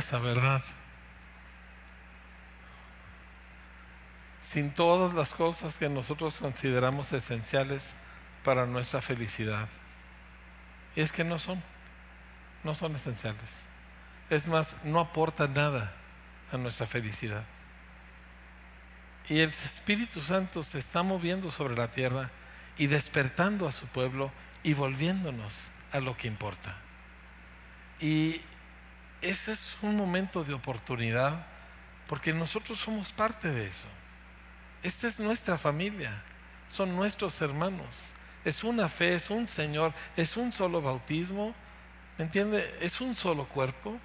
belleza, 0.00 0.18
¿verdad? 0.18 0.62
Sin 4.40 4.72
todas 4.72 5.14
las 5.14 5.34
cosas 5.34 5.78
que 5.78 5.88
nosotros 5.88 6.40
consideramos 6.40 7.12
esenciales 7.12 7.94
para 8.42 8.66
nuestra 8.66 9.00
felicidad. 9.00 9.68
Y 10.96 11.02
es 11.02 11.12
que 11.12 11.24
no 11.24 11.38
son, 11.38 11.62
no 12.64 12.74
son 12.74 12.94
esenciales. 12.96 13.64
Es 14.30 14.48
más, 14.48 14.76
no 14.84 15.00
aportan 15.00 15.52
nada 15.54 15.94
a 16.50 16.56
nuestra 16.56 16.86
felicidad. 16.86 17.44
Y 19.28 19.40
el 19.40 19.50
Espíritu 19.50 20.20
Santo 20.22 20.62
se 20.62 20.78
está 20.78 21.02
moviendo 21.02 21.50
sobre 21.50 21.76
la 21.76 21.90
tierra 21.90 22.30
y 22.78 22.86
despertando 22.86 23.68
a 23.68 23.72
su 23.72 23.86
pueblo 23.86 24.32
y 24.62 24.72
volviéndonos 24.72 25.68
a 25.92 26.00
lo 26.00 26.16
que 26.16 26.26
importa. 26.26 26.76
Y 28.00 28.40
ese 29.22 29.52
es 29.52 29.76
un 29.82 29.96
momento 29.96 30.44
de 30.44 30.54
oportunidad 30.54 31.46
porque 32.06 32.32
nosotros 32.32 32.78
somos 32.78 33.12
parte 33.12 33.50
de 33.50 33.66
eso. 33.66 33.88
Esta 34.82 35.06
es 35.06 35.20
nuestra 35.20 35.58
familia, 35.58 36.22
son 36.68 36.96
nuestros 36.96 37.40
hermanos. 37.40 38.14
Es 38.44 38.64
una 38.64 38.88
fe, 38.88 39.14
es 39.14 39.28
un 39.30 39.46
Señor, 39.46 39.92
es 40.16 40.36
un 40.36 40.50
solo 40.50 40.80
bautismo, 40.80 41.54
¿me 42.16 42.24
entiende? 42.24 42.74
Es 42.80 43.00
un 43.00 43.14
solo 43.14 43.46
cuerpo. 43.46 43.98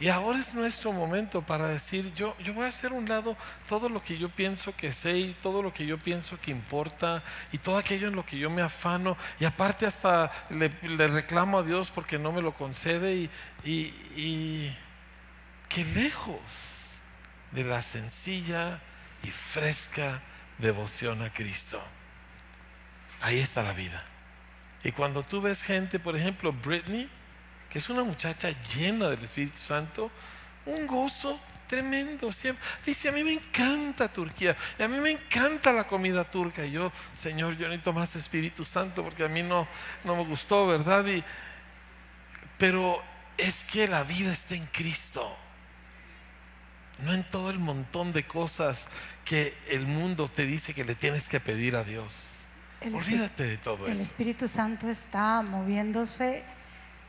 Y 0.00 0.08
ahora 0.08 0.40
es 0.40 0.52
nuestro 0.52 0.92
momento 0.92 1.42
para 1.42 1.68
decir, 1.68 2.12
yo, 2.14 2.36
yo 2.38 2.54
voy 2.54 2.64
a 2.64 2.68
hacer 2.68 2.92
un 2.92 3.08
lado 3.08 3.36
todo 3.68 3.88
lo 3.88 4.02
que 4.02 4.18
yo 4.18 4.28
pienso 4.28 4.74
que 4.74 4.90
sé 4.90 5.18
y 5.18 5.36
todo 5.42 5.62
lo 5.62 5.72
que 5.72 5.86
yo 5.86 5.96
pienso 5.96 6.40
que 6.40 6.50
importa 6.50 7.22
y 7.52 7.58
todo 7.58 7.78
aquello 7.78 8.08
en 8.08 8.16
lo 8.16 8.26
que 8.26 8.36
yo 8.36 8.50
me 8.50 8.62
afano 8.62 9.16
y 9.38 9.44
aparte 9.44 9.86
hasta 9.86 10.32
le, 10.50 10.68
reclamo 11.06 11.58
a 11.58 11.62
Dios 11.62 11.90
porque 11.94 12.18
no 12.18 12.32
me 12.32 12.42
lo 12.42 12.52
concede 12.52 13.14
y, 13.14 13.30
y, 13.64 13.94
y 14.16 14.78
qué 15.68 15.84
lejos 15.84 17.00
de 17.52 17.62
la 17.62 17.80
sencilla 17.80 18.80
y 19.22 19.30
fresca 19.30 20.20
devoción 20.58 21.22
a 21.22 21.32
Cristo. 21.32 21.80
Ahí 23.20 23.38
está 23.38 23.62
la 23.62 23.72
vida. 23.72 24.04
Y 24.84 24.90
cuando 24.92 25.22
tú 25.22 25.40
ves 25.40 25.62
gente, 25.62 26.00
por 26.00 26.16
ejemplo, 26.16 26.52
Britney, 26.52 27.08
que 27.72 27.78
es 27.78 27.88
una 27.88 28.04
muchacha 28.04 28.50
llena 28.76 29.08
del 29.08 29.24
Espíritu 29.24 29.56
Santo, 29.56 30.10
un 30.66 30.86
gozo 30.86 31.40
tremendo. 31.66 32.30
Siempre. 32.30 32.62
Dice, 32.84 33.08
a 33.08 33.12
mí 33.12 33.24
me 33.24 33.32
encanta 33.32 34.12
Turquía, 34.12 34.54
y 34.78 34.82
a 34.82 34.88
mí 34.88 34.98
me 34.98 35.12
encanta 35.12 35.72
la 35.72 35.86
comida 35.86 36.22
turca. 36.22 36.66
Y 36.66 36.72
yo, 36.72 36.92
Señor, 37.14 37.56
yo 37.56 37.68
necesito 37.68 37.94
más 37.94 38.14
Espíritu 38.14 38.66
Santo 38.66 39.02
porque 39.02 39.24
a 39.24 39.28
mí 39.28 39.42
no, 39.42 39.66
no 40.04 40.16
me 40.16 40.24
gustó, 40.26 40.66
¿verdad? 40.66 41.06
Y, 41.06 41.24
pero 42.58 43.02
es 43.38 43.64
que 43.64 43.88
la 43.88 44.02
vida 44.02 44.30
está 44.30 44.54
en 44.54 44.66
Cristo, 44.66 45.34
no 46.98 47.14
en 47.14 47.24
todo 47.30 47.48
el 47.48 47.58
montón 47.58 48.12
de 48.12 48.26
cosas 48.26 48.86
que 49.24 49.56
el 49.70 49.86
mundo 49.86 50.28
te 50.28 50.44
dice 50.44 50.74
que 50.74 50.84
le 50.84 50.94
tienes 50.94 51.26
que 51.26 51.40
pedir 51.40 51.74
a 51.74 51.84
Dios. 51.84 52.42
Olvídate 52.82 53.44
de 53.44 53.56
todo 53.56 53.86
el 53.86 53.92
eso. 53.92 53.92
El 53.92 54.00
Espíritu 54.00 54.46
Santo 54.46 54.90
está 54.90 55.40
moviéndose. 55.40 56.44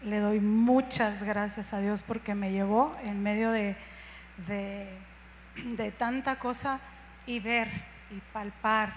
Le 0.04 0.20
doy 0.20 0.42
muchas 0.42 1.24
gracias 1.24 1.74
a 1.74 1.80
Dios 1.80 2.02
porque 2.02 2.36
me 2.36 2.52
llevó 2.52 2.94
en 3.04 3.24
medio 3.24 3.52
de, 3.52 3.78
de, 4.36 5.92
tanta 5.98 6.38
cosa 6.40 6.82
y 7.26 7.40
ver 7.40 7.70
y 8.12 8.20
palpar 8.34 8.94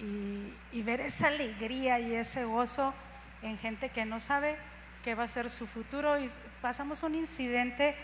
y, 0.00 0.82
ver 0.82 1.02
esa 1.02 1.26
alegría 1.26 2.00
y 2.00 2.14
ese 2.14 2.44
gozo 2.44 2.94
en 3.42 3.58
gente 3.58 3.90
que 3.90 4.06
no 4.06 4.18
sabe 4.18 4.56
qué 5.02 5.14
va 5.14 5.24
a 5.24 5.28
ser 5.28 5.50
su 5.50 5.66
futuro. 5.66 6.18
Y 6.18 6.30
pasamos 6.62 7.02
un 7.02 7.14
incidente, 7.16 7.94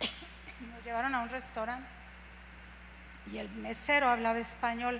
nos 0.74 0.82
llevaron 0.82 1.14
a 1.14 1.20
un 1.20 1.28
restaurante 1.28 1.86
y 3.30 3.36
el 3.36 3.50
mesero 3.50 4.08
hablaba 4.08 4.38
español. 4.38 4.98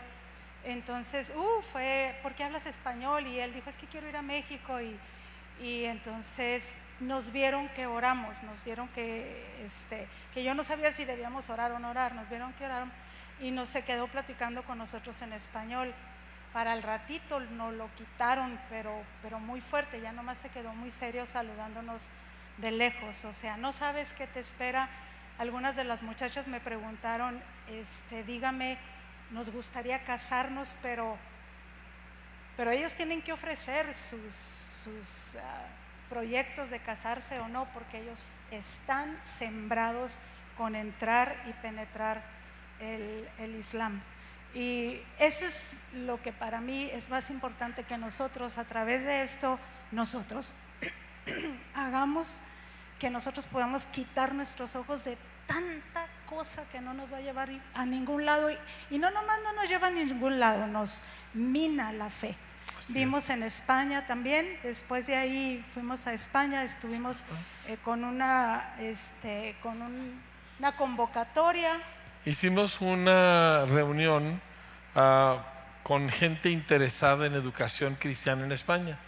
Entonces, 0.64 1.32
uh, 1.34 1.62
fue, 1.62 2.14
¿por 2.22 2.34
qué 2.34 2.44
hablas 2.44 2.66
español? 2.66 3.26
Y 3.26 3.40
él 3.40 3.54
dijo, 3.54 3.70
es 3.70 3.78
que 3.78 3.86
quiero 3.86 4.10
ir 4.10 4.16
a 4.18 4.22
México. 4.22 4.78
Y, 4.78 4.94
y 5.60 5.84
entonces 5.84 6.78
nos 7.00 7.32
vieron 7.32 7.68
que 7.70 7.86
oramos, 7.86 8.42
nos 8.42 8.62
vieron 8.64 8.88
que, 8.88 9.64
este, 9.64 10.08
que 10.32 10.44
yo 10.44 10.54
no 10.54 10.64
sabía 10.64 10.92
si 10.92 11.04
debíamos 11.04 11.50
orar 11.50 11.72
o 11.72 11.78
no 11.78 11.90
orar, 11.90 12.14
nos 12.14 12.28
vieron 12.28 12.52
que 12.54 12.64
oramos 12.64 12.94
y 13.40 13.50
nos 13.50 13.68
se 13.68 13.82
quedó 13.82 14.06
platicando 14.06 14.62
con 14.62 14.78
nosotros 14.78 15.20
en 15.22 15.32
español. 15.32 15.92
Para 16.52 16.74
el 16.74 16.82
ratito 16.82 17.40
nos 17.40 17.74
lo 17.74 17.92
quitaron, 17.94 18.60
pero, 18.68 19.02
pero 19.22 19.40
muy 19.40 19.60
fuerte, 19.60 20.00
ya 20.00 20.12
nomás 20.12 20.38
se 20.38 20.50
quedó 20.50 20.72
muy 20.74 20.90
serio 20.90 21.26
saludándonos 21.26 22.08
de 22.58 22.70
lejos. 22.70 23.24
O 23.24 23.32
sea, 23.32 23.56
no 23.56 23.72
sabes 23.72 24.12
qué 24.12 24.26
te 24.26 24.40
espera. 24.40 24.88
Algunas 25.38 25.76
de 25.76 25.84
las 25.84 26.02
muchachas 26.02 26.46
me 26.48 26.60
preguntaron, 26.60 27.42
este, 27.68 28.22
dígame, 28.22 28.78
nos 29.30 29.50
gustaría 29.50 30.04
casarnos, 30.04 30.76
pero, 30.82 31.16
pero 32.56 32.70
ellos 32.70 32.94
tienen 32.94 33.22
que 33.22 33.32
ofrecer 33.32 33.92
sus, 33.94 35.36
ah, 35.36 35.66
proyectos 36.08 36.70
de 36.70 36.78
casarse 36.80 37.40
o 37.40 37.48
no, 37.48 37.66
porque 37.72 38.00
ellos 38.00 38.30
están 38.50 39.18
sembrados 39.22 40.18
con 40.56 40.74
entrar 40.74 41.42
y 41.48 41.52
penetrar 41.54 42.22
el, 42.80 43.28
el 43.38 43.54
Islam. 43.56 44.02
Y 44.54 45.00
eso 45.18 45.46
es 45.46 45.78
lo 45.94 46.20
que 46.20 46.32
para 46.32 46.60
mí 46.60 46.90
es 46.92 47.08
más 47.08 47.30
importante 47.30 47.84
que 47.84 47.96
nosotros, 47.96 48.58
a 48.58 48.64
través 48.64 49.04
de 49.04 49.22
esto, 49.22 49.58
nosotros 49.90 50.52
hagamos 51.74 52.40
que 52.98 53.10
nosotros 53.10 53.46
podamos 53.46 53.86
quitar 53.86 54.34
nuestros 54.34 54.76
ojos 54.76 55.04
de 55.04 55.16
tanta 55.46 56.06
cosa 56.34 56.64
que 56.70 56.80
no 56.80 56.94
nos 56.94 57.12
va 57.12 57.18
a 57.18 57.20
llevar 57.20 57.50
a 57.74 57.84
ningún 57.84 58.24
lado. 58.24 58.48
Y, 58.90 58.98
no 58.98 59.10
nomás 59.10 59.38
no 59.44 59.52
nos 59.52 59.68
lleva 59.68 59.88
a 59.88 59.90
ningún 59.90 60.40
lado, 60.40 60.66
nos 60.66 61.02
mina 61.34 61.92
la 61.92 62.10
fe. 62.10 62.36
Vimos 62.88 63.30
en 63.30 63.42
España 63.42 64.06
también, 64.06 64.58
después 64.62 65.06
de 65.06 65.16
ahí 65.16 65.64
fuimos 65.72 66.06
a 66.06 66.12
España, 66.12 66.64
estuvimos 66.64 67.22
eh, 67.68 67.76
con, 67.84 68.02
una, 68.02 68.74
este, 68.78 69.56
con 69.62 69.80
una 69.80 70.76
convocatoria. 70.76 71.80
Hicimos 72.24 72.80
una 72.80 73.64
reunión 73.66 74.40
ah, 74.96 75.44
con 75.84 76.08
gente 76.08 76.50
interesada 76.50 77.26
en 77.26 77.34
educación 77.34 77.96
cristiana 77.98 78.44
en 78.44 78.52
España. 78.52 78.98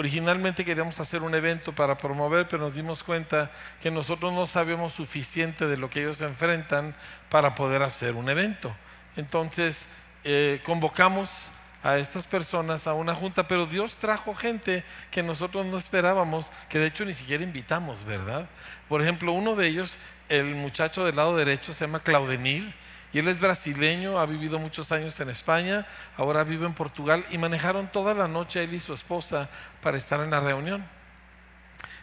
Originalmente 0.00 0.64
queríamos 0.64 0.98
hacer 0.98 1.20
un 1.20 1.34
evento 1.34 1.74
para 1.74 1.98
promover, 1.98 2.48
pero 2.48 2.62
nos 2.62 2.74
dimos 2.74 3.04
cuenta 3.04 3.50
que 3.82 3.90
nosotros 3.90 4.32
no 4.32 4.46
sabíamos 4.46 4.94
suficiente 4.94 5.66
de 5.66 5.76
lo 5.76 5.90
que 5.90 6.00
ellos 6.00 6.22
enfrentan 6.22 6.96
para 7.28 7.54
poder 7.54 7.82
hacer 7.82 8.14
un 8.14 8.30
evento. 8.30 8.74
Entonces 9.16 9.88
eh, 10.24 10.62
convocamos 10.64 11.52
a 11.82 11.98
estas 11.98 12.26
personas 12.26 12.86
a 12.86 12.94
una 12.94 13.14
junta, 13.14 13.46
pero 13.46 13.66
Dios 13.66 13.98
trajo 13.98 14.34
gente 14.34 14.84
que 15.10 15.22
nosotros 15.22 15.66
no 15.66 15.76
esperábamos, 15.76 16.50
que 16.70 16.78
de 16.78 16.86
hecho 16.86 17.04
ni 17.04 17.12
siquiera 17.12 17.44
invitamos, 17.44 18.02
¿verdad? 18.04 18.48
Por 18.88 19.02
ejemplo, 19.02 19.32
uno 19.32 19.54
de 19.54 19.66
ellos, 19.66 19.98
el 20.30 20.54
muchacho 20.54 21.04
del 21.04 21.16
lado 21.16 21.36
derecho, 21.36 21.74
se 21.74 21.84
llama 21.84 22.00
Claudenir 22.00 22.74
y 23.12 23.18
él 23.18 23.28
es 23.28 23.40
brasileño, 23.40 24.18
ha 24.18 24.26
vivido 24.26 24.58
muchos 24.58 24.92
años 24.92 25.18
en 25.20 25.30
España, 25.30 25.86
ahora 26.16 26.44
vive 26.44 26.66
en 26.66 26.74
Portugal 26.74 27.24
y 27.30 27.38
manejaron 27.38 27.90
toda 27.90 28.14
la 28.14 28.28
noche 28.28 28.62
él 28.62 28.74
y 28.74 28.80
su 28.80 28.94
esposa 28.94 29.48
para 29.82 29.96
estar 29.96 30.20
en 30.20 30.30
la 30.30 30.40
reunión. 30.40 30.86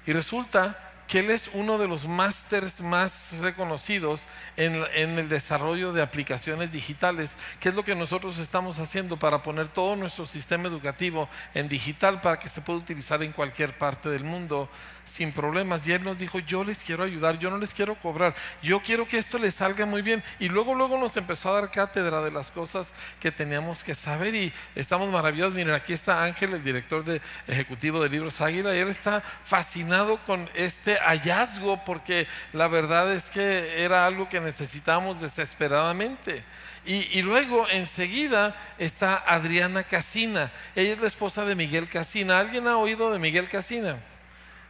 Y 0.05 0.13
resulta 0.13 0.86
que 1.07 1.19
él 1.19 1.29
es 1.29 1.49
uno 1.53 1.77
de 1.77 1.87
los 1.87 2.05
másters 2.05 2.81
más 2.81 3.37
reconocidos 3.39 4.25
en, 4.57 4.75
el 5.17 5.29
desarrollo 5.29 5.93
de 5.93 6.01
aplicaciones 6.01 6.71
digitales, 6.71 7.37
que 7.59 7.69
es 7.69 7.75
lo 7.75 7.83
que 7.83 7.95
nosotros 7.95 8.37
estamos 8.39 8.79
haciendo 8.79 9.17
para 9.17 9.41
poner 9.41 9.69
todo 9.69 9.95
nuestro 9.95 10.25
sistema 10.25 10.67
educativo 10.67 11.29
en 11.53 11.69
digital 11.69 12.19
para 12.21 12.39
que 12.39 12.49
se 12.49 12.61
pueda 12.61 12.79
utilizar 12.79 13.23
en 13.23 13.31
cualquier 13.31 13.77
parte 13.77 14.09
del 14.09 14.23
mundo 14.23 14.69
sin 15.05 15.31
problemas. 15.31 15.87
Y 15.87 15.93
él 15.93 16.03
nos 16.03 16.17
dijo, 16.17 16.39
yo 16.39 16.63
les 16.63 16.83
quiero 16.83 17.03
ayudar, 17.03 17.39
yo 17.39 17.49
no 17.49 17.57
les 17.57 17.73
quiero 17.73 17.95
cobrar, 17.95 18.35
yo 18.61 18.81
quiero 18.81 19.07
que 19.07 19.17
esto 19.17 19.39
les 19.39 19.55
salga 19.55 19.85
muy 19.85 20.01
bien. 20.01 20.23
Y 20.39 20.49
luego, 20.49 20.75
luego 20.75 20.97
nos 20.99 21.15
empezó 21.15 21.49
a 21.49 21.61
dar 21.61 21.71
cátedra 21.71 22.21
de 22.21 22.31
las 22.31 22.51
cosas 22.51 22.93
que 23.19 23.31
teníamos 23.31 23.83
que 23.83 23.95
saber 23.95 24.35
y 24.35 24.53
estamos 24.75 25.09
maravillados. 25.09 25.53
Miren, 25.53 25.73
aquí 25.73 25.93
está 25.93 26.23
Ángel, 26.23 26.53
el 26.53 26.63
director 26.63 27.03
de, 27.05 27.21
ejecutivo 27.47 28.01
de 28.01 28.09
Libros 28.09 28.41
Águila, 28.41 28.75
y 28.75 28.79
él 28.79 28.89
está 28.89 29.23
fascinado 29.43 30.19
con 30.25 30.49
este 30.53 30.96
hallazgo 31.05 31.83
porque 31.83 32.27
la 32.53 32.67
verdad 32.67 33.13
es 33.13 33.29
que 33.29 33.83
era 33.83 34.05
algo 34.05 34.29
que 34.29 34.39
necesitábamos 34.39 35.21
desesperadamente. 35.21 36.43
Y, 36.85 37.19
y, 37.19 37.21
luego 37.21 37.67
enseguida 37.69 38.55
está 38.77 39.15
Adriana 39.15 39.83
Casina. 39.83 40.51
Ella 40.73 40.93
es 40.93 40.99
la 40.99 41.07
esposa 41.07 41.43
de 41.43 41.55
Miguel 41.55 41.89
Casina. 41.89 42.39
¿Alguien 42.39 42.65
ha 42.67 42.77
oído 42.77 43.11
de 43.11 43.19
Miguel 43.19 43.49
Casina? 43.49 43.97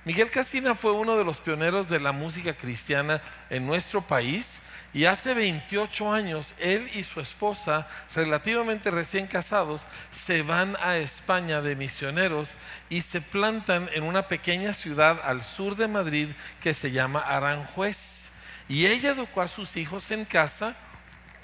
Miguel 0.07 0.31
Casina 0.31 0.73
fue 0.73 0.93
uno 0.93 1.17
de 1.17 1.25
los 1.25 1.39
pioneros 1.39 1.89
de 1.89 1.99
la 1.99 2.13
música 2.13 2.53
cristiana 2.53 3.21
en 3.49 3.67
nuestro 3.67 4.01
país 4.01 4.61
y 4.97 5.05
hace 5.05 5.35
28 5.35 6.11
años 6.11 6.55
él 6.57 6.89
y 6.95 7.03
su 7.03 7.19
esposa, 7.19 7.87
relativamente 8.15 8.89
recién 8.89 9.27
casados, 9.27 9.87
se 10.09 10.41
van 10.41 10.75
a 10.81 10.97
España 10.97 11.61
de 11.61 11.75
misioneros 11.75 12.57
y 12.89 13.01
se 13.01 13.21
plantan 13.21 13.89
en 13.93 14.01
una 14.01 14.27
pequeña 14.27 14.73
ciudad 14.73 15.21
al 15.23 15.43
sur 15.43 15.75
de 15.75 15.87
Madrid 15.87 16.29
que 16.63 16.73
se 16.73 16.89
llama 16.89 17.19
Aranjuez. 17.19 18.31
Y 18.67 18.87
ella 18.87 19.11
educó 19.11 19.41
a 19.41 19.47
sus 19.47 19.77
hijos 19.77 20.09
en 20.09 20.25
casa 20.25 20.75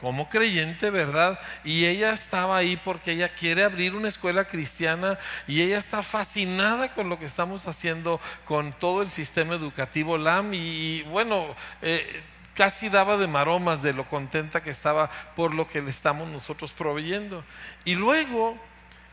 como 0.01 0.29
creyente, 0.29 0.89
¿verdad? 0.89 1.39
Y 1.63 1.85
ella 1.85 2.11
estaba 2.11 2.57
ahí 2.57 2.75
porque 2.75 3.11
ella 3.11 3.29
quiere 3.29 3.63
abrir 3.63 3.93
una 3.93 4.07
escuela 4.07 4.45
cristiana 4.45 5.19
y 5.47 5.61
ella 5.61 5.77
está 5.77 6.01
fascinada 6.01 6.95
con 6.95 7.07
lo 7.07 7.19
que 7.19 7.25
estamos 7.25 7.67
haciendo 7.67 8.19
con 8.45 8.73
todo 8.73 9.03
el 9.03 9.09
sistema 9.09 9.53
educativo 9.53 10.17
LAM 10.17 10.55
y, 10.55 11.03
bueno, 11.03 11.55
eh, 11.83 12.23
casi 12.53 12.89
daba 12.89 13.17
de 13.17 13.27
maromas 13.27 13.81
de 13.81 13.93
lo 13.93 14.07
contenta 14.07 14.63
que 14.63 14.69
estaba 14.69 15.09
por 15.35 15.53
lo 15.53 15.67
que 15.67 15.81
le 15.81 15.89
estamos 15.89 16.27
nosotros 16.29 16.71
proveyendo. 16.71 17.43
Y 17.85 17.95
luego 17.95 18.57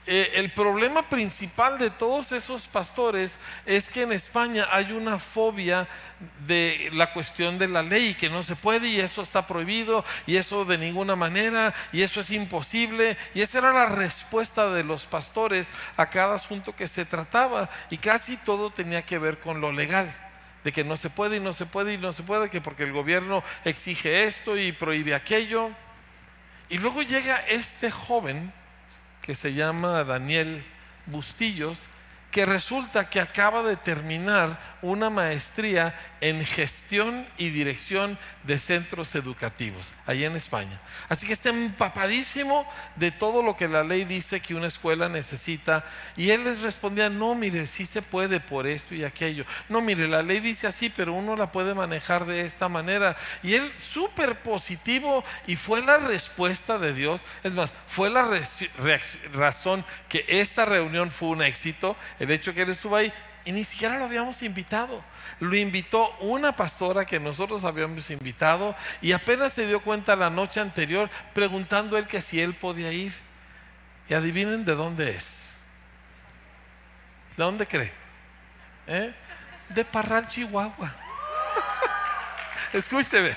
eh, 0.07 0.32
el 0.36 0.51
problema 0.53 1.09
principal 1.09 1.78
de 1.78 1.91
todos 1.91 2.32
esos 2.32 2.66
pastores 2.66 3.38
es 3.66 3.91
que 3.91 4.03
en 4.03 4.12
España 4.12 4.66
hay 4.70 4.93
una 4.93 5.18
fobia 5.18 5.86
de 6.47 6.91
la 6.95 7.12
cuestión 7.12 7.59
de 7.59 7.68
la 7.68 7.82
ley, 7.82 8.14
que 8.14 8.30
no 8.30 8.43
se 8.43 8.57
puede 8.57 8.88
y 8.88 8.99
eso 8.99 9.20
está 9.20 9.47
prohibido 9.47 10.05
y 10.26 10.36
eso 10.36 10.64
de 10.64 10.78
ninguna 10.78 11.16
manera 11.16 11.74
y 11.93 12.03
eso 12.03 12.20
es 12.20 12.30
imposible. 12.30 13.18
Y 13.34 13.43
esa 13.43 13.59
era 13.59 13.72
la 13.72 13.86
respuesta 13.86 14.70
de 14.70 14.84
los 14.84 15.05
pastores 15.05 15.70
a 15.97 16.09
cada 16.09 16.34
asunto 16.34 16.74
que 16.74 16.86
se 16.86 17.05
trataba 17.05 17.68
y 17.91 17.99
casi 17.99 18.36
todo 18.38 18.70
tenía 18.70 19.03
que 19.03 19.18
ver 19.18 19.38
con 19.38 19.61
lo 19.61 19.70
legal 19.70 20.11
de 20.65 20.73
que 20.73 20.85
no 20.85 20.97
se 20.97 21.11
puede 21.11 21.37
y 21.37 21.41
no 21.41 21.53
se 21.53 21.67
puede 21.67 21.95
y 21.95 21.99
no 21.99 22.13
se 22.13 22.23
puede, 22.23 22.51
que 22.51 22.61
porque 22.61 22.85
el 22.85 22.93
gobierno 22.93 23.43
exige 23.65 24.25
esto 24.25 24.57
y 24.57 24.73
prohíbe 24.73 25.15
aquello. 25.15 25.71
Y 26.69 26.79
luego 26.79 27.03
llega 27.03 27.39
este 27.49 27.91
joven 27.91 28.53
que 29.23 29.35
se 29.35 29.55
llama 29.55 30.05
Daniel 30.05 30.63
Bustillos, 31.07 31.87
que 32.31 32.47
resulta 32.47 33.09
que 33.11 33.20
acaba 33.20 33.62
de 33.62 33.76
terminar 33.76 34.59
una 34.83 35.11
maestría 35.11 35.95
en 36.20 36.45
gestión 36.45 37.26
y 37.39 37.51
dirección 37.51 38.18
de 38.45 38.59
centros 38.59 39.14
educativos, 39.14 39.93
allá 40.07 40.26
en 40.26 40.37
España. 40.37 40.81
Así 41.09 41.26
que 41.26 41.33
está 41.33 41.49
empapadísimo 41.49 42.66
de 42.97 43.11
todo 43.11 43.43
lo 43.43 43.57
que 43.57 43.68
la 43.68 43.83
ley 43.83 44.05
dice 44.05 44.41
que 44.41 44.55
una 44.55 44.66
escuela 44.66 45.09
necesita. 45.09 45.85
Y 46.16 46.31
él 46.31 46.45
les 46.45 46.61
respondía, 46.61 47.09
no, 47.09 47.35
mire, 47.35 47.66
sí 47.66 47.87
se 47.87 48.03
puede 48.03 48.41
por 48.41 48.66
esto 48.66 48.95
y 48.95 49.05
aquello. 49.05 49.45
No, 49.68 49.81
mire, 49.81 50.09
la 50.09 50.22
ley 50.22 50.41
dice 50.41 50.66
así, 50.66 50.91
pero 50.91 51.14
uno 51.14 51.37
la 51.37 51.53
puede 51.53 51.74
manejar 51.74 52.26
de 52.26 52.45
esta 52.45 52.68
manera. 52.68 53.16
Y 53.43 53.55
él 53.55 53.72
súper 53.76 54.43
positivo 54.43 55.24
y 55.47 55.57
fue 55.57 55.83
la 55.83 55.99
respuesta 55.99 56.78
de 56.78 56.93
Dios. 56.93 57.24
Es 57.43 57.53
más, 57.53 57.74
fue 57.87 58.11
la 58.11 58.28
razón 59.33 59.85
que 60.09 60.24
esta 60.28 60.64
reunión 60.64 61.11
fue 61.11 61.28
un 61.28 61.43
éxito, 61.43 61.97
el 62.21 62.31
hecho 62.31 62.55
que 62.55 62.62
él 62.62 62.71
estuvo 62.71 62.95
ahí 62.95 63.12
y 63.45 63.53
ni 63.53 63.64
siquiera 63.64 63.99
lo 63.99 64.05
habíamos 64.05 64.43
invitado. 64.43 65.03
Lo 65.41 65.57
invitó 65.57 66.14
una 66.18 66.55
pastora 66.55 67.07
que 67.07 67.18
nosotros 67.18 67.64
habíamos 67.64 68.11
invitado 68.11 68.77
y 69.01 69.12
apenas 69.12 69.55
se 69.55 69.66
dio 69.66 69.81
cuenta 69.81 70.14
la 70.14 70.29
noche 70.29 70.61
anterior 70.61 71.11
preguntando 71.33 71.97
él 71.97 72.07
que 72.07 72.21
si 72.21 72.41
él 72.41 72.55
podía 72.55 72.93
ir. 72.93 73.12
Y 74.09 74.14
adivinen 74.14 74.64
de 74.64 74.75
dónde 74.75 75.11
es. 75.11 75.55
¿De 77.37 77.45
dónde 77.45 77.66
cree? 77.66 77.93
¿Eh? 78.87 79.14
De 79.71 79.85
Parral, 79.85 80.29
Chihuahua. 80.29 80.95
Escúcheme. 82.73 83.35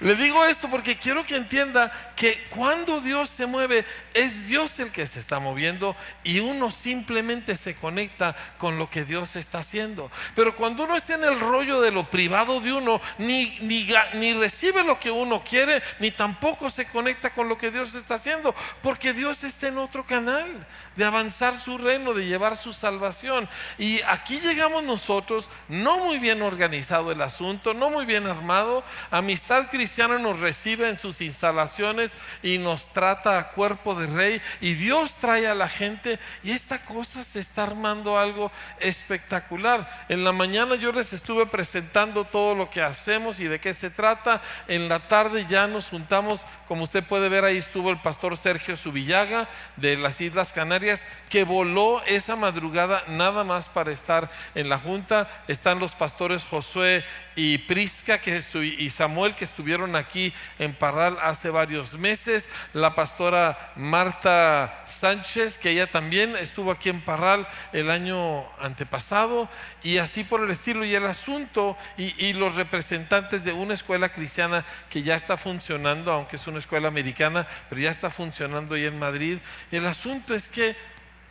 Le 0.00 0.16
digo 0.16 0.44
esto 0.44 0.68
porque 0.68 0.98
quiero 0.98 1.24
que 1.24 1.36
entienda 1.36 1.92
que 2.16 2.46
cuando 2.50 3.00
Dios 3.00 3.30
se 3.30 3.46
mueve, 3.46 3.84
es 4.12 4.48
Dios 4.48 4.78
el 4.80 4.90
que 4.90 5.06
se 5.06 5.20
está 5.20 5.38
moviendo 5.38 5.94
y 6.24 6.40
uno 6.40 6.70
simplemente 6.70 7.54
se 7.56 7.76
conecta 7.76 8.34
con 8.58 8.76
lo 8.76 8.90
que 8.90 9.04
Dios 9.04 9.36
está 9.36 9.58
haciendo. 9.58 10.10
Pero 10.34 10.56
cuando 10.56 10.84
uno 10.84 10.96
está 10.96 11.14
en 11.14 11.24
el 11.24 11.38
rollo 11.38 11.80
de 11.80 11.92
lo 11.92 12.10
privado 12.10 12.60
de 12.60 12.72
uno, 12.72 13.00
ni, 13.18 13.56
ni, 13.60 13.88
ni 14.14 14.34
recibe 14.34 14.82
lo 14.82 14.98
que 14.98 15.10
uno 15.10 15.44
quiere, 15.44 15.82
ni 16.00 16.10
tampoco 16.10 16.70
se 16.70 16.86
conecta 16.86 17.30
con 17.30 17.48
lo 17.48 17.56
que 17.56 17.70
Dios 17.70 17.94
está 17.94 18.14
haciendo, 18.14 18.54
porque 18.82 19.12
Dios 19.12 19.44
está 19.44 19.68
en 19.68 19.78
otro 19.78 20.04
canal 20.04 20.66
de 20.96 21.04
avanzar 21.04 21.56
su 21.56 21.78
reino, 21.78 22.14
de 22.14 22.26
llevar 22.26 22.56
su 22.56 22.72
salvación. 22.72 23.48
Y 23.78 24.00
aquí 24.02 24.40
llegamos 24.40 24.82
nosotros, 24.82 25.50
no 25.68 25.98
muy 25.98 26.18
bien 26.18 26.42
organizado 26.42 27.12
el 27.12 27.20
asunto, 27.20 27.74
no 27.74 27.90
muy 27.90 28.06
bien 28.06 28.26
armado. 28.26 28.84
Amistad 29.10 29.68
Cristiana 29.70 29.83
nos 30.20 30.40
recibe 30.40 30.88
en 30.88 30.98
sus 30.98 31.20
instalaciones 31.20 32.16
y 32.42 32.58
nos 32.58 32.88
trata 32.90 33.38
a 33.38 33.50
cuerpo 33.50 33.94
de 33.94 34.06
rey 34.06 34.42
y 34.60 34.74
Dios 34.74 35.16
trae 35.16 35.46
a 35.46 35.54
la 35.54 35.68
gente 35.68 36.18
y 36.42 36.52
esta 36.52 36.84
cosa 36.84 37.22
se 37.22 37.40
está 37.40 37.64
armando 37.64 38.18
algo 38.18 38.50
espectacular. 38.80 40.06
En 40.08 40.24
la 40.24 40.32
mañana 40.32 40.74
yo 40.76 40.92
les 40.92 41.12
estuve 41.12 41.46
presentando 41.46 42.24
todo 42.24 42.54
lo 42.54 42.70
que 42.70 42.82
hacemos 42.82 43.40
y 43.40 43.44
de 43.44 43.60
qué 43.60 43.74
se 43.74 43.90
trata. 43.90 44.42
En 44.68 44.88
la 44.88 45.06
tarde 45.06 45.46
ya 45.48 45.66
nos 45.66 45.90
juntamos, 45.90 46.46
como 46.66 46.84
usted 46.84 47.04
puede 47.04 47.28
ver 47.28 47.44
ahí 47.44 47.58
estuvo 47.58 47.90
el 47.90 48.00
pastor 48.00 48.36
Sergio 48.36 48.76
Subillaga 48.76 49.48
de 49.76 49.96
las 49.96 50.20
Islas 50.20 50.52
Canarias 50.52 51.06
que 51.28 51.44
voló 51.44 52.02
esa 52.04 52.36
madrugada 52.36 53.04
nada 53.08 53.44
más 53.44 53.68
para 53.68 53.92
estar 53.92 54.30
en 54.54 54.68
la 54.68 54.78
junta. 54.78 55.28
Están 55.46 55.78
los 55.78 55.94
pastores 55.94 56.44
Josué 56.44 57.04
y 57.36 57.58
Prisca 57.58 58.20
que 58.20 58.42
y 58.78 58.90
Samuel 58.90 59.34
que 59.34 59.44
estuvieron 59.44 59.96
aquí 59.96 60.32
en 60.58 60.74
Parral 60.74 61.18
hace 61.22 61.50
varios 61.50 61.98
meses, 61.98 62.48
la 62.72 62.94
pastora 62.94 63.72
Marta 63.76 64.82
Sánchez, 64.86 65.58
que 65.58 65.70
ella 65.70 65.90
también 65.90 66.36
estuvo 66.36 66.70
aquí 66.70 66.90
en 66.90 67.00
Parral 67.00 67.46
el 67.72 67.90
año 67.90 68.44
antepasado, 68.60 69.48
y 69.82 69.98
así 69.98 70.24
por 70.24 70.42
el 70.42 70.50
estilo, 70.50 70.84
y 70.84 70.94
el 70.94 71.06
asunto, 71.06 71.76
y, 71.96 72.32
los 72.34 72.56
representantes 72.56 73.44
de 73.44 73.52
una 73.52 73.74
escuela 73.74 74.08
cristiana 74.08 74.64
que 74.90 75.02
ya 75.02 75.14
está 75.14 75.36
funcionando, 75.36 76.10
aunque 76.10 76.36
es 76.36 76.46
una 76.46 76.58
escuela 76.58 76.88
americana, 76.88 77.46
pero 77.68 77.80
ya 77.80 77.90
está 77.90 78.10
funcionando 78.10 78.74
ahí 78.74 78.86
en 78.86 78.98
Madrid. 78.98 79.38
El 79.70 79.86
asunto 79.86 80.34
es 80.34 80.48
que 80.48 80.76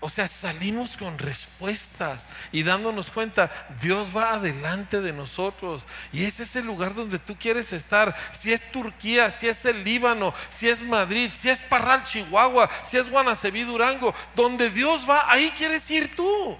o 0.03 0.09
sea, 0.09 0.27
salimos 0.27 0.97
con 0.97 1.17
respuestas 1.17 2.27
y 2.51 2.63
dándonos 2.63 3.09
cuenta, 3.09 3.49
Dios 3.81 4.09
va 4.13 4.33
adelante 4.33 4.99
de 4.99 5.13
nosotros. 5.13 5.87
Y 6.11 6.25
ese 6.25 6.43
es 6.43 6.57
el 6.57 6.65
lugar 6.65 6.93
donde 6.93 7.19
tú 7.19 7.37
quieres 7.37 7.71
estar. 7.71 8.13
Si 8.33 8.51
es 8.51 8.69
Turquía, 8.69 9.29
si 9.29 9.47
es 9.47 9.63
el 9.63 9.81
Líbano, 9.85 10.33
si 10.49 10.67
es 10.67 10.81
Madrid, 10.81 11.31
si 11.33 11.49
es 11.49 11.61
Parral, 11.61 12.03
Chihuahua, 12.03 12.69
si 12.83 12.97
es 12.97 13.09
Guanaceví, 13.09 13.63
Durango, 13.63 14.13
donde 14.35 14.69
Dios 14.69 15.09
va, 15.09 15.31
ahí 15.31 15.51
quieres 15.51 15.89
ir 15.89 16.13
tú. 16.13 16.57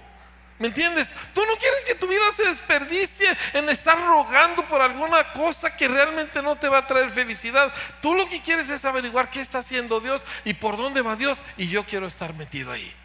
¿Me 0.58 0.68
entiendes? 0.68 1.10
Tú 1.34 1.42
no 1.44 1.58
quieres 1.58 1.84
que 1.84 1.96
tu 1.96 2.06
vida 2.06 2.24
se 2.34 2.48
desperdicie 2.48 3.28
en 3.52 3.68
estar 3.68 4.00
rogando 4.06 4.66
por 4.66 4.80
alguna 4.80 5.34
cosa 5.34 5.76
que 5.76 5.86
realmente 5.86 6.40
no 6.40 6.56
te 6.56 6.70
va 6.70 6.78
a 6.78 6.86
traer 6.86 7.10
felicidad. 7.10 7.70
Tú 8.00 8.14
lo 8.14 8.26
que 8.26 8.40
quieres 8.40 8.70
es 8.70 8.86
averiguar 8.86 9.28
qué 9.28 9.42
está 9.42 9.58
haciendo 9.58 10.00
Dios 10.00 10.24
y 10.46 10.54
por 10.54 10.78
dónde 10.78 11.02
va 11.02 11.14
Dios 11.14 11.44
y 11.58 11.68
yo 11.68 11.84
quiero 11.84 12.06
estar 12.06 12.32
metido 12.32 12.72
ahí 12.72 13.03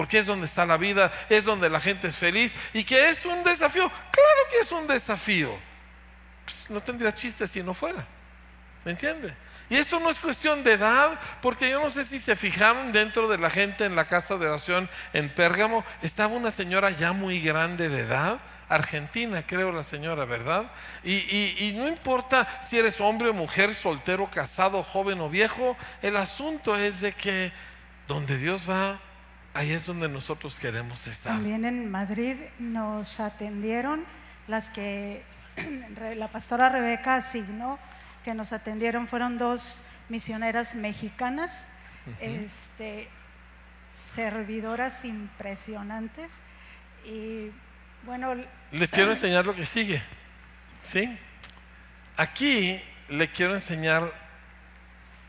porque 0.00 0.20
es 0.20 0.24
donde 0.24 0.46
está 0.46 0.64
la 0.64 0.78
vida, 0.78 1.12
es 1.28 1.44
donde 1.44 1.68
la 1.68 1.78
gente 1.78 2.08
es 2.08 2.16
feliz 2.16 2.56
y 2.72 2.84
que 2.84 3.10
es 3.10 3.26
un 3.26 3.44
desafío. 3.44 3.86
Claro 3.86 4.40
que 4.50 4.60
es 4.60 4.72
un 4.72 4.86
desafío. 4.86 5.54
Pues, 6.42 6.70
no 6.70 6.82
tendría 6.82 7.12
chiste 7.12 7.46
si 7.46 7.62
no 7.62 7.74
fuera. 7.74 8.06
¿Me 8.82 8.92
entiende? 8.92 9.36
Y 9.68 9.76
esto 9.76 10.00
no 10.00 10.08
es 10.08 10.18
cuestión 10.18 10.64
de 10.64 10.72
edad, 10.72 11.20
porque 11.42 11.68
yo 11.68 11.82
no 11.82 11.90
sé 11.90 12.04
si 12.04 12.18
se 12.18 12.34
fijaron 12.34 12.92
dentro 12.92 13.28
de 13.28 13.36
la 13.36 13.50
gente 13.50 13.84
en 13.84 13.94
la 13.94 14.06
casa 14.06 14.38
de 14.38 14.46
oración 14.46 14.88
en 15.12 15.28
Pérgamo, 15.28 15.84
estaba 16.00 16.34
una 16.34 16.50
señora 16.50 16.88
ya 16.88 17.12
muy 17.12 17.38
grande 17.38 17.90
de 17.90 18.00
edad, 18.00 18.38
argentina 18.70 19.44
creo 19.46 19.70
la 19.70 19.82
señora, 19.82 20.24
¿verdad? 20.24 20.72
Y, 21.04 21.12
y 21.58 21.74
no 21.76 21.86
importa 21.88 22.48
si 22.62 22.78
eres 22.78 23.02
hombre 23.02 23.28
o 23.28 23.34
mujer, 23.34 23.74
soltero, 23.74 24.30
casado, 24.30 24.82
joven 24.82 25.20
o 25.20 25.28
viejo, 25.28 25.76
el 26.00 26.16
asunto 26.16 26.74
es 26.74 27.02
de 27.02 27.12
que 27.12 27.52
donde 28.08 28.38
Dios 28.38 28.62
va, 28.66 28.98
Ahí 29.52 29.72
es 29.72 29.86
donde 29.86 30.08
nosotros 30.08 30.60
queremos 30.60 31.06
estar. 31.06 31.32
También 31.32 31.64
en 31.64 31.90
Madrid 31.90 32.36
nos 32.58 33.18
atendieron 33.18 34.04
las 34.46 34.70
que 34.70 35.22
la 36.16 36.28
pastora 36.28 36.68
Rebeca 36.68 37.16
asignó, 37.16 37.78
que 38.22 38.34
nos 38.34 38.52
atendieron 38.52 39.08
fueron 39.08 39.38
dos 39.38 39.84
misioneras 40.08 40.74
mexicanas, 40.74 41.66
este, 42.20 43.08
servidoras 43.92 45.04
impresionantes. 45.04 46.32
Y 47.04 47.50
bueno. 48.04 48.34
Les 48.70 48.90
quiero 48.90 49.10
enseñar 49.12 49.46
lo 49.46 49.54
que 49.56 49.66
sigue. 49.66 50.00
¿Sí? 50.82 51.18
Aquí 52.16 52.80
le 53.08 53.32
quiero 53.32 53.54
enseñar 53.54 54.12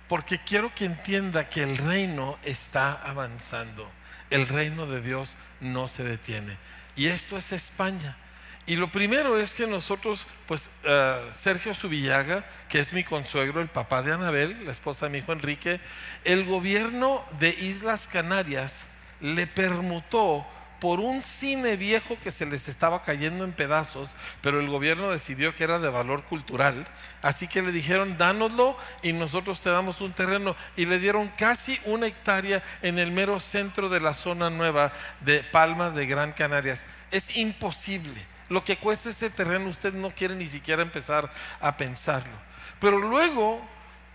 porque 0.07 0.39
quiero 0.39 0.73
que 0.75 0.85
entienda 0.85 1.49
que 1.49 1.63
el 1.63 1.77
reino 1.77 2.37
está 2.43 2.93
avanzando 2.93 3.89
el 4.31 4.47
reino 4.47 4.87
de 4.87 5.01
Dios 5.01 5.35
no 5.59 5.87
se 5.87 6.03
detiene. 6.03 6.57
Y 6.95 7.07
esto 7.07 7.37
es 7.37 7.51
España. 7.51 8.17
Y 8.65 8.75
lo 8.75 8.91
primero 8.91 9.37
es 9.37 9.55
que 9.55 9.67
nosotros, 9.67 10.27
pues 10.47 10.69
eh, 10.83 11.29
Sergio 11.31 11.73
Subillaga, 11.73 12.45
que 12.69 12.79
es 12.79 12.93
mi 12.93 13.03
consuegro, 13.03 13.59
el 13.59 13.67
papá 13.67 14.01
de 14.01 14.13
Anabel, 14.13 14.65
la 14.65 14.71
esposa 14.71 15.05
de 15.05 15.11
mi 15.11 15.17
hijo 15.19 15.33
Enrique, 15.33 15.79
el 16.23 16.45
gobierno 16.45 17.25
de 17.39 17.49
Islas 17.49 18.07
Canarias 18.07 18.85
le 19.19 19.47
permutó 19.47 20.45
por 20.81 20.99
un 20.99 21.21
cine 21.21 21.77
viejo 21.77 22.17
que 22.23 22.31
se 22.31 22.47
les 22.47 22.67
estaba 22.67 23.03
cayendo 23.03 23.43
en 23.45 23.53
pedazos, 23.53 24.15
pero 24.41 24.59
el 24.59 24.67
gobierno 24.67 25.11
decidió 25.11 25.55
que 25.55 25.63
era 25.63 25.77
de 25.77 25.91
valor 25.91 26.23
cultural, 26.23 26.87
así 27.21 27.47
que 27.47 27.61
le 27.61 27.71
dijeron, 27.71 28.17
dánoslo 28.17 28.75
y 29.03 29.13
nosotros 29.13 29.61
te 29.61 29.69
damos 29.69 30.01
un 30.01 30.11
terreno, 30.11 30.55
y 30.75 30.87
le 30.87 30.97
dieron 30.97 31.27
casi 31.37 31.79
una 31.85 32.07
hectárea 32.07 32.63
en 32.81 32.97
el 32.97 33.11
mero 33.11 33.39
centro 33.39 33.89
de 33.89 33.99
la 33.99 34.15
zona 34.15 34.49
nueva 34.49 34.91
de 35.19 35.43
Palma 35.43 35.91
de 35.91 36.07
Gran 36.07 36.31
Canarias. 36.33 36.87
Es 37.11 37.37
imposible. 37.37 38.25
Lo 38.49 38.63
que 38.63 38.77
cuesta 38.77 39.11
ese 39.11 39.29
terreno, 39.29 39.69
usted 39.69 39.93
no 39.93 40.09
quiere 40.09 40.35
ni 40.35 40.47
siquiera 40.47 40.81
empezar 40.81 41.31
a 41.59 41.77
pensarlo. 41.77 42.33
Pero 42.79 42.97
luego, 42.97 43.63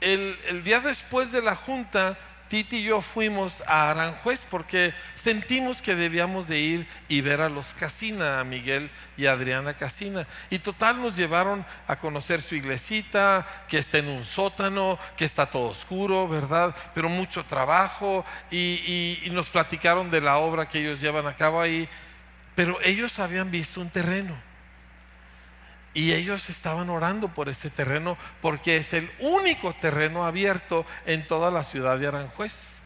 el, 0.01 0.37
el 0.49 0.65
día 0.65 0.81
después 0.81 1.31
de 1.31 1.43
la 1.43 1.55
junta, 1.55 2.19
Titi 2.49 2.77
y 2.77 2.83
yo 2.85 3.01
fuimos 3.01 3.63
a 3.67 3.91
Aranjuez 3.91 4.47
porque 4.49 4.95
sentimos 5.15 5.83
que 5.83 5.95
debíamos 5.95 6.49
de 6.49 6.59
ir 6.59 6.89
y 7.09 7.21
ver 7.21 7.41
a 7.41 7.49
los 7.49 7.75
Casina, 7.75 8.41
a 8.41 8.45
Miguel 8.45 8.91
y 9.17 9.27
a 9.27 9.33
Adriana 9.33 9.75
Casina. 9.75 10.27
Y 10.51 10.59
total 10.61 11.01
nos 11.01 11.17
llevaron 11.17 11.65
a 11.87 11.97
conocer 11.97 12.41
su 12.41 12.55
iglesita, 12.55 13.47
que 13.69 13.79
está 13.79 13.99
en 13.99 14.09
un 14.09 14.25
sótano, 14.25 14.99
que 15.17 15.25
está 15.25 15.47
todo 15.47 15.69
oscuro, 15.69 16.29
¿verdad? 16.29 16.75
Pero 16.95 17.09
mucho 17.09 17.45
trabajo 17.45 18.25
y, 18.51 19.21
y 19.25 19.31
nos 19.31 19.49
platicaron 19.49 20.11
de 20.11 20.21
la 20.21 20.39
obra 20.39 20.69
que 20.69 20.81
ellos 20.81 21.01
llevan 21.01 21.27
a 21.27 21.37
cabo 21.37 21.61
ahí. 21.61 21.89
Pero 22.55 22.81
ellos 22.83 23.19
habían 23.19 23.51
visto 23.51 23.81
un 23.81 23.91
terreno 23.91 24.37
y 25.97 26.13
ellos 26.13 26.51
estaban 26.51 26.91
orando 26.91 27.29
por 27.29 27.49
ese 27.49 27.71
terreno 27.71 28.19
porque 28.43 28.77
es 28.77 28.93
el 28.93 29.11
único 29.19 29.73
terreno 29.73 30.27
abierto 30.27 30.85
en 31.07 31.27
toda 31.27 31.51
la 31.51 31.63
ciudad 31.63 31.99
de 31.99 32.07
Aranjuez. 32.07 32.83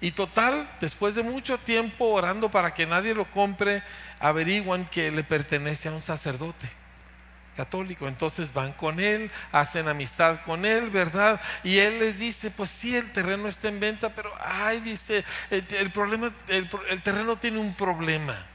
Y 0.00 0.10
total, 0.10 0.68
después 0.80 1.14
de 1.14 1.22
mucho 1.22 1.58
tiempo 1.58 2.06
orando 2.06 2.50
para 2.50 2.74
que 2.74 2.86
nadie 2.86 3.14
lo 3.14 3.24
compre, 3.26 3.84
averiguan 4.18 4.84
que 4.86 5.12
le 5.12 5.22
pertenece 5.22 5.90
a 5.90 5.92
un 5.92 6.02
sacerdote 6.02 6.68
católico. 7.56 8.08
Entonces 8.08 8.52
van 8.52 8.72
con 8.72 8.98
él, 8.98 9.30
hacen 9.52 9.86
amistad 9.86 10.40
con 10.44 10.66
él, 10.66 10.90
¿verdad? 10.90 11.40
Y 11.62 11.78
él 11.78 12.00
les 12.00 12.18
dice, 12.18 12.50
pues 12.50 12.68
sí, 12.68 12.96
el 12.96 13.12
terreno 13.12 13.46
está 13.46 13.68
en 13.68 13.78
venta, 13.78 14.12
pero, 14.12 14.32
ay, 14.40 14.80
dice, 14.80 15.24
el, 15.50 15.92
problema, 15.92 16.32
el 16.48 17.02
terreno 17.02 17.36
tiene 17.36 17.60
un 17.60 17.76
problema 17.76 18.49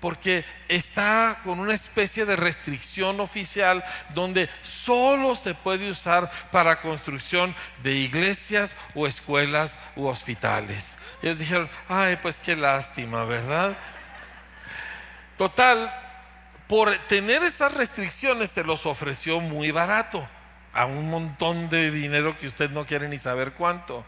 porque 0.00 0.44
está 0.68 1.40
con 1.44 1.60
una 1.60 1.74
especie 1.74 2.24
de 2.24 2.36
restricción 2.36 3.20
oficial 3.20 3.84
donde 4.14 4.48
solo 4.62 5.36
se 5.36 5.54
puede 5.54 5.90
usar 5.90 6.30
para 6.50 6.80
construcción 6.80 7.54
de 7.82 7.94
iglesias 7.94 8.76
o 8.94 9.06
escuelas 9.06 9.78
u 9.96 10.06
hospitales. 10.06 10.96
ellos 11.22 11.38
dijeron, 11.38 11.70
ay, 11.88 12.16
pues 12.16 12.40
qué 12.40 12.56
lástima, 12.56 13.24
¿verdad? 13.24 13.76
Total, 15.36 15.92
por 16.66 16.96
tener 17.08 17.42
esas 17.42 17.74
restricciones 17.74 18.50
se 18.50 18.64
los 18.64 18.86
ofreció 18.86 19.40
muy 19.40 19.70
barato, 19.70 20.28
a 20.72 20.86
un 20.86 21.10
montón 21.10 21.68
de 21.68 21.90
dinero 21.90 22.38
que 22.38 22.46
usted 22.46 22.70
no 22.70 22.86
quiere 22.86 23.08
ni 23.08 23.18
saber 23.18 23.52
cuánto. 23.52 24.04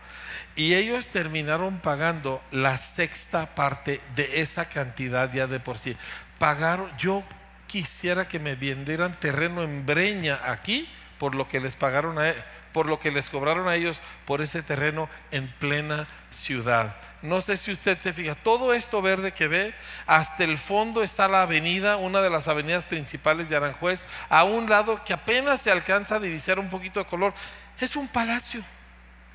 Y 0.54 0.74
ellos 0.74 1.08
terminaron 1.08 1.78
pagando 1.80 2.42
la 2.50 2.76
sexta 2.76 3.54
parte 3.54 4.00
de 4.14 4.40
esa 4.40 4.66
cantidad 4.68 5.32
ya 5.32 5.46
de 5.46 5.60
por 5.60 5.78
sí. 5.78 5.96
Pagaron, 6.38 6.90
yo 6.98 7.24
quisiera 7.66 8.28
que 8.28 8.38
me 8.38 8.54
vendieran 8.54 9.18
terreno 9.18 9.62
en 9.62 9.86
Breña 9.86 10.40
aquí 10.44 10.88
por 11.22 11.36
lo 11.36 11.46
que 11.46 11.60
les 11.60 11.76
pagaron 11.76 12.18
a, 12.18 12.34
por 12.72 12.86
lo 12.86 12.98
que 12.98 13.12
les 13.12 13.30
cobraron 13.30 13.68
a 13.68 13.76
ellos 13.76 14.02
por 14.24 14.42
ese 14.42 14.60
terreno 14.60 15.08
en 15.30 15.46
plena 15.60 16.08
ciudad. 16.32 16.96
No 17.22 17.40
sé 17.40 17.56
si 17.56 17.70
usted 17.70 17.96
se 18.00 18.12
fija, 18.12 18.34
todo 18.34 18.74
esto 18.74 19.00
verde 19.00 19.30
que 19.30 19.46
ve, 19.46 19.72
hasta 20.04 20.42
el 20.42 20.58
fondo 20.58 21.00
está 21.00 21.28
la 21.28 21.42
avenida, 21.42 21.96
una 21.96 22.22
de 22.22 22.30
las 22.30 22.48
avenidas 22.48 22.86
principales 22.86 23.48
de 23.48 23.54
Aranjuez, 23.54 24.04
a 24.28 24.42
un 24.42 24.68
lado 24.68 25.04
que 25.04 25.12
apenas 25.12 25.60
se 25.60 25.70
alcanza 25.70 26.16
a 26.16 26.18
divisar 26.18 26.58
un 26.58 26.68
poquito 26.68 26.98
de 26.98 27.06
color. 27.06 27.34
Es 27.78 27.94
un 27.94 28.08
palacio. 28.08 28.60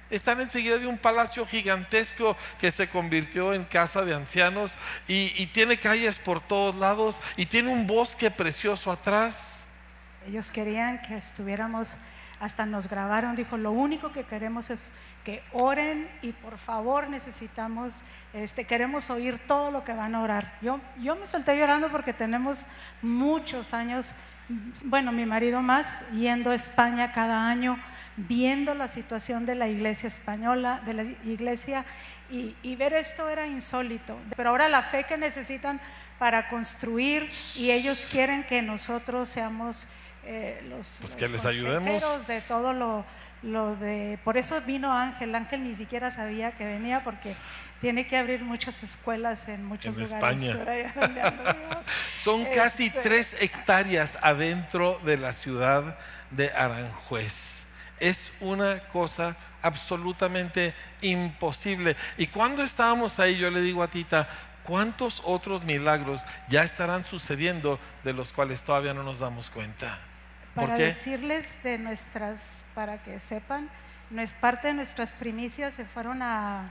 Están 0.09 0.41
enseguida 0.41 0.79
de 0.79 0.87
un 0.87 0.97
palacio 0.97 1.47
gigantesco 1.47 2.35
que 2.59 2.69
se 2.69 2.89
convirtió 2.89 3.53
en 3.53 3.63
casa 3.63 4.01
de 4.01 4.13
ancianos 4.13 4.73
y, 5.07 5.47
tiene 5.53 5.79
calles 5.79 6.19
por 6.19 6.41
todos 6.41 6.75
lados 6.75 7.21
y 7.37 7.45
tiene 7.45 7.71
un 7.71 7.87
bosque 7.87 8.29
precioso 8.29 8.91
atrás. 8.91 9.56
Ellos 10.27 10.51
querían 10.51 11.01
que 11.01 11.17
estuviéramos, 11.17 11.97
hasta 12.39 12.65
nos 12.65 12.87
grabaron, 12.87 13.35
dijo, 13.35 13.57
lo 13.57 13.71
único 13.71 14.11
que 14.11 14.23
queremos 14.23 14.69
es 14.69 14.93
que 15.23 15.41
oren 15.53 16.07
y 16.21 16.33
por 16.33 16.57
favor 16.57 17.09
necesitamos, 17.09 18.01
este, 18.33 18.65
queremos 18.65 19.09
oír 19.09 19.39
todo 19.39 19.71
lo 19.71 19.83
que 19.83 19.93
van 19.93 20.13
a 20.13 20.21
orar. 20.21 20.57
Yo, 20.61 20.79
yo 20.99 21.15
me 21.15 21.25
solté 21.25 21.57
llorando 21.57 21.89
porque 21.89 22.13
tenemos 22.13 22.65
muchos 23.01 23.73
años, 23.73 24.13
bueno, 24.85 25.11
mi 25.11 25.25
marido 25.25 25.61
más, 25.61 26.03
yendo 26.11 26.51
a 26.51 26.55
España 26.55 27.11
cada 27.11 27.49
año 27.49 27.79
viendo 28.17 28.73
la 28.73 28.87
situación 28.87 29.45
de 29.45 29.55
la 29.55 29.67
iglesia 29.67 30.07
española, 30.07 30.81
de 30.85 30.93
la 30.93 31.03
iglesia, 31.03 31.85
y, 32.29 32.75
ver 32.75 32.93
esto 32.93 33.29
era 33.29 33.47
insólito. 33.47 34.19
Pero 34.35 34.49
ahora 34.49 34.67
la 34.67 34.81
fe 34.81 35.05
que 35.05 35.17
necesitan 35.17 35.79
para 36.19 36.49
construir 36.49 37.29
y 37.55 37.71
ellos 37.71 38.07
quieren 38.11 38.43
que 38.43 38.61
nosotros 38.61 39.29
seamos 39.29 39.87
eh, 40.27 40.61
los, 40.67 40.99
pues 41.01 41.15
que 41.15 41.27
les 41.27 41.45
ayudemos 41.45 42.27
de 42.27 42.41
todo 42.41 42.73
lo, 42.73 43.05
lo 43.43 43.75
de... 43.75 44.19
Por 44.23 44.37
eso 44.37 44.59
vino 44.61 44.91
Ángel, 44.91 45.33
Ángel 45.33 45.63
ni 45.63 45.73
siquiera 45.73 46.11
sabía 46.11 46.51
que 46.51 46.65
venía 46.65 47.03
porque 47.03 47.35
tiene 47.79 48.07
que 48.07 48.17
abrir 48.17 48.41
muchas 48.43 48.83
escuelas 48.83 49.47
en 49.47 49.65
muchos 49.65 49.95
lugares. 49.95 50.43
España. 50.43 51.81
Son 52.13 52.45
casi 52.53 52.87
este, 52.87 53.01
tres 53.01 53.41
hectáreas 53.41 54.17
adentro 54.21 54.99
de 55.05 55.17
la 55.17 55.33
ciudad 55.33 55.97
de 56.31 56.51
Aranjuez 56.51 57.57
es 57.99 58.31
una 58.39 58.79
cosa 58.87 59.35
absolutamente 59.61 60.73
imposible. 61.01 61.95
Y 62.17 62.27
cuando 62.27 62.63
estábamos 62.63 63.19
ahí, 63.19 63.37
yo 63.37 63.49
le 63.49 63.61
digo 63.61 63.83
a 63.83 63.89
Tita, 63.89 64.27
¿cuántos 64.63 65.21
otros 65.25 65.63
milagros 65.63 66.23
ya 66.49 66.63
estarán 66.63 67.05
sucediendo 67.05 67.79
de 68.03 68.13
los 68.13 68.33
cuales 68.33 68.63
todavía 68.63 68.93
no 68.93 69.03
nos 69.03 69.19
damos 69.19 69.49
cuenta? 69.49 69.99
Para 70.61 70.77
decirles 70.77 71.57
de 71.63 71.77
nuestras, 71.77 72.65
para 72.73 73.01
que 73.03 73.19
sepan, 73.19 73.69
no 74.09 74.21
es 74.21 74.33
parte 74.33 74.67
de 74.67 74.73
nuestras 74.73 75.11
primicias 75.11 75.73
se 75.73 75.85
fueron 75.85 76.21
a 76.21 76.65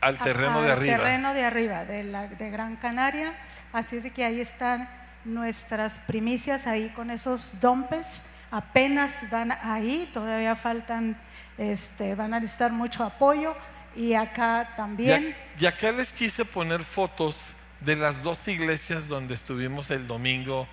al 0.00 0.18
terreno 0.18 0.62
de 0.62 0.72
arriba. 0.72 0.96
terreno 0.96 1.34
de 1.34 1.44
arriba, 1.44 1.84
de, 1.84 2.04
la, 2.04 2.28
de 2.28 2.50
Gran 2.50 2.76
Canaria. 2.76 3.34
Así 3.72 3.96
es 3.96 4.04
de 4.04 4.10
que 4.12 4.24
ahí 4.24 4.40
están 4.40 4.88
nuestras 5.24 5.98
primicias, 5.98 6.66
ahí 6.66 6.90
con 6.90 7.10
esos 7.10 7.60
dompes 7.60 8.22
apenas 8.50 9.28
van 9.30 9.52
ahí, 9.52 10.08
todavía 10.12 10.56
faltan, 10.56 11.16
este, 11.56 12.14
van 12.14 12.34
a 12.34 12.40
necesitar 12.40 12.72
mucho 12.72 13.04
apoyo 13.04 13.54
y 13.94 14.14
acá 14.14 14.72
también. 14.76 15.36
Y, 15.58 15.66
acá 15.66 15.92
les 15.92 16.12
quise 16.12 16.44
poner 16.44 16.82
fotos 16.82 17.52
de 17.80 17.96
las 17.96 18.22
dos 18.22 18.46
iglesias 18.48 19.08
donde 19.08 19.34
estuvimos 19.34 19.90
el 19.90 20.06
domingo 20.06 20.68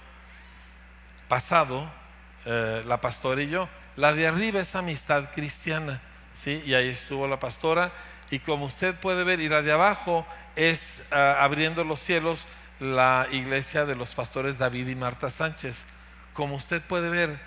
pasado, 1.28 1.91
eh, 2.46 2.84
la 2.86 3.02
pastora 3.02 3.41
y 3.41 3.50
yo. 3.50 3.68
La 3.96 4.14
de 4.14 4.28
arriba 4.28 4.60
es 4.60 4.76
amistad 4.76 5.32
cristiana, 5.34 6.02
¿sí? 6.34 6.62
Y 6.66 6.74
ahí 6.74 6.89
estuvo 6.89 7.28
la 7.28 7.39
pastora. 7.39 7.91
Y 8.30 8.39
como 8.39 8.66
usted 8.66 8.96
puede 8.96 9.24
ver, 9.24 9.39
y 9.39 9.50
la 9.50 9.62
de 9.62 9.72
abajo 9.72 10.26
es 10.56 11.04
ah, 11.12 11.38
abriendo 11.41 11.84
los 11.84 12.00
cielos, 12.00 12.48
la 12.80 13.28
iglesia 13.32 13.86
de 13.86 13.96
los 13.96 14.14
pastores 14.14 14.58
David 14.58 14.88
y 14.88 14.96
Marta 14.96 15.30
Sánchez. 15.30 15.86
Como 16.34 16.56
usted 16.56 16.82
puede 16.82 17.10
ver, 17.10 17.39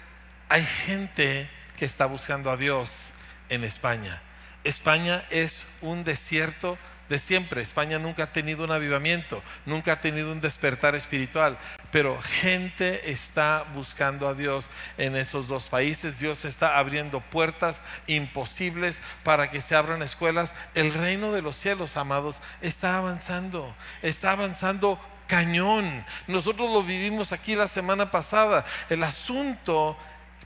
hay 0.49 0.65
gente 0.65 1.51
que 1.77 1.85
está 1.85 2.07
buscando 2.07 2.51
a 2.51 2.57
Dios 2.57 3.13
en 3.49 3.65
España. 3.65 4.23
España 4.65 5.25
es 5.31 5.67
un 5.81 6.05
desierto 6.05 6.79
de 7.09 7.19
siempre. 7.19 7.63
España 7.63 7.99
nunca 7.99 8.25
ha 8.25 8.33
tenido 8.33 8.65
un 8.65 8.71
avivamiento, 8.71 9.43
nunca 9.67 9.93
ha 9.93 10.01
tenido 10.01 10.33
un 10.33 10.41
despertar 10.41 10.95
espiritual, 10.95 11.59
pero 11.91 12.21
gente 12.21 13.11
está 13.11 13.65
buscando 13.75 14.29
a 14.29 14.35
Dios 14.35 14.71
en 14.97 15.17
esos 15.17 15.49
dos 15.49 15.67
países. 15.69 16.19
Dios 16.19 16.45
está 16.45 16.79
abriendo 16.79 17.21
puertas 17.21 17.83
imposibles 18.07 19.03
para 19.25 19.51
que 19.51 19.61
se 19.61 19.75
abran 19.75 20.03
escuelas. 20.03 20.55
El 20.75 20.93
reino 20.93 21.33
de 21.33 21.43
los 21.43 21.57
cielos, 21.57 21.97
amados, 21.97 22.43
está 22.61 22.97
avanzando, 22.99 23.75
está 24.03 24.33
avanzando 24.33 25.01
cañón. 25.29 26.05
Nosotros 26.27 26.71
lo 26.71 26.83
vivimos 26.83 27.33
aquí 27.33 27.55
la 27.55 27.69
semana 27.69 28.11
pasada. 28.11 28.65
El 28.89 29.05
asunto 29.05 29.97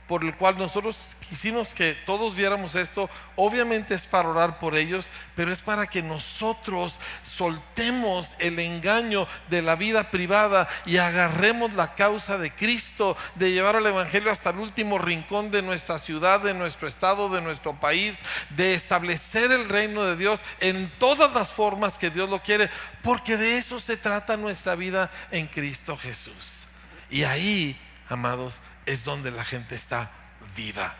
por 0.07 0.23
el 0.23 0.35
cual 0.35 0.57
nosotros 0.57 1.15
quisimos 1.29 1.73
que 1.73 1.93
todos 2.05 2.35
viéramos 2.35 2.75
esto, 2.75 3.09
obviamente 3.35 3.95
es 3.95 4.05
para 4.05 4.29
orar 4.29 4.59
por 4.59 4.75
ellos, 4.75 5.09
pero 5.35 5.51
es 5.51 5.61
para 5.61 5.87
que 5.87 6.01
nosotros 6.01 6.99
soltemos 7.21 8.35
el 8.39 8.59
engaño 8.59 9.27
de 9.49 9.61
la 9.61 9.75
vida 9.75 10.11
privada 10.11 10.67
y 10.85 10.97
agarremos 10.97 11.73
la 11.73 11.95
causa 11.95 12.37
de 12.37 12.51
Cristo, 12.51 13.15
de 13.35 13.51
llevar 13.51 13.77
el 13.77 13.85
Evangelio 13.85 14.31
hasta 14.31 14.49
el 14.49 14.59
último 14.59 14.97
rincón 14.97 15.51
de 15.51 15.61
nuestra 15.61 15.99
ciudad, 15.99 16.41
de 16.41 16.53
nuestro 16.53 16.87
estado, 16.87 17.29
de 17.29 17.41
nuestro 17.41 17.79
país, 17.79 18.19
de 18.49 18.73
establecer 18.73 19.51
el 19.51 19.69
reino 19.69 20.03
de 20.03 20.17
Dios 20.17 20.41
en 20.59 20.91
todas 20.99 21.33
las 21.33 21.51
formas 21.51 21.97
que 21.97 22.09
Dios 22.09 22.29
lo 22.29 22.41
quiere, 22.41 22.69
porque 23.01 23.37
de 23.37 23.57
eso 23.57 23.79
se 23.79 23.97
trata 23.97 24.37
nuestra 24.37 24.75
vida 24.75 25.11
en 25.31 25.47
Cristo 25.47 25.97
Jesús. 25.97 26.67
Y 27.09 27.23
ahí, 27.23 27.79
amados, 28.09 28.61
es 28.85 29.03
donde 29.03 29.31
la 29.31 29.43
gente 29.43 29.75
está 29.75 30.11
viva. 30.55 30.95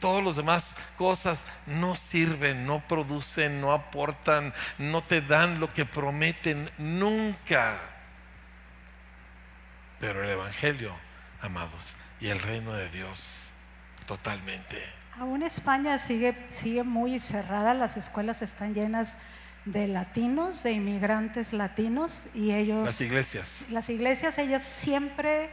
Todos 0.00 0.22
los 0.22 0.36
demás 0.36 0.74
cosas 0.98 1.44
no 1.66 1.94
sirven, 1.94 2.66
no 2.66 2.80
producen, 2.88 3.60
no 3.60 3.72
aportan, 3.72 4.52
no 4.78 5.04
te 5.04 5.20
dan 5.20 5.60
lo 5.60 5.72
que 5.72 5.86
prometen 5.86 6.68
nunca. 6.76 7.78
Pero 10.00 10.24
el 10.24 10.30
Evangelio, 10.30 10.92
amados, 11.40 11.94
y 12.18 12.28
el 12.28 12.40
reino 12.40 12.72
de 12.72 12.88
Dios, 12.88 13.52
totalmente. 14.06 14.82
Aún 15.18 15.44
España 15.44 15.98
sigue, 15.98 16.36
sigue 16.48 16.82
muy 16.82 17.20
cerrada, 17.20 17.74
las 17.74 17.96
escuelas 17.96 18.42
están 18.42 18.74
llenas 18.74 19.18
de 19.64 19.86
latinos, 19.86 20.64
de 20.64 20.72
inmigrantes 20.72 21.52
latinos, 21.52 22.26
y 22.34 22.52
ellos... 22.52 22.86
Las 22.86 23.00
iglesias. 23.00 23.66
Las 23.70 23.88
iglesias, 23.88 24.38
ellas 24.38 24.64
siempre 24.64 25.50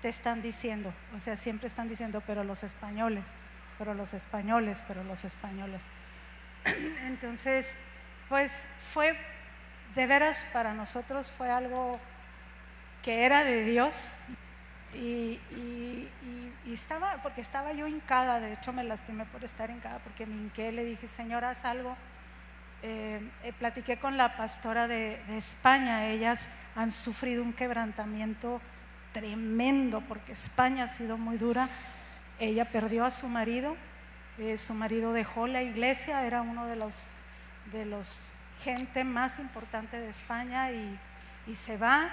te 0.00 0.08
están 0.08 0.40
diciendo, 0.42 0.92
o 1.14 1.20
sea, 1.20 1.36
siempre 1.36 1.66
están 1.66 1.88
diciendo, 1.88 2.22
pero 2.26 2.44
los 2.44 2.64
españoles, 2.64 3.32
pero 3.78 3.94
los 3.94 4.14
españoles, 4.14 4.82
pero 4.86 5.04
los 5.04 5.24
españoles. 5.24 5.88
Entonces, 7.06 7.76
pues 8.28 8.70
fue, 8.78 9.16
de 9.94 10.06
veras 10.06 10.46
para 10.52 10.72
nosotros 10.72 11.32
fue 11.32 11.50
algo 11.50 11.98
que 13.02 13.24
era 13.24 13.44
de 13.44 13.64
Dios 13.64 14.14
y, 14.94 15.38
estaba, 16.66 17.20
porque 17.22 17.40
estaba 17.40 17.72
yo 17.72 17.88
hincada, 17.88 18.38
de 18.38 18.52
hecho 18.52 18.72
me 18.72 18.84
lastimé 18.84 19.24
por 19.26 19.42
estar 19.42 19.70
hincada, 19.70 19.98
porque 19.98 20.24
me 20.24 20.36
hinqué, 20.36 20.70
le 20.70 20.84
dije, 20.84 21.08
Señor, 21.08 21.44
haz 21.44 21.64
algo, 21.64 21.96
eh, 22.82 23.20
eh, 23.42 23.52
platiqué 23.54 23.98
con 23.98 24.16
la 24.16 24.36
pastora 24.36 24.86
de, 24.86 25.20
de 25.26 25.36
España, 25.36 26.06
ellas 26.06 26.48
han 26.76 26.92
sufrido 26.92 27.42
un 27.42 27.52
quebrantamiento 27.52 28.60
tremendo 29.12 30.00
porque 30.02 30.32
España 30.32 30.84
ha 30.84 30.88
sido 30.88 31.18
muy 31.18 31.36
dura. 31.36 31.68
Ella 32.38 32.64
perdió 32.66 33.04
a 33.04 33.10
su 33.10 33.28
marido, 33.28 33.76
eh, 34.38 34.56
su 34.58 34.74
marido 34.74 35.12
dejó 35.12 35.46
la 35.46 35.62
iglesia, 35.62 36.24
era 36.24 36.42
uno 36.42 36.66
de 36.66 36.76
los, 36.76 37.14
de 37.72 37.84
los 37.84 38.30
gente 38.62 39.04
más 39.04 39.38
importante 39.38 39.98
de 39.98 40.08
España 40.08 40.70
y, 40.70 40.98
y 41.46 41.54
se 41.54 41.76
va 41.76 42.10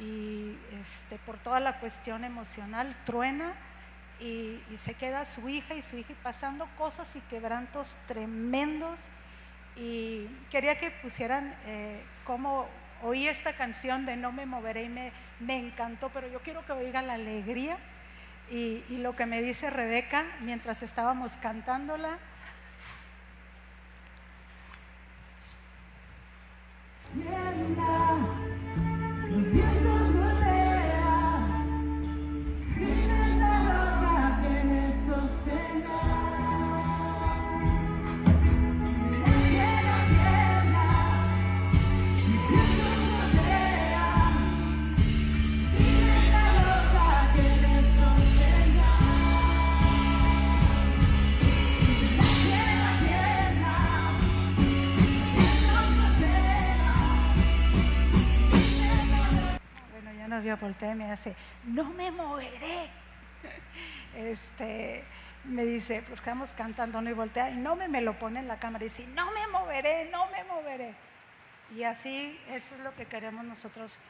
y 0.00 0.56
este, 0.80 1.18
por 1.18 1.38
toda 1.38 1.60
la 1.60 1.78
cuestión 1.78 2.24
emocional 2.24 2.96
truena 3.04 3.54
y, 4.20 4.60
se 4.76 4.94
queda 4.94 5.24
su 5.24 5.48
hija 5.48 5.74
y 5.74 5.82
su 5.82 5.96
hija 5.96 6.12
y 6.12 6.16
pasando 6.16 6.66
cosas 6.76 7.14
y 7.16 7.20
quebrantos 7.20 7.96
tremendos 8.06 9.08
y 9.76 10.26
quería 10.50 10.76
que 10.76 10.90
pusieran 10.90 11.54
eh, 11.66 12.02
cómo 12.24 12.68
oí 13.02 13.28
esta 13.28 13.54
canción 13.54 14.06
de 14.06 14.16
No 14.16 14.32
me 14.32 14.46
moveré 14.46 14.84
y 14.84 14.88
me, 14.88 15.12
me 15.44 15.58
encantó, 15.58 16.08
pero 16.08 16.28
yo 16.28 16.40
quiero 16.40 16.64
que 16.64 16.72
oigan 16.72 17.06
la 17.06 17.14
alegría 17.14 17.76
y, 18.50 18.82
lo 18.98 19.16
que 19.16 19.26
me 19.26 19.42
dice 19.42 19.70
Rebeca 19.70 20.24
mientras 20.40 20.82
estábamos 20.82 21.36
cantándola. 21.36 22.18
Volteé 60.56 60.90
y 60.90 60.94
me 60.94 61.10
hace, 61.10 61.36
no 61.64 61.84
me 61.84 62.10
moveré. 62.10 62.90
Este, 64.16 65.02
me 65.44 65.64
dice, 65.64 66.02
pues 66.06 66.20
estamos 66.20 66.52
cantando, 66.52 67.00
no 67.00 67.10
y 67.10 67.12
voltea, 67.12 67.50
y 67.50 67.56
no 67.56 67.76
me, 67.76 67.88
me 67.88 68.00
lo 68.00 68.18
pone 68.18 68.40
en 68.40 68.48
la 68.48 68.58
cámara 68.58 68.84
y 68.84 68.88
dice, 68.88 69.06
no 69.08 69.30
me 69.32 69.46
moveré, 69.48 70.08
no 70.10 70.26
me 70.30 70.44
moveré. 70.44 70.94
Y 71.74 71.82
así, 71.82 72.38
eso 72.48 72.74
es 72.76 72.80
lo 72.82 72.94
que 72.94 73.06
queremos 73.06 73.44
nosotros, 73.44 74.00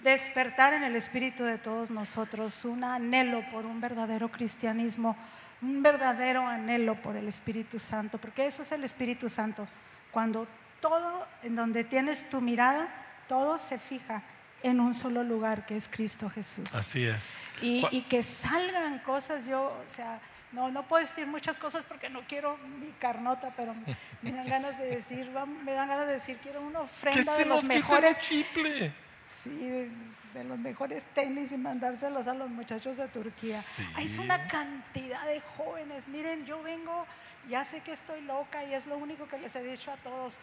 despertar 0.00 0.74
en 0.74 0.82
el 0.82 0.96
espíritu 0.96 1.44
de 1.44 1.58
todos 1.58 1.90
nosotros 1.90 2.64
un 2.64 2.84
anhelo 2.84 3.42
por 3.50 3.66
un 3.66 3.80
verdadero 3.80 4.30
cristianismo, 4.30 5.16
un 5.62 5.82
verdadero 5.82 6.46
anhelo 6.46 6.96
por 6.96 7.16
el 7.16 7.28
Espíritu 7.28 7.78
Santo, 7.78 8.18
porque 8.18 8.46
eso 8.46 8.62
es 8.62 8.72
el 8.72 8.82
Espíritu 8.82 9.28
Santo. 9.28 9.68
Cuando 10.10 10.48
todo, 10.80 11.26
en 11.44 11.54
donde 11.54 11.84
tienes 11.84 12.28
tu 12.28 12.40
mirada, 12.40 12.88
todo 13.28 13.58
se 13.58 13.78
fija 13.78 14.22
en 14.62 14.80
un 14.80 14.94
solo 14.94 15.22
lugar, 15.22 15.66
que 15.66 15.76
es 15.76 15.88
Cristo 15.88 16.30
Jesús. 16.30 16.74
Así 16.74 17.04
es. 17.04 17.38
Y, 17.60 17.86
y 17.90 18.02
que 18.02 18.22
salgan 18.22 18.98
cosas, 19.00 19.46
yo, 19.46 19.64
o 19.64 19.88
sea, 19.88 20.20
no, 20.52 20.70
no 20.70 20.86
puedo 20.86 21.02
decir 21.02 21.26
muchas 21.26 21.56
cosas 21.56 21.84
porque 21.84 22.10
no 22.10 22.20
quiero 22.28 22.58
mi 22.78 22.90
carnota, 22.92 23.52
pero 23.56 23.74
me 24.22 24.32
dan 24.32 24.46
ganas 24.46 24.78
de 24.78 24.86
decir, 24.86 25.30
me 25.64 25.72
dan 25.72 25.88
ganas 25.88 26.06
de 26.06 26.14
decir, 26.14 26.38
quiero 26.42 26.60
una 26.60 26.80
ofrenda 26.80 27.36
de 27.36 27.46
los 27.46 27.64
mejores, 27.64 28.20
chiple. 28.20 28.92
sí, 29.28 29.50
de, 29.50 29.90
de 30.34 30.44
los 30.44 30.58
mejores 30.58 31.04
tenis 31.14 31.52
y 31.52 31.56
mandárselos 31.56 32.26
a 32.26 32.34
los 32.34 32.50
muchachos 32.50 32.98
de 32.98 33.08
Turquía. 33.08 33.60
Sí. 33.60 33.82
Hay 33.94 34.06
una 34.18 34.46
cantidad 34.46 35.26
de 35.26 35.40
jóvenes, 35.40 36.08
miren, 36.08 36.44
yo 36.44 36.62
vengo, 36.62 37.06
ya 37.48 37.64
sé 37.64 37.80
que 37.80 37.92
estoy 37.92 38.20
loca 38.22 38.62
y 38.64 38.74
es 38.74 38.86
lo 38.86 38.98
único 38.98 39.26
que 39.26 39.38
les 39.38 39.56
he 39.56 39.62
dicho 39.62 39.90
a 39.90 39.96
todos, 39.96 40.38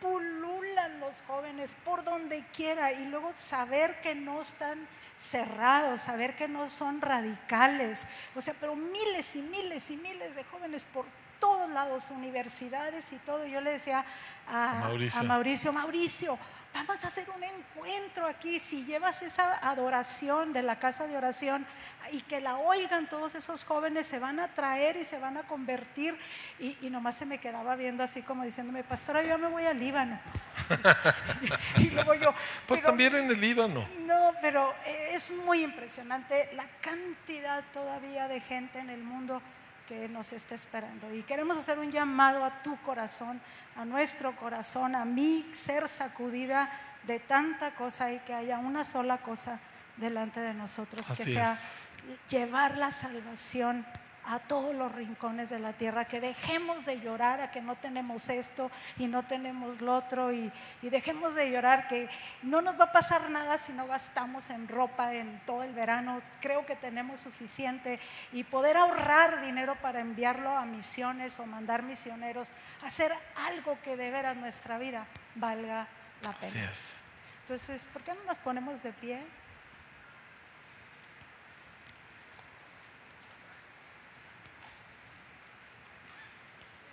pululan 0.00 1.00
los 1.00 1.22
jóvenes 1.26 1.76
por 1.84 2.04
donde 2.04 2.44
quiera 2.54 2.92
y 2.92 3.04
luego 3.06 3.32
saber 3.36 4.00
que 4.00 4.14
no 4.14 4.42
están 4.42 4.86
cerrados, 5.16 6.02
saber 6.02 6.36
que 6.36 6.48
no 6.48 6.70
son 6.70 7.00
radicales, 7.00 8.06
o 8.36 8.40
sea, 8.40 8.54
pero 8.60 8.76
miles 8.76 9.34
y 9.36 9.42
miles 9.42 9.90
y 9.90 9.96
miles 9.96 10.36
de 10.36 10.44
jóvenes 10.44 10.84
por 10.84 11.04
todos 11.40 11.70
lados, 11.70 12.10
universidades 12.10 13.12
y 13.12 13.16
todo. 13.16 13.46
Yo 13.46 13.60
le 13.60 13.72
decía 13.72 14.04
a, 14.48 14.74
Mauricio. 14.80 15.20
a 15.20 15.22
Mauricio, 15.22 15.72
Mauricio, 15.72 16.38
vamos 16.74 17.02
a 17.04 17.08
hacer 17.08 17.28
un 17.30 17.42
encuentro 17.42 18.26
aquí, 18.26 18.60
si 18.60 18.84
llevas 18.84 19.20
esa 19.22 19.58
adoración 19.68 20.52
de 20.52 20.62
la 20.62 20.78
casa 20.78 21.06
de 21.06 21.16
oración 21.16 21.66
y 22.12 22.20
que 22.22 22.40
la 22.40 22.56
oigan 22.56 23.08
todos 23.08 23.34
esos 23.34 23.64
jóvenes, 23.64 24.06
se 24.06 24.18
van 24.18 24.38
a 24.40 24.48
traer 24.54 24.96
y 24.96 25.04
se 25.04 25.18
van 25.18 25.36
a 25.36 25.42
convertir. 25.42 26.16
Y, 26.58 26.76
y 26.82 26.90
nomás 26.90 27.16
se 27.16 27.26
me 27.26 27.38
quedaba 27.38 27.74
viendo 27.76 28.02
así 28.04 28.22
como 28.22 28.44
diciéndome, 28.44 28.84
pastora, 28.84 29.22
yo 29.22 29.38
me 29.38 29.48
voy 29.48 29.64
al 29.64 29.78
Líbano. 29.78 30.20
y 31.78 31.90
luego 31.90 32.14
yo, 32.14 32.32
Pues 32.66 32.80
"Pero 32.80 32.90
también 32.90 33.14
en 33.16 33.30
el 33.30 33.40
Líbano. 33.40 33.86
no, 34.00 34.32
pero 34.40 34.74
es 35.12 35.32
muy 35.44 35.62
impresionante 35.62 36.50
la 36.54 36.66
cantidad 36.80 37.62
todavía 37.72 38.28
de 38.28 38.40
gente 38.40 38.78
en 38.78 38.90
el 38.90 39.02
mundo 39.02 39.42
que 39.88 40.08
nos 40.08 40.32
está 40.34 40.54
esperando. 40.54 41.12
Y 41.14 41.22
queremos 41.22 41.56
hacer 41.56 41.78
un 41.78 41.90
llamado 41.90 42.44
a 42.44 42.62
tu 42.62 42.76
corazón, 42.82 43.40
a 43.74 43.86
nuestro 43.86 44.36
corazón, 44.36 44.94
a 44.94 45.06
mi 45.06 45.48
ser 45.54 45.88
sacudida 45.88 46.70
de 47.04 47.18
tanta 47.18 47.74
cosa 47.74 48.12
y 48.12 48.18
que 48.20 48.34
haya 48.34 48.58
una 48.58 48.84
sola 48.84 49.18
cosa 49.18 49.58
delante 49.96 50.40
de 50.40 50.52
nosotros, 50.52 51.10
que 51.12 51.24
sea 51.24 51.54
es. 51.54 51.88
llevar 52.28 52.76
la 52.76 52.90
salvación 52.90 53.86
a 54.28 54.38
todos 54.40 54.74
los 54.74 54.92
rincones 54.92 55.48
de 55.48 55.58
la 55.58 55.72
tierra, 55.72 56.04
que 56.04 56.20
dejemos 56.20 56.84
de 56.84 57.00
llorar 57.00 57.40
a 57.40 57.50
que 57.50 57.62
no 57.62 57.76
tenemos 57.76 58.28
esto 58.28 58.70
y 58.98 59.06
no 59.06 59.22
tenemos 59.22 59.80
lo 59.80 59.96
otro 59.96 60.32
y, 60.32 60.52
y 60.82 60.90
dejemos 60.90 61.34
de 61.34 61.50
llorar 61.50 61.88
que 61.88 62.10
no 62.42 62.60
nos 62.60 62.78
va 62.78 62.84
a 62.84 62.92
pasar 62.92 63.30
nada 63.30 63.56
si 63.56 63.72
no 63.72 63.86
gastamos 63.86 64.50
en 64.50 64.68
ropa 64.68 65.14
en 65.14 65.40
todo 65.46 65.62
el 65.62 65.72
verano, 65.72 66.20
creo 66.40 66.66
que 66.66 66.76
tenemos 66.76 67.20
suficiente 67.20 67.98
y 68.32 68.44
poder 68.44 68.76
ahorrar 68.76 69.40
dinero 69.40 69.76
para 69.76 70.00
enviarlo 70.00 70.50
a 70.50 70.66
misiones 70.66 71.40
o 71.40 71.46
mandar 71.46 71.82
misioneros, 71.82 72.52
hacer 72.82 73.12
algo 73.46 73.78
que 73.82 73.96
de 73.96 74.10
veras 74.10 74.36
nuestra 74.36 74.76
vida 74.76 75.06
valga 75.36 75.88
la 76.22 76.32
pena. 76.32 76.70
es. 76.70 77.00
Entonces, 77.40 77.88
¿por 77.90 78.02
qué 78.02 78.12
no 78.12 78.22
nos 78.24 78.38
ponemos 78.38 78.82
de 78.82 78.92
pie? 78.92 79.22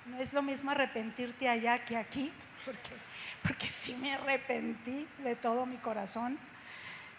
No 0.05 0.19
es 0.19 0.33
lo 0.33 0.41
mismo 0.41 0.71
arrepentirte 0.71 1.49
allá 1.49 1.79
que 1.79 1.97
aquí, 1.97 2.31
porque, 2.63 2.91
porque 3.41 3.67
sí 3.67 3.95
me 3.95 4.13
arrepentí 4.13 5.07
de 5.23 5.35
todo 5.35 5.65
mi 5.65 5.77
corazón. 5.77 6.37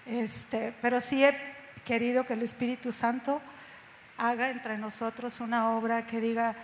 Este, 0.07 0.73
pero 0.81 1.01
sí 1.01 1.25
he 1.25 1.37
querido 1.85 2.25
que 2.25 2.35
el 2.35 2.43
Espíritu 2.43 2.93
Santo 2.93 3.41
haga 4.19 4.51
entre 4.51 4.79
nosotros 4.79 5.41
una 5.41 5.71
obra 5.71 6.07
que 6.07 6.21
diga, 6.21 6.55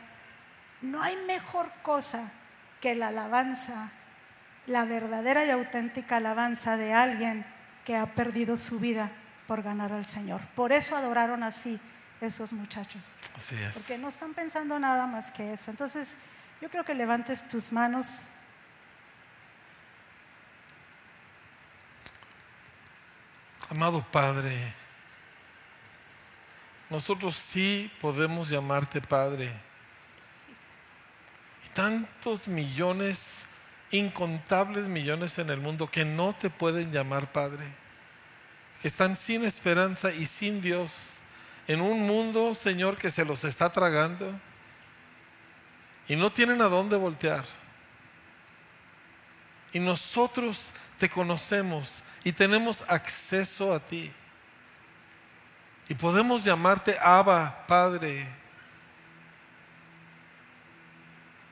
no 0.81 1.03
hay 1.03 1.17
mejor 1.27 1.71
cosa 1.83 2.33
que 2.81 2.95
la 2.95 3.09
alabanza, 3.09 3.91
la 4.67 4.85
verdadera 4.85 5.45
y 5.45 5.51
auténtica 5.51 6.17
alabanza 6.17 6.77
de 6.77 6.93
alguien 6.93 7.45
que 7.85 7.97
ha 7.97 8.07
perdido 8.15 8.57
su 8.57 8.79
vida 8.79 9.11
por 9.47 9.63
ganar 9.63 9.93
al 9.93 10.07
Señor. 10.07 10.41
Por 10.55 10.73
eso 10.73 10.97
adoraron 10.97 11.43
así 11.43 11.81
esos 12.23 12.53
muchachos, 12.53 13.17
Así 13.37 13.57
es. 13.57 13.73
porque 13.75 13.99
no 13.99 14.09
están 14.09 14.35
pensando 14.35 14.79
nada 14.79 15.07
más 15.07 15.31
que 15.31 15.53
eso. 15.53 15.71
Entonces, 15.71 16.17
yo 16.61 16.71
creo 16.71 16.85
que 16.85 16.95
levantes 16.95 17.49
tus 17.49 17.73
manos. 17.73 18.29
Amado 23.69 24.05
Padre, 24.13 24.75
nosotros 26.91 27.35
sí 27.37 27.91
podemos 28.03 28.51
llamarte 28.51 29.01
Padre. 29.01 29.49
Sí, 30.31 30.53
sí. 30.55 30.69
Y 31.67 31.69
tantos 31.71 32.47
millones, 32.47 33.47
incontables 33.91 34.89
millones 34.89 35.39
en 35.39 35.49
el 35.49 35.59
mundo 35.59 35.91
que 35.91 36.05
no 36.05 36.35
te 36.35 36.51
pueden 36.51 36.93
llamar 36.93 37.33
Padre, 37.33 37.65
que 38.83 38.89
están 38.89 39.17
sin 39.17 39.43
esperanza 39.43 40.13
y 40.13 40.27
sin 40.27 40.61
Dios, 40.61 41.22
en 41.67 41.81
un 41.81 42.07
mundo, 42.07 42.55
Señor, 42.55 42.97
que 42.97 43.11
se 43.11 43.25
los 43.25 43.45
está 43.45 43.71
tragando 43.71 44.33
y 46.09 46.17
no 46.17 46.33
tienen 46.33 46.61
a 46.61 46.67
dónde 46.67 46.97
voltear. 46.97 47.45
Y 49.73 49.79
nosotros 49.79 50.73
te 50.99 51.09
conocemos 51.09 52.03
y 52.25 52.33
tenemos 52.33 52.85
acceso 52.89 53.73
a 53.73 53.81
ti. 53.81 54.13
Y 55.89 55.95
podemos 55.95 56.45
llamarte 56.45 56.97
Abba, 56.99 57.65
Padre. 57.67 58.29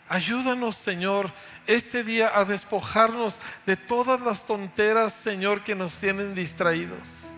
Ayúdanos, 0.08 0.76
Señor, 0.76 1.32
este 1.66 2.02
día 2.02 2.32
a 2.34 2.44
despojarnos 2.44 3.40
de 3.64 3.76
todas 3.76 4.20
las 4.20 4.44
tonteras, 4.44 5.14
Señor, 5.14 5.62
que 5.62 5.74
nos 5.74 5.94
tienen 5.94 6.34
distraídos. 6.34 7.28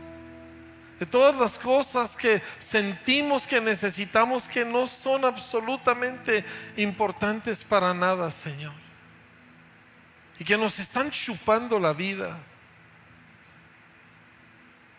De 1.02 1.06
todas 1.06 1.36
las 1.36 1.58
cosas 1.58 2.16
que 2.16 2.40
sentimos 2.60 3.44
que 3.44 3.60
necesitamos 3.60 4.46
que 4.46 4.64
no 4.64 4.86
son 4.86 5.24
absolutamente 5.24 6.44
importantes 6.76 7.64
para 7.64 7.92
nada, 7.92 8.30
Señor. 8.30 8.72
Y 10.38 10.44
que 10.44 10.56
nos 10.56 10.78
están 10.78 11.10
chupando 11.10 11.80
la 11.80 11.92
vida. 11.92 12.38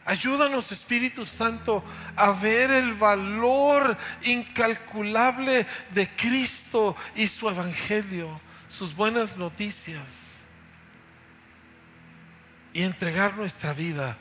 Ayúdanos, 0.04 0.74
Espíritu 0.74 1.26
Santo, 1.26 1.82
a 2.18 2.32
ver 2.32 2.72
el 2.72 2.92
valor 2.92 3.98
incalculable 4.24 5.66
de 5.92 6.10
Cristo 6.18 6.98
y 7.16 7.28
su 7.28 7.48
Evangelio, 7.48 8.42
sus 8.68 8.94
buenas 8.94 9.38
noticias, 9.38 10.44
y 12.74 12.84
entregar 12.84 13.38
nuestra 13.38 13.72
vida 13.72 14.18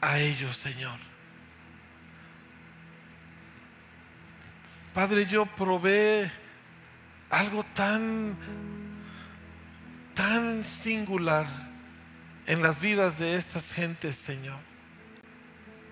a 0.00 0.18
ellos, 0.18 0.56
Señor. 0.56 0.98
Padre, 4.94 5.26
yo 5.26 5.44
probé 5.44 6.32
algo 7.28 7.64
tan, 7.74 8.36
tan 10.14 10.64
singular 10.64 11.46
en 12.46 12.62
las 12.62 12.80
vidas 12.80 13.18
de 13.18 13.36
estas 13.36 13.72
gentes, 13.72 14.16
Señor. 14.16 14.58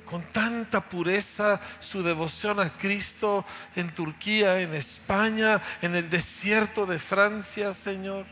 Con 0.06 0.22
tanta 0.32 0.88
pureza 0.88 1.60
su 1.80 2.02
devoción 2.02 2.60
a 2.60 2.70
Cristo 2.70 3.44
en 3.74 3.94
Turquía, 3.94 4.60
en 4.60 4.74
España, 4.74 5.60
en 5.82 5.94
el 5.96 6.08
desierto 6.08 6.86
de 6.86 6.98
Francia, 6.98 7.72
Señor. 7.72 8.26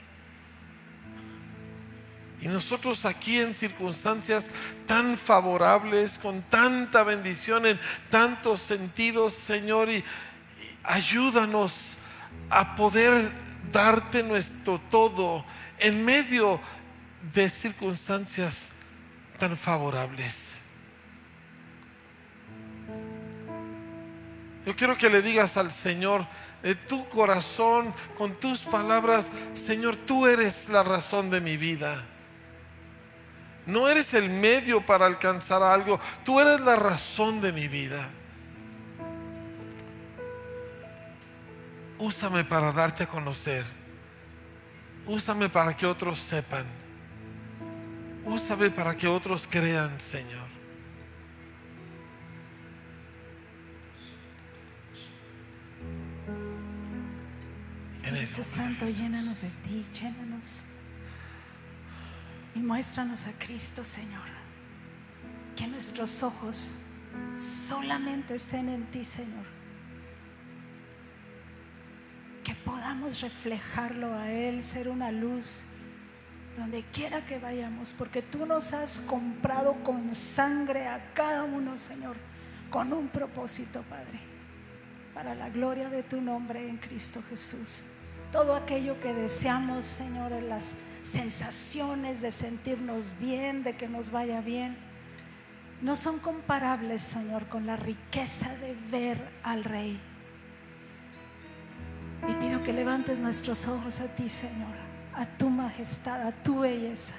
Y 2.42 2.48
nosotros 2.48 3.04
aquí 3.04 3.38
en 3.38 3.54
circunstancias 3.54 4.50
tan 4.84 5.16
favorables, 5.16 6.18
con 6.18 6.42
tanta 6.42 7.04
bendición 7.04 7.66
en 7.66 7.78
tantos 8.10 8.60
sentidos, 8.60 9.32
Señor, 9.32 9.88
y, 9.88 10.02
ayúdanos 10.82 11.98
a 12.50 12.74
poder 12.74 13.30
darte 13.70 14.24
nuestro 14.24 14.80
todo 14.90 15.44
en 15.78 16.04
medio 16.04 16.60
de 17.32 17.48
circunstancias 17.48 18.70
tan 19.38 19.56
favorables. 19.56 20.58
Yo 24.66 24.74
quiero 24.74 24.98
que 24.98 25.10
le 25.10 25.22
digas 25.22 25.56
al 25.56 25.70
Señor 25.70 26.26
de 26.60 26.74
tu 26.74 27.08
corazón, 27.08 27.94
con 28.18 28.34
tus 28.34 28.60
palabras, 28.60 29.30
Señor, 29.54 29.94
tú 29.94 30.26
eres 30.26 30.68
la 30.68 30.82
razón 30.82 31.30
de 31.30 31.40
mi 31.40 31.56
vida. 31.56 32.04
No 33.66 33.88
eres 33.88 34.12
el 34.14 34.28
medio 34.28 34.84
para 34.84 35.06
alcanzar 35.06 35.62
algo, 35.62 36.00
tú 36.24 36.40
eres 36.40 36.60
la 36.60 36.76
razón 36.76 37.40
de 37.40 37.52
mi 37.52 37.68
vida. 37.68 38.08
Úsame 41.98 42.44
para 42.44 42.72
darte 42.72 43.04
a 43.04 43.06
conocer. 43.06 43.64
Úsame 45.06 45.48
para 45.48 45.76
que 45.76 45.86
otros 45.86 46.18
sepan. 46.18 46.64
Úsame 48.24 48.70
para 48.70 48.96
que 48.96 49.06
otros 49.06 49.46
crean, 49.48 49.98
Señor. 50.00 50.50
Espíritu 57.92 58.42
Santo, 58.42 58.86
llénanos 58.86 59.42
de 59.42 59.50
ti, 59.50 59.86
llénanos. 59.94 60.64
Y 62.54 62.60
muéstranos 62.60 63.26
a 63.26 63.32
Cristo, 63.38 63.84
Señor. 63.84 64.28
Que 65.56 65.66
nuestros 65.66 66.22
ojos 66.22 66.76
solamente 67.36 68.34
estén 68.34 68.68
en 68.68 68.84
ti, 68.86 69.04
Señor. 69.04 69.44
Que 72.44 72.54
podamos 72.54 73.20
reflejarlo 73.20 74.14
a 74.14 74.30
Él, 74.30 74.62
ser 74.62 74.88
una 74.88 75.10
luz 75.10 75.64
donde 76.56 76.84
quiera 76.92 77.24
que 77.24 77.38
vayamos, 77.38 77.94
porque 77.94 78.20
tú 78.20 78.44
nos 78.44 78.74
has 78.74 79.00
comprado 79.00 79.82
con 79.82 80.14
sangre 80.14 80.86
a 80.86 81.12
cada 81.14 81.44
uno, 81.44 81.78
Señor, 81.78 82.16
con 82.68 82.92
un 82.92 83.08
propósito, 83.08 83.82
Padre 83.88 84.32
para 85.14 85.34
la 85.34 85.50
gloria 85.50 85.88
de 85.88 86.02
tu 86.02 86.20
nombre 86.20 86.68
en 86.68 86.78
Cristo 86.78 87.22
Jesús. 87.28 87.86
Todo 88.30 88.54
aquello 88.54 88.98
que 89.00 89.12
deseamos, 89.12 89.84
Señor, 89.84 90.32
en 90.32 90.48
las 90.48 90.74
sensaciones 91.02 92.20
de 92.20 92.32
sentirnos 92.32 93.14
bien, 93.18 93.62
de 93.62 93.76
que 93.76 93.88
nos 93.88 94.10
vaya 94.10 94.40
bien, 94.40 94.76
no 95.82 95.96
son 95.96 96.20
comparables, 96.20 97.02
Señor, 97.02 97.48
con 97.48 97.66
la 97.66 97.76
riqueza 97.76 98.56
de 98.56 98.74
ver 98.90 99.18
al 99.42 99.64
Rey. 99.64 100.00
Y 102.28 102.34
pido 102.34 102.62
que 102.62 102.72
levantes 102.72 103.18
nuestros 103.18 103.66
ojos 103.66 104.00
a 104.00 104.06
ti, 104.06 104.28
Señor, 104.28 104.76
a 105.14 105.26
tu 105.26 105.50
majestad, 105.50 106.22
a 106.22 106.30
tu 106.30 106.60
belleza, 106.60 107.16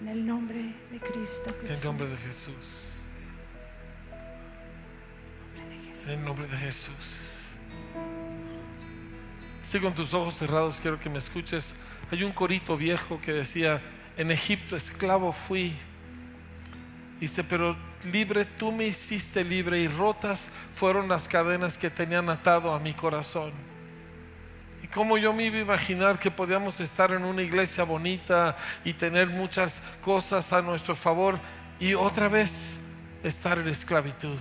en 0.00 0.08
el 0.08 0.24
nombre 0.24 0.72
de 0.90 1.00
Cristo 1.00 1.54
En 1.64 1.70
el 1.72 1.84
nombre 1.84 2.08
de 2.08 2.16
Jesús. 2.16 3.06
Nombre 5.56 5.76
de 5.76 5.86
Jesús. 5.86 6.08
En 6.08 6.18
el 6.20 6.24
nombre 6.24 6.46
de 6.46 6.56
Jesús. 6.56 7.33
Si 9.64 9.80
con 9.80 9.94
tus 9.94 10.12
ojos 10.12 10.34
cerrados 10.34 10.78
quiero 10.78 11.00
que 11.00 11.08
me 11.08 11.18
escuches. 11.18 11.74
Hay 12.12 12.22
un 12.22 12.32
corito 12.32 12.76
viejo 12.76 13.18
que 13.20 13.32
decía, 13.32 13.80
en 14.16 14.30
Egipto 14.30 14.76
esclavo 14.76 15.32
fui. 15.32 15.74
Dice, 17.18 17.42
pero 17.42 17.74
libre 18.04 18.44
tú 18.44 18.70
me 18.70 18.84
hiciste 18.84 19.42
libre 19.42 19.80
y 19.80 19.88
rotas 19.88 20.50
fueron 20.74 21.08
las 21.08 21.26
cadenas 21.26 21.78
que 21.78 21.88
tenían 21.88 22.28
atado 22.28 22.74
a 22.74 22.78
mi 22.78 22.92
corazón. 22.92 23.52
Y 24.82 24.86
como 24.86 25.16
yo 25.16 25.32
me 25.32 25.46
iba 25.46 25.56
a 25.56 25.62
imaginar 25.62 26.18
que 26.18 26.30
podíamos 26.30 26.78
estar 26.80 27.12
en 27.12 27.24
una 27.24 27.40
iglesia 27.40 27.84
bonita 27.84 28.54
y 28.84 28.92
tener 28.92 29.28
muchas 29.30 29.82
cosas 30.02 30.52
a 30.52 30.60
nuestro 30.60 30.94
favor 30.94 31.40
y 31.80 31.94
otra 31.94 32.28
vez 32.28 32.78
estar 33.22 33.58
en 33.58 33.68
esclavitud. 33.68 34.38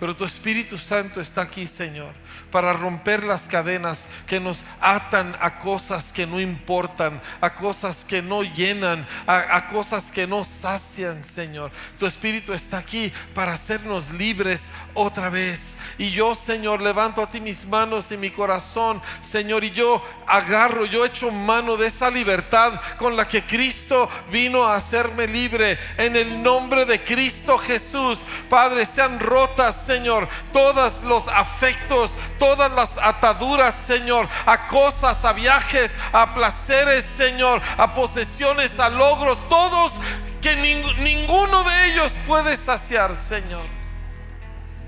Pero 0.00 0.16
tu 0.16 0.24
Espíritu 0.24 0.78
Santo 0.78 1.20
está 1.20 1.42
aquí, 1.42 1.66
Señor, 1.66 2.14
para 2.50 2.72
romper 2.72 3.22
las 3.22 3.46
cadenas 3.46 4.08
que 4.26 4.40
nos 4.40 4.64
atan 4.80 5.36
a 5.38 5.58
cosas 5.58 6.10
que 6.10 6.26
no 6.26 6.40
importan, 6.40 7.20
a 7.38 7.54
cosas 7.54 8.02
que 8.08 8.22
no 8.22 8.42
llenan, 8.42 9.06
a, 9.26 9.66
cosas 9.66 10.10
que 10.10 10.26
no 10.26 10.42
sacian, 10.42 11.22
Señor. 11.22 11.70
Tu 11.98 12.06
Espíritu 12.06 12.54
está 12.54 12.78
aquí 12.78 13.12
para 13.34 13.52
hacernos 13.52 14.10
libres 14.14 14.70
otra 14.94 15.28
vez. 15.28 15.76
Y 15.98 16.10
yo, 16.10 16.34
Señor, 16.34 16.80
levanto 16.80 17.20
a 17.20 17.28
ti 17.28 17.38
mis 17.38 17.66
manos 17.66 18.10
y 18.10 18.16
mi 18.16 18.30
corazón, 18.30 19.02
Señor, 19.20 19.64
y 19.64 19.70
yo 19.70 20.02
agarro, 20.26 20.86
yo 20.86 21.04
echo 21.04 21.30
mano 21.30 21.76
de 21.76 21.88
esa 21.88 22.08
libertad 22.08 22.80
con 22.96 23.16
la 23.16 23.28
que 23.28 23.44
Cristo 23.44 24.08
vino 24.32 24.64
a 24.64 24.76
hacerme 24.76 25.26
libre. 25.26 25.78
En 25.98 26.16
el 26.16 26.42
nombre 26.42 26.86
de 26.86 27.02
Cristo 27.02 27.58
Jesús, 27.58 28.20
Padre, 28.48 28.86
sean 28.86 29.20
rotas, 29.20 29.89
Señor, 29.90 30.28
todos 30.52 31.02
los 31.02 31.26
afectos, 31.26 32.12
todas 32.38 32.70
las 32.70 32.96
ataduras, 32.96 33.74
Señor, 33.74 34.28
a 34.46 34.68
cosas, 34.68 35.24
a 35.24 35.32
viajes, 35.32 35.98
a 36.12 36.32
placeres, 36.32 37.04
Señor, 37.04 37.60
a 37.76 37.92
posesiones, 37.92 38.78
a 38.78 38.88
logros, 38.88 39.48
todos 39.48 39.94
que 40.40 40.56
ning- 40.56 40.96
ninguno 40.98 41.64
de 41.64 41.92
ellos 41.92 42.12
puede 42.24 42.56
saciar, 42.56 43.16
Señor. 43.16 43.64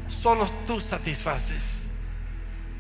Solo 0.07 0.49
tú 0.69 0.81
satisfaces. 0.81 1.89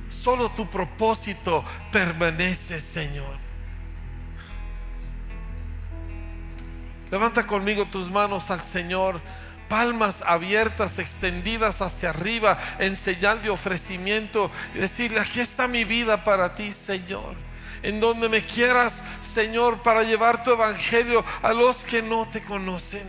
Solo 0.08 0.48
tu 0.52 0.70
propósito 0.70 1.64
permanece, 1.90 2.78
Señor. 2.78 3.36
Levanta 7.10 7.44
conmigo 7.46 7.84
tus 7.86 8.08
manos 8.10 8.48
al 8.52 8.60
Señor, 8.62 9.20
palmas 9.68 10.22
abiertas, 10.26 10.98
extendidas 10.98 11.82
hacia 11.82 12.10
arriba, 12.10 12.58
en 12.78 12.96
señal 12.96 13.42
de 13.42 13.50
ofrecimiento, 13.50 14.50
y 14.74 14.78
decirle, 14.78 15.20
aquí 15.20 15.40
está 15.40 15.66
mi 15.66 15.84
vida 15.84 16.24
para 16.24 16.54
ti, 16.54 16.72
Señor. 16.72 17.36
En 17.82 17.98
donde 17.98 18.28
me 18.28 18.44
quieras, 18.44 19.02
Señor, 19.20 19.82
para 19.82 20.02
llevar 20.02 20.44
tu 20.44 20.52
evangelio 20.52 21.24
a 21.42 21.52
los 21.52 21.84
que 21.84 22.00
no 22.02 22.28
te 22.30 22.42
conocen, 22.42 23.06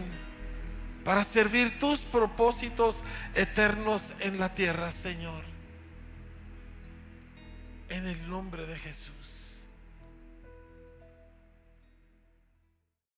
para 1.03 1.23
servir 1.23 1.77
tus 1.77 2.01
propósitos 2.01 3.03
eternos 3.35 4.13
en 4.19 4.39
la 4.39 4.53
tierra, 4.53 4.91
Señor. 4.91 5.43
En 7.89 8.07
el 8.07 8.29
nombre 8.29 8.65
de 8.65 8.77
Jesús. 8.77 9.12